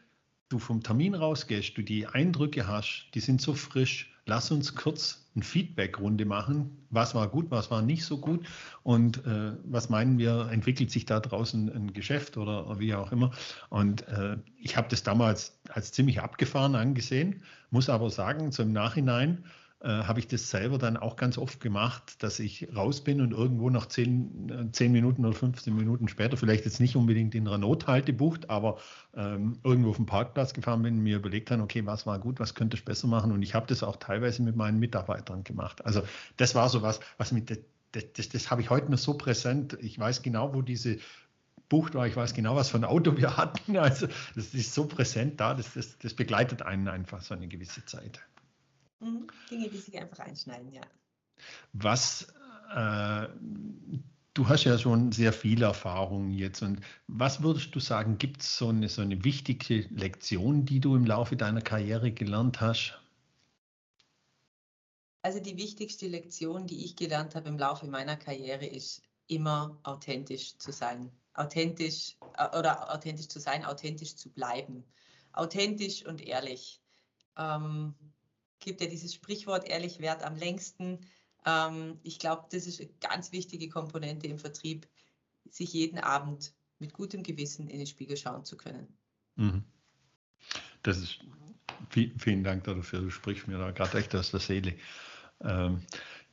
du 0.48 0.58
vom 0.58 0.82
Termin 0.82 1.14
rausgehst, 1.14 1.76
du 1.76 1.82
die 1.82 2.06
Eindrücke 2.06 2.66
hast, 2.66 3.08
die 3.14 3.20
sind 3.20 3.40
so 3.40 3.54
frisch, 3.54 4.12
lass 4.28 4.50
uns 4.50 4.74
kurz 4.74 5.26
eine 5.34 5.44
Feedback-Runde 5.44 6.24
machen. 6.24 6.86
Was 6.90 7.14
war 7.14 7.28
gut, 7.28 7.50
was 7.50 7.70
war 7.70 7.82
nicht 7.82 8.04
so 8.04 8.18
gut 8.18 8.46
und 8.82 9.24
äh, 9.26 9.52
was 9.64 9.88
meinen 9.88 10.18
wir, 10.18 10.48
entwickelt 10.50 10.90
sich 10.90 11.06
da 11.06 11.20
draußen 11.20 11.72
ein 11.72 11.92
Geschäft 11.92 12.36
oder 12.36 12.78
wie 12.78 12.94
auch 12.94 13.10
immer. 13.10 13.32
Und 13.70 14.06
äh, 14.08 14.36
ich 14.58 14.76
habe 14.76 14.88
das 14.88 15.02
damals 15.02 15.58
als 15.70 15.92
ziemlich 15.92 16.20
abgefahren 16.20 16.74
angesehen, 16.74 17.42
muss 17.70 17.88
aber 17.88 18.10
sagen, 18.10 18.52
so 18.52 18.62
im 18.62 18.72
Nachhinein, 18.72 19.44
äh, 19.80 19.88
habe 19.88 20.18
ich 20.18 20.26
das 20.26 20.50
selber 20.50 20.78
dann 20.78 20.96
auch 20.96 21.16
ganz 21.16 21.38
oft 21.38 21.60
gemacht, 21.60 22.22
dass 22.22 22.40
ich 22.40 22.68
raus 22.74 23.02
bin 23.02 23.20
und 23.20 23.32
irgendwo 23.32 23.70
noch 23.70 23.86
zehn, 23.86 24.48
äh, 24.48 24.72
zehn 24.72 24.90
Minuten 24.90 25.24
oder 25.24 25.36
15 25.36 25.74
Minuten 25.74 26.08
später, 26.08 26.36
vielleicht 26.36 26.64
jetzt 26.64 26.80
nicht 26.80 26.96
unbedingt 26.96 27.34
in 27.34 27.46
einer 27.46 27.58
Nothaltebucht, 27.58 28.50
aber 28.50 28.78
ähm, 29.14 29.58
irgendwo 29.62 29.90
auf 29.90 29.96
dem 29.96 30.06
Parkplatz 30.06 30.52
gefahren 30.52 30.82
bin 30.82 30.94
und 30.94 31.02
mir 31.02 31.16
überlegt 31.16 31.50
habe, 31.50 31.62
okay, 31.62 31.86
was 31.86 32.06
war 32.06 32.18
gut, 32.18 32.40
was 32.40 32.54
könnte 32.54 32.76
ich 32.76 32.84
besser 32.84 33.06
machen 33.06 33.30
und 33.30 33.42
ich 33.42 33.54
habe 33.54 33.66
das 33.66 33.82
auch 33.82 33.96
teilweise 33.96 34.42
mit 34.42 34.56
meinen 34.56 34.80
Mitarbeitern 34.80 35.44
gemacht. 35.44 35.84
Also 35.84 36.02
das 36.36 36.54
war 36.54 36.68
so 36.68 36.82
was, 36.82 36.98
was 37.16 37.30
mit 37.30 37.50
das, 37.92 38.04
das, 38.12 38.28
das 38.28 38.50
habe 38.50 38.60
ich 38.60 38.70
heute 38.70 38.90
noch 38.90 38.98
so 38.98 39.14
präsent. 39.14 39.78
Ich 39.80 39.98
weiß 39.98 40.22
genau, 40.22 40.54
wo 40.54 40.62
diese 40.62 40.98
Bucht 41.68 41.94
war, 41.94 42.06
ich 42.06 42.16
weiß 42.16 42.34
genau, 42.34 42.56
was 42.56 42.70
für 42.70 42.78
ein 42.78 42.84
Auto 42.84 43.16
wir 43.16 43.36
hatten. 43.36 43.76
Also 43.78 44.08
das 44.34 44.54
ist 44.54 44.74
so 44.74 44.86
präsent 44.86 45.40
da, 45.40 45.54
das, 45.54 45.74
das, 45.74 45.98
das 45.98 46.14
begleitet 46.14 46.62
einen 46.62 46.88
einfach 46.88 47.22
so 47.22 47.34
eine 47.34 47.46
gewisse 47.46 47.84
Zeit. 47.84 48.20
Mhm. 49.00 49.26
Dinge, 49.50 49.68
die 49.68 49.78
sich 49.78 49.98
einfach 49.98 50.20
einschneiden, 50.20 50.72
ja. 50.72 50.82
Was, 51.72 52.32
äh, 52.74 53.28
du 54.34 54.48
hast 54.48 54.64
ja 54.64 54.78
schon 54.78 55.12
sehr 55.12 55.32
viel 55.32 55.62
Erfahrung 55.62 56.30
jetzt 56.30 56.62
und 56.62 56.80
was 57.06 57.42
würdest 57.42 57.74
du 57.74 57.80
sagen, 57.80 58.18
gibt 58.18 58.42
es 58.42 58.56
so 58.56 58.68
eine, 58.68 58.88
so 58.88 59.02
eine 59.02 59.22
wichtige 59.24 59.82
Lektion, 59.90 60.64
die 60.64 60.80
du 60.80 60.96
im 60.96 61.04
Laufe 61.04 61.36
deiner 61.36 61.60
Karriere 61.60 62.10
gelernt 62.10 62.60
hast? 62.60 62.98
Also 65.22 65.40
die 65.40 65.56
wichtigste 65.56 66.06
Lektion, 66.08 66.66
die 66.66 66.84
ich 66.84 66.96
gelernt 66.96 67.34
habe 67.34 67.48
im 67.48 67.58
Laufe 67.58 67.86
meiner 67.86 68.16
Karriere, 68.16 68.66
ist 68.66 69.02
immer 69.26 69.78
authentisch 69.82 70.56
zu 70.58 70.72
sein. 70.72 71.10
Authentisch 71.34 72.16
äh, 72.36 72.58
oder 72.58 72.92
authentisch 72.94 73.28
zu 73.28 73.40
sein, 73.40 73.64
authentisch 73.64 74.16
zu 74.16 74.30
bleiben. 74.30 74.84
Authentisch 75.32 76.04
und 76.06 76.26
ehrlich. 76.26 76.80
Ähm, 77.36 77.94
gibt 78.60 78.80
ja 78.80 78.86
dieses 78.86 79.14
Sprichwort, 79.14 79.68
ehrlich 79.68 80.00
wert 80.00 80.22
am 80.22 80.36
längsten. 80.36 80.98
Ähm, 81.44 81.98
ich 82.02 82.18
glaube, 82.18 82.46
das 82.50 82.66
ist 82.66 82.80
eine 82.80 82.90
ganz 83.00 83.32
wichtige 83.32 83.68
Komponente 83.68 84.26
im 84.26 84.38
Vertrieb, 84.38 84.88
sich 85.50 85.72
jeden 85.72 85.98
Abend 85.98 86.52
mit 86.78 86.92
gutem 86.92 87.22
Gewissen 87.22 87.68
in 87.68 87.78
den 87.78 87.86
Spiegel 87.86 88.16
schauen 88.16 88.44
zu 88.44 88.56
können. 88.56 88.96
Mhm. 89.36 89.64
Das 90.82 90.98
ist, 90.98 91.18
vielen 91.90 92.44
Dank 92.44 92.64
dafür, 92.64 93.00
du 93.00 93.10
sprichst 93.10 93.48
mir 93.48 93.58
da 93.58 93.70
gerade 93.70 93.98
echt 93.98 94.14
aus 94.14 94.30
der 94.30 94.40
Seele. 94.40 94.74
Ähm, 95.40 95.82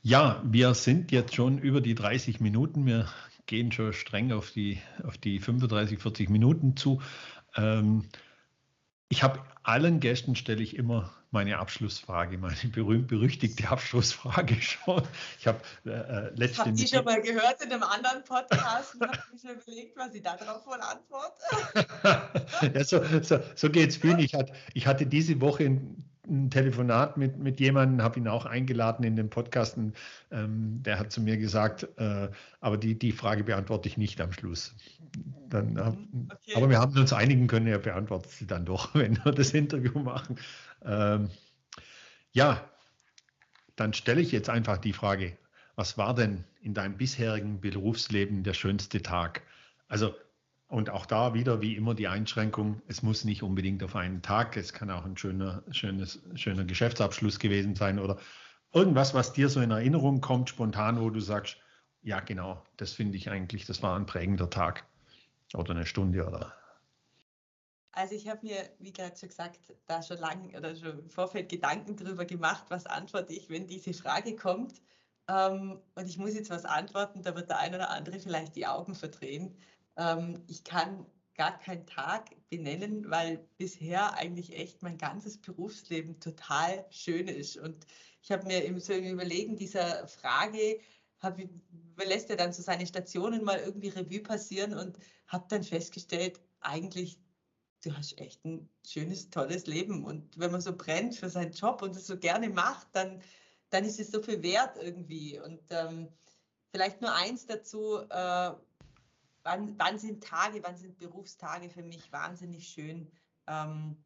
ja, 0.02 0.42
wir 0.44 0.74
sind 0.74 1.10
jetzt 1.10 1.34
schon 1.34 1.58
über 1.58 1.80
die 1.80 1.94
30 1.94 2.40
Minuten. 2.40 2.86
Wir 2.86 3.08
gehen 3.46 3.72
schon 3.72 3.92
streng 3.92 4.32
auf 4.32 4.50
die, 4.50 4.80
auf 5.02 5.18
die 5.18 5.38
35, 5.38 5.98
40 6.00 6.30
Minuten 6.30 6.76
zu. 6.76 7.00
Ähm, 7.56 8.08
ich 9.08 9.22
habe 9.22 9.44
allen 9.62 10.00
Gästen 10.00 10.36
stelle 10.36 10.62
ich 10.62 10.76
immer 10.76 11.12
meine 11.36 11.58
Abschlussfrage, 11.58 12.38
meine 12.38 12.56
berühmt-berüchtigte 12.72 13.68
Abschlussfrage 13.68 14.54
schon. 14.62 15.02
Ich 15.38 15.46
habe 15.46 15.60
äh, 15.84 15.90
äh 15.90 16.30
letzte. 16.34 16.64
Habt 16.64 16.80
ihr 16.80 16.88
schon 16.88 17.04
mal 17.04 17.20
gehört 17.20 17.62
in 17.62 17.70
einem 17.70 17.82
anderen 17.82 18.24
Podcast 18.24 18.94
und 18.94 19.02
habe 19.02 19.18
mir 19.30 19.38
schon 19.38 19.60
überlegt, 19.60 19.98
was 19.98 20.14
ich 20.14 20.22
darauf 20.22 20.66
wohl 20.66 20.80
antworte? 20.80 22.72
ja, 22.74 22.84
so 22.84 23.02
so, 23.20 23.38
so 23.54 23.68
geht 23.68 23.90
es 23.90 23.98
vielen. 23.98 24.18
Ich, 24.18 24.32
hat, 24.32 24.50
ich 24.72 24.86
hatte 24.86 25.04
diese 25.04 25.38
Woche 25.42 25.64
ein, 25.64 26.04
ein 26.26 26.48
Telefonat 26.50 27.18
mit, 27.18 27.36
mit 27.36 27.60
jemandem, 27.60 28.02
habe 28.02 28.18
ihn 28.18 28.28
auch 28.28 28.46
eingeladen 28.46 29.04
in 29.04 29.16
den 29.16 29.28
Podcast. 29.28 29.76
Und, 29.76 29.94
ähm, 30.30 30.82
der 30.84 30.98
hat 30.98 31.12
zu 31.12 31.20
mir 31.20 31.36
gesagt, 31.36 31.86
äh, 31.98 32.30
aber 32.60 32.78
die, 32.78 32.98
die 32.98 33.12
Frage 33.12 33.44
beantworte 33.44 33.90
ich 33.90 33.98
nicht 33.98 34.22
am 34.22 34.32
Schluss. 34.32 34.74
Dann, 35.50 35.74
mhm, 35.74 36.28
okay. 36.32 36.56
Aber 36.56 36.70
wir 36.70 36.78
haben 36.78 36.96
uns 36.98 37.12
einigen 37.12 37.46
können, 37.46 37.66
er 37.66 37.78
beantwortet 37.78 38.32
sie 38.32 38.46
dann 38.46 38.64
doch, 38.64 38.94
wenn 38.94 39.22
wir 39.22 39.32
das 39.32 39.52
Interview 39.52 39.98
machen. 39.98 40.38
Ähm, 40.86 41.30
ja, 42.32 42.70
dann 43.76 43.92
stelle 43.92 44.20
ich 44.22 44.32
jetzt 44.32 44.48
einfach 44.48 44.78
die 44.78 44.94
Frage, 44.94 45.36
was 45.74 45.98
war 45.98 46.14
denn 46.14 46.44
in 46.62 46.72
deinem 46.74 46.96
bisherigen 46.96 47.60
Berufsleben 47.60 48.42
der 48.44 48.54
schönste 48.54 49.02
Tag? 49.02 49.42
Also 49.88 50.14
Und 50.68 50.90
auch 50.90 51.06
da 51.06 51.32
wieder 51.32 51.60
wie 51.60 51.76
immer 51.76 51.94
die 51.94 52.08
Einschränkung, 52.08 52.82
es 52.88 53.02
muss 53.02 53.24
nicht 53.24 53.42
unbedingt 53.42 53.84
auf 53.84 53.94
einen 53.94 54.20
Tag, 54.22 54.56
es 54.56 54.72
kann 54.72 54.90
auch 54.90 55.04
ein 55.04 55.16
schöner, 55.16 55.62
schönes, 55.70 56.20
schöner 56.34 56.64
Geschäftsabschluss 56.64 57.38
gewesen 57.38 57.76
sein 57.76 57.98
oder 58.00 58.18
irgendwas, 58.72 59.14
was 59.14 59.32
dir 59.32 59.48
so 59.48 59.60
in 59.60 59.70
Erinnerung 59.70 60.20
kommt, 60.20 60.48
spontan, 60.50 61.00
wo 61.00 61.10
du 61.10 61.20
sagst, 61.20 61.56
ja 62.02 62.20
genau, 62.20 62.64
das 62.78 62.92
finde 62.92 63.16
ich 63.16 63.30
eigentlich, 63.30 63.64
das 63.66 63.82
war 63.82 63.96
ein 63.96 64.06
prägender 64.06 64.50
Tag 64.50 64.84
oder 65.54 65.70
eine 65.70 65.86
Stunde 65.86 66.26
oder. 66.26 66.52
Also 67.96 68.14
ich 68.14 68.28
habe 68.28 68.44
mir, 68.46 68.68
wie 68.78 68.92
gerade 68.92 69.16
schon 69.16 69.30
gesagt, 69.30 69.58
da 69.86 70.02
schon 70.02 70.18
lange 70.18 70.54
oder 70.56 70.76
schon 70.76 70.98
im 70.98 71.10
Vorfeld 71.10 71.48
Gedanken 71.48 71.96
darüber 71.96 72.26
gemacht, 72.26 72.66
was 72.68 72.84
antworte 72.84 73.32
ich, 73.32 73.48
wenn 73.48 73.66
diese 73.66 73.94
Frage 73.94 74.36
kommt. 74.36 74.82
Ähm, 75.28 75.80
und 75.94 76.06
ich 76.06 76.18
muss 76.18 76.34
jetzt 76.34 76.50
was 76.50 76.66
antworten, 76.66 77.22
da 77.22 77.34
wird 77.34 77.48
der 77.48 77.58
eine 77.58 77.76
oder 77.76 77.90
andere 77.90 78.20
vielleicht 78.20 78.54
die 78.54 78.66
Augen 78.66 78.94
verdrehen. 78.94 79.56
Ähm, 79.96 80.44
ich 80.46 80.62
kann 80.62 81.06
gar 81.36 81.58
keinen 81.58 81.86
Tag 81.86 82.30
benennen, 82.50 83.10
weil 83.10 83.38
bisher 83.56 84.12
eigentlich 84.12 84.52
echt 84.54 84.82
mein 84.82 84.98
ganzes 84.98 85.40
Berufsleben 85.40 86.20
total 86.20 86.84
schön 86.90 87.28
ist. 87.28 87.56
Und 87.56 87.86
ich 88.22 88.30
habe 88.30 88.46
mir 88.46 88.62
im, 88.64 88.78
so 88.78 88.92
im 88.92 89.04
Überlegen 89.04 89.56
dieser 89.56 90.06
Frage, 90.06 90.80
hab, 91.20 91.38
lässt 92.04 92.28
er 92.28 92.36
dann 92.36 92.52
so 92.52 92.62
seine 92.62 92.86
Stationen 92.86 93.42
mal 93.42 93.58
irgendwie 93.58 93.88
Revue 93.88 94.20
passieren 94.20 94.74
und 94.74 94.98
habe 95.28 95.46
dann 95.48 95.62
festgestellt, 95.62 96.40
eigentlich, 96.60 97.18
du 97.86 97.96
hast 97.96 98.18
echt 98.18 98.44
ein 98.44 98.68
schönes, 98.86 99.30
tolles 99.30 99.66
Leben. 99.66 100.04
Und 100.04 100.38
wenn 100.38 100.50
man 100.50 100.60
so 100.60 100.76
brennt 100.76 101.14
für 101.14 101.30
seinen 101.30 101.52
Job 101.52 101.82
und 101.82 101.96
es 101.96 102.06
so 102.06 102.18
gerne 102.18 102.48
macht, 102.48 102.88
dann, 102.92 103.22
dann 103.70 103.84
ist 103.84 104.00
es 104.00 104.10
so 104.10 104.20
viel 104.20 104.42
wert 104.42 104.76
irgendwie. 104.80 105.38
Und 105.38 105.60
ähm, 105.70 106.08
vielleicht 106.72 107.00
nur 107.00 107.14
eins 107.14 107.46
dazu, 107.46 107.98
äh, 107.98 108.52
wann, 109.42 109.78
wann 109.78 109.98
sind 109.98 110.22
Tage, 110.22 110.62
wann 110.62 110.76
sind 110.76 110.98
Berufstage 110.98 111.70
für 111.70 111.82
mich 111.82 112.10
wahnsinnig 112.12 112.68
schön. 112.68 113.10
Ähm, 113.46 113.96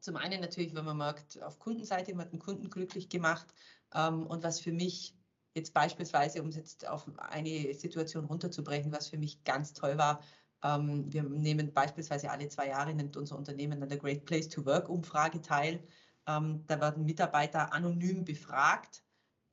zum 0.00 0.16
einen 0.16 0.40
natürlich, 0.40 0.74
wenn 0.74 0.84
man 0.84 0.98
merkt, 0.98 1.42
auf 1.42 1.58
Kundenseite, 1.58 2.14
man 2.14 2.26
hat 2.26 2.32
einen 2.32 2.42
Kunden 2.42 2.70
glücklich 2.70 3.08
gemacht. 3.08 3.52
Ähm, 3.94 4.26
und 4.26 4.44
was 4.44 4.60
für 4.60 4.72
mich 4.72 5.16
jetzt 5.54 5.72
beispielsweise, 5.72 6.42
um 6.42 6.48
es 6.48 6.56
jetzt 6.56 6.86
auf 6.86 7.08
eine 7.18 7.74
Situation 7.74 8.24
runterzubrechen, 8.24 8.92
was 8.92 9.08
für 9.08 9.18
mich 9.18 9.42
ganz 9.44 9.72
toll 9.72 9.98
war, 9.98 10.22
ähm, 10.64 11.12
wir 11.12 11.22
nehmen 11.22 11.72
beispielsweise 11.72 12.30
alle 12.30 12.48
zwei 12.48 12.68
Jahre, 12.68 12.92
nimmt 12.92 13.16
unser 13.16 13.38
Unternehmen 13.38 13.80
an 13.82 13.88
der 13.88 13.98
Great 13.98 14.24
Place 14.24 14.48
to 14.48 14.66
Work 14.66 14.88
Umfrage 14.88 15.40
teil. 15.40 15.80
Ähm, 16.26 16.64
da 16.66 16.80
werden 16.80 17.04
Mitarbeiter 17.04 17.72
anonym 17.72 18.24
befragt 18.24 19.04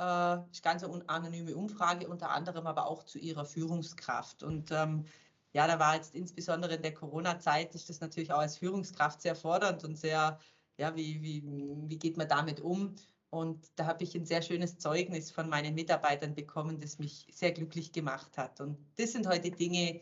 äh, 0.02 0.38
ist 0.52 0.64
ganz 0.64 0.84
eine 0.84 1.08
anonyme 1.08 1.56
Umfrage, 1.56 2.08
unter 2.08 2.32
anderem 2.32 2.66
aber 2.66 2.88
auch 2.88 3.04
zu 3.04 3.20
ihrer 3.20 3.46
Führungskraft. 3.46 4.42
Und 4.44 4.72
ähm, 4.72 5.06
ja, 5.54 5.68
da 5.68 5.80
war 5.80 5.96
jetzt 5.96 6.16
insbesondere 6.16 6.76
in 6.76 6.82
der 6.82 6.94
Corona-Zeit, 6.94 7.76
ist 7.76 7.90
das 7.90 8.00
natürlich 8.00 8.34
auch 8.34 8.40
als 8.40 8.58
Führungskraft 8.58 9.22
sehr 9.22 9.36
fordernd 9.36 9.84
und 9.84 9.98
sehr, 9.98 10.40
ja, 10.78 10.96
wie, 10.96 11.22
wie, 11.22 11.44
wie 11.88 12.00
geht 12.00 12.18
man 12.18 12.28
damit 12.28 12.62
um? 12.62 12.96
Und 13.30 13.68
da 13.76 13.86
habe 13.86 14.04
ich 14.04 14.16
ein 14.16 14.26
sehr 14.26 14.42
schönes 14.42 14.78
Zeugnis 14.78 15.32
von 15.32 15.48
meinen 15.48 15.76
Mitarbeitern 15.76 16.34
bekommen, 16.34 16.80
das 16.80 17.00
mich 17.00 17.28
sehr 17.32 17.52
glücklich 17.52 17.92
gemacht 17.92 18.38
hat. 18.38 18.60
Und 18.60 18.78
das 18.98 19.12
sind 19.12 19.28
heute 19.28 19.52
Dinge, 19.52 20.02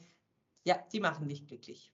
ja, 0.63 0.79
die 0.91 0.99
machen 0.99 1.27
mich 1.27 1.47
glücklich. 1.47 1.91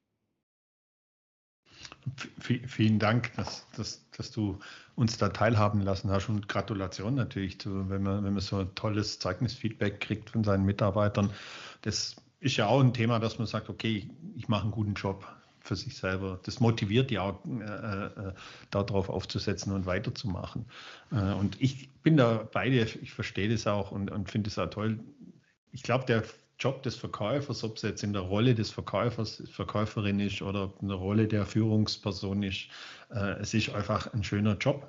V 2.40 2.54
vielen 2.68 3.00
Dank, 3.00 3.34
dass, 3.36 3.68
dass, 3.76 4.10
dass, 4.12 4.32
du 4.32 4.60
uns 4.96 5.18
da 5.18 5.30
teilhaben 5.30 5.82
lassen 5.82 6.10
hast 6.10 6.30
und 6.30 6.48
Gratulation 6.48 7.16
natürlich, 7.16 7.60
zu, 7.60 7.90
wenn, 7.90 8.04
man, 8.04 8.24
wenn 8.24 8.34
man 8.34 8.42
so 8.42 8.60
ein 8.60 8.76
tolles 8.76 9.20
Zeugnisfeedback 9.20 10.00
kriegt 10.00 10.30
von 10.30 10.44
seinen 10.44 10.66
Mitarbeitern. 10.66 11.32
Das 11.82 12.16
ist 12.40 12.58
ja 12.58 12.68
auch 12.68 12.80
ein 12.80 12.94
Thema, 12.94 13.20
dass 13.20 13.38
man 13.38 13.48
sagt, 13.48 13.70
okay, 13.70 14.10
ich 14.36 14.48
mache 14.48 14.64
einen 14.64 14.72
guten 14.72 14.94
Job 14.94 15.28
für 15.66 15.76
sich 15.76 15.98
selber. 15.98 16.40
Das 16.44 16.60
motiviert 16.60 17.12
ja 17.12 17.24
auch, 17.24 17.44
äh, 17.46 18.06
äh, 18.06 18.34
darauf 18.70 19.10
aufzusetzen 19.10 19.74
und 19.74 19.86
weiterzumachen. 19.86 20.66
Äh, 21.12 21.34
und 21.34 21.60
ich 21.60 21.90
bin 22.04 22.18
da 22.18 22.48
bei 22.52 22.70
dir, 22.70 22.84
ich 22.84 23.12
verstehe 23.12 23.50
das 23.50 23.68
auch 23.68 23.92
und, 23.92 24.12
und 24.12 24.30
finde 24.30 24.50
es 24.50 24.60
auch 24.60 24.70
toll. 24.70 25.00
Ich 25.72 25.84
glaube, 25.84 26.06
der 26.06 26.24
Job 26.60 26.84
des 26.84 26.96
Verkäufers, 26.96 27.64
ob 27.64 27.76
es 27.76 27.82
jetzt 27.82 28.04
in 28.04 28.14
der 28.14 28.22
Rolle 28.22 28.56
des 28.56 28.72
Verkäufers, 28.72 29.44
Verkäuferin 29.52 30.20
ist 30.20 30.42
oder 30.42 30.72
in 30.82 30.88
der 30.88 30.98
Rolle 30.98 31.28
der 31.28 31.46
Führungsperson 31.46 32.44
ist, 32.44 32.68
äh, 33.12 33.40
es 33.40 33.54
ist 33.54 33.70
einfach 33.74 34.14
ein 34.14 34.24
schöner 34.24 34.58
Job. 34.58 34.88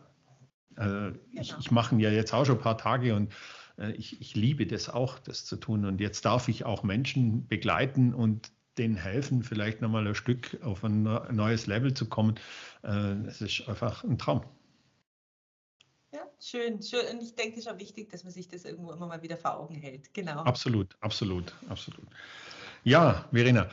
Äh, 0.76 0.84
genau. 0.84 1.12
Ich, 1.32 1.54
ich 1.58 1.70
mache 1.70 1.94
ihn 1.94 2.00
ja 2.00 2.10
jetzt 2.10 2.32
auch 2.32 2.44
schon 2.44 2.56
ein 2.56 2.62
paar 2.62 2.78
Tage 2.78 3.14
und 3.14 3.32
äh, 3.78 3.92
ich, 3.92 4.20
ich 4.20 4.34
liebe 4.34 4.66
das 4.66 4.88
auch, 4.88 5.18
das 5.18 5.44
zu 5.44 5.56
tun. 5.56 5.84
Und 5.84 6.00
jetzt 6.00 6.24
darf 6.24 6.48
ich 6.48 6.64
auch 6.64 6.82
Menschen 6.82 7.46
begleiten 7.46 8.14
und 8.14 8.52
denen 8.78 8.96
helfen, 8.96 9.42
vielleicht 9.42 9.80
nochmal 9.80 10.06
ein 10.06 10.14
Stück 10.14 10.58
auf 10.62 10.84
ein 10.84 11.02
neues 11.30 11.66
Level 11.66 11.94
zu 11.94 12.06
kommen. 12.06 12.34
Äh, 12.82 13.14
es 13.26 13.40
ist 13.40 13.68
einfach 13.68 14.04
ein 14.04 14.18
Traum. 14.18 14.42
Schön, 16.38 16.82
schön. 16.82 17.00
Und 17.12 17.22
ich 17.22 17.34
denke, 17.34 17.58
es 17.58 17.66
ist 17.66 17.72
auch 17.72 17.78
wichtig, 17.78 18.10
dass 18.10 18.24
man 18.24 18.32
sich 18.32 18.48
das 18.48 18.64
irgendwo 18.64 18.92
immer 18.92 19.06
mal 19.06 19.22
wieder 19.22 19.36
vor 19.36 19.58
Augen 19.58 19.74
hält. 19.74 20.12
Genau. 20.12 20.42
Absolut, 20.42 20.96
absolut, 21.00 21.54
absolut. 21.68 22.06
Ja, 22.84 23.24
Verena, 23.32 23.68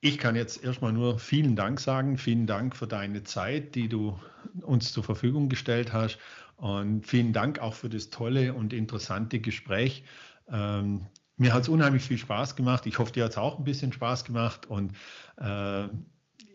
ich 0.00 0.18
kann 0.18 0.36
jetzt 0.36 0.62
erstmal 0.62 0.92
nur 0.92 1.18
vielen 1.18 1.56
Dank 1.56 1.80
sagen. 1.80 2.18
Vielen 2.18 2.46
Dank 2.46 2.76
für 2.76 2.86
deine 2.86 3.22
Zeit, 3.22 3.74
die 3.74 3.88
du 3.88 4.18
uns 4.62 4.92
zur 4.92 5.04
Verfügung 5.04 5.48
gestellt 5.48 5.92
hast. 5.92 6.18
Und 6.56 7.06
vielen 7.06 7.32
Dank 7.32 7.58
auch 7.60 7.74
für 7.74 7.88
das 7.88 8.10
tolle 8.10 8.54
und 8.54 8.72
interessante 8.72 9.40
Gespräch. 9.40 10.04
Ähm, 10.48 11.06
mir 11.36 11.52
hat 11.52 11.62
es 11.62 11.68
unheimlich 11.68 12.02
viel 12.02 12.18
Spaß 12.18 12.56
gemacht. 12.56 12.86
Ich 12.86 12.98
hoffe, 12.98 13.12
dir 13.12 13.24
hat 13.24 13.32
es 13.32 13.38
auch 13.38 13.58
ein 13.58 13.64
bisschen 13.64 13.92
Spaß 13.92 14.24
gemacht. 14.24 14.66
Und 14.66 14.92
äh, 15.38 15.88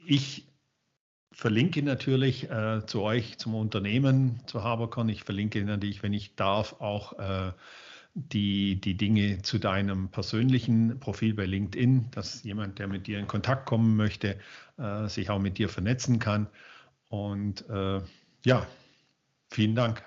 ich 0.06 0.51
verlinke 1.32 1.82
natürlich 1.82 2.50
äh, 2.50 2.86
zu 2.86 3.02
euch, 3.02 3.38
zum 3.38 3.56
Unternehmen, 3.56 4.42
zu 4.48 4.64
Habercon. 4.64 5.10
Ich 5.10 5.24
verlinke 5.24 5.64
natürlich, 5.64 6.04
wenn 6.04 6.14
ich 6.14 6.36
darf, 6.36 6.80
auch 6.80 7.18
äh, 7.20 7.52
die, 8.14 8.80
die 8.82 8.98
Dinge 8.98 9.42
zu 9.42 9.58
deinem 9.58 10.10
persönlichen 10.10 11.00
Profil 11.00 11.34
bei 11.34 11.46
LinkedIn, 11.46 12.12
dass 12.12 12.44
jemand, 12.44 12.80
der 12.80 12.88
mit 12.88 13.08
dir 13.08 13.20
in 13.20 13.28
Kontakt 13.28 13.66
kommen 13.66 13.96
möchte, 13.96 14.38
äh, 14.78 15.08
sich 15.08 15.30
auch 15.30 15.40
mit 15.40 15.58
dir 15.58 15.70
vernetzen 15.70 16.20
kann. 16.20 16.48
Und 17.08 17.68
äh, 17.70 18.02
ja, 18.46 18.68
vielen 19.50 19.76
Dank. 19.76 20.04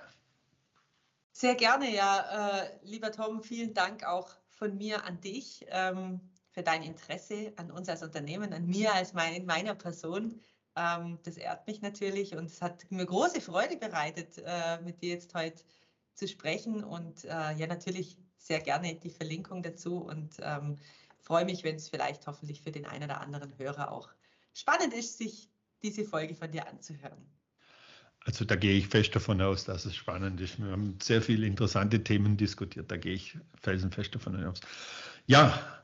Sehr 1.32 1.54
gerne, 1.54 1.92
ja. 1.94 2.60
Äh, 2.60 2.70
lieber 2.84 3.10
Tom, 3.10 3.42
vielen 3.42 3.74
Dank 3.74 4.04
auch 4.04 4.30
von 4.50 4.76
mir 4.76 5.04
an 5.04 5.20
dich 5.20 5.64
ähm, 5.68 6.20
für 6.50 6.62
dein 6.62 6.82
Interesse 6.82 7.52
an 7.56 7.70
uns 7.70 7.88
als 7.88 8.02
Unternehmen, 8.02 8.52
an 8.52 8.66
mir 8.66 8.94
als 8.94 9.14
mein, 9.14 9.34
in 9.34 9.46
meiner 9.46 9.74
Person. 9.74 10.40
Ähm, 10.76 11.18
das 11.22 11.36
ehrt 11.36 11.66
mich 11.66 11.82
natürlich 11.82 12.34
und 12.34 12.46
es 12.46 12.60
hat 12.60 12.90
mir 12.90 13.06
große 13.06 13.40
Freude 13.40 13.76
bereitet, 13.76 14.38
äh, 14.44 14.80
mit 14.82 15.02
dir 15.02 15.10
jetzt 15.10 15.34
heute 15.34 15.62
zu 16.14 16.28
sprechen 16.28 16.84
und 16.84 17.24
äh, 17.24 17.28
ja, 17.28 17.66
natürlich 17.66 18.18
sehr 18.38 18.60
gerne 18.60 18.94
die 18.94 19.10
Verlinkung 19.10 19.62
dazu 19.62 19.98
und 19.98 20.36
ähm, 20.40 20.76
freue 21.20 21.44
mich, 21.44 21.64
wenn 21.64 21.76
es 21.76 21.88
vielleicht 21.88 22.26
hoffentlich 22.26 22.60
für 22.60 22.70
den 22.70 22.86
einen 22.86 23.04
oder 23.04 23.20
anderen 23.20 23.56
Hörer 23.58 23.90
auch 23.90 24.08
spannend 24.52 24.92
ist, 24.94 25.18
sich 25.18 25.48
diese 25.82 26.04
Folge 26.04 26.34
von 26.34 26.50
dir 26.50 26.68
anzuhören. 26.68 27.26
Also 28.26 28.44
da 28.44 28.56
gehe 28.56 28.78
ich 28.78 28.88
fest 28.88 29.14
davon 29.14 29.40
aus, 29.42 29.64
dass 29.64 29.84
es 29.84 29.94
spannend 29.94 30.40
ist. 30.40 30.58
Wir 30.58 30.70
haben 30.70 30.98
sehr 31.02 31.20
viele 31.20 31.46
interessante 31.46 32.02
Themen 32.02 32.36
diskutiert. 32.36 32.90
Da 32.90 32.96
gehe 32.96 33.14
ich 33.14 33.36
felsenfest 33.60 34.14
davon 34.14 34.42
aus. 34.44 34.60
Ja, 35.26 35.82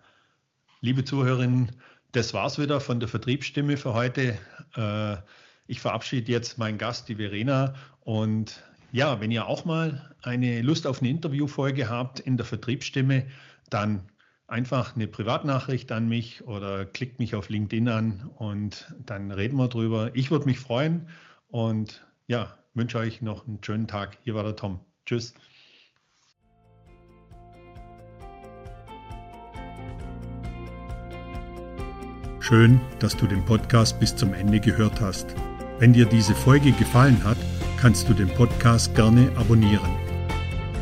liebe 0.80 1.04
Zuhörerinnen, 1.04 1.70
das 2.12 2.34
war's 2.34 2.58
wieder 2.58 2.80
von 2.80 3.00
der 3.00 3.08
Vertriebsstimme 3.08 3.76
für 3.76 3.94
heute. 3.94 4.38
Äh, 4.76 5.16
ich 5.66 5.80
verabschiede 5.80 6.30
jetzt 6.32 6.58
meinen 6.58 6.78
Gast, 6.78 7.08
die 7.08 7.16
Verena. 7.16 7.74
Und 8.00 8.62
ja, 8.92 9.20
wenn 9.20 9.30
ihr 9.30 9.46
auch 9.46 9.64
mal 9.64 10.14
eine 10.22 10.62
Lust 10.62 10.86
auf 10.86 11.00
eine 11.00 11.10
Interviewfolge 11.10 11.88
habt 11.88 12.20
in 12.20 12.36
der 12.36 12.46
Vertriebsstimme, 12.46 13.26
dann 13.68 14.08
einfach 14.48 14.96
eine 14.96 15.06
Privatnachricht 15.06 15.92
an 15.92 16.08
mich 16.08 16.44
oder 16.46 16.84
klickt 16.84 17.20
mich 17.20 17.36
auf 17.36 17.48
LinkedIn 17.48 17.88
an 17.88 18.30
und 18.36 18.92
dann 18.98 19.30
reden 19.30 19.56
wir 19.56 19.68
drüber. 19.68 20.10
Ich 20.14 20.32
würde 20.32 20.46
mich 20.46 20.58
freuen 20.58 21.08
und 21.48 22.04
ja, 22.26 22.58
wünsche 22.74 22.98
euch 22.98 23.22
noch 23.22 23.46
einen 23.46 23.62
schönen 23.62 23.86
Tag. 23.86 24.18
Hier 24.24 24.34
war 24.34 24.42
der 24.42 24.56
Tom. 24.56 24.80
Tschüss. 25.06 25.34
Schön, 32.50 32.80
dass 32.98 33.16
du 33.16 33.28
den 33.28 33.44
Podcast 33.44 34.00
bis 34.00 34.16
zum 34.16 34.34
Ende 34.34 34.58
gehört 34.58 35.00
hast. 35.00 35.36
Wenn 35.78 35.92
dir 35.92 36.04
diese 36.04 36.34
Folge 36.34 36.72
gefallen 36.72 37.22
hat, 37.22 37.36
kannst 37.80 38.08
du 38.08 38.12
den 38.12 38.26
Podcast 38.26 38.92
gerne 38.96 39.30
abonnieren. 39.36 39.88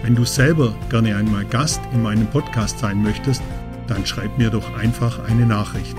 Wenn 0.03 0.15
du 0.15 0.25
selber 0.25 0.75
gerne 0.89 1.15
einmal 1.15 1.45
Gast 1.45 1.83
in 1.93 2.03
meinem 2.03 2.27
Podcast 2.29 2.79
sein 2.79 3.03
möchtest, 3.03 3.43
dann 3.87 4.07
schreib 4.07 4.39
mir 4.39 4.49
doch 4.49 4.79
einfach 4.79 5.23
eine 5.29 5.45
Nachricht. 5.45 5.95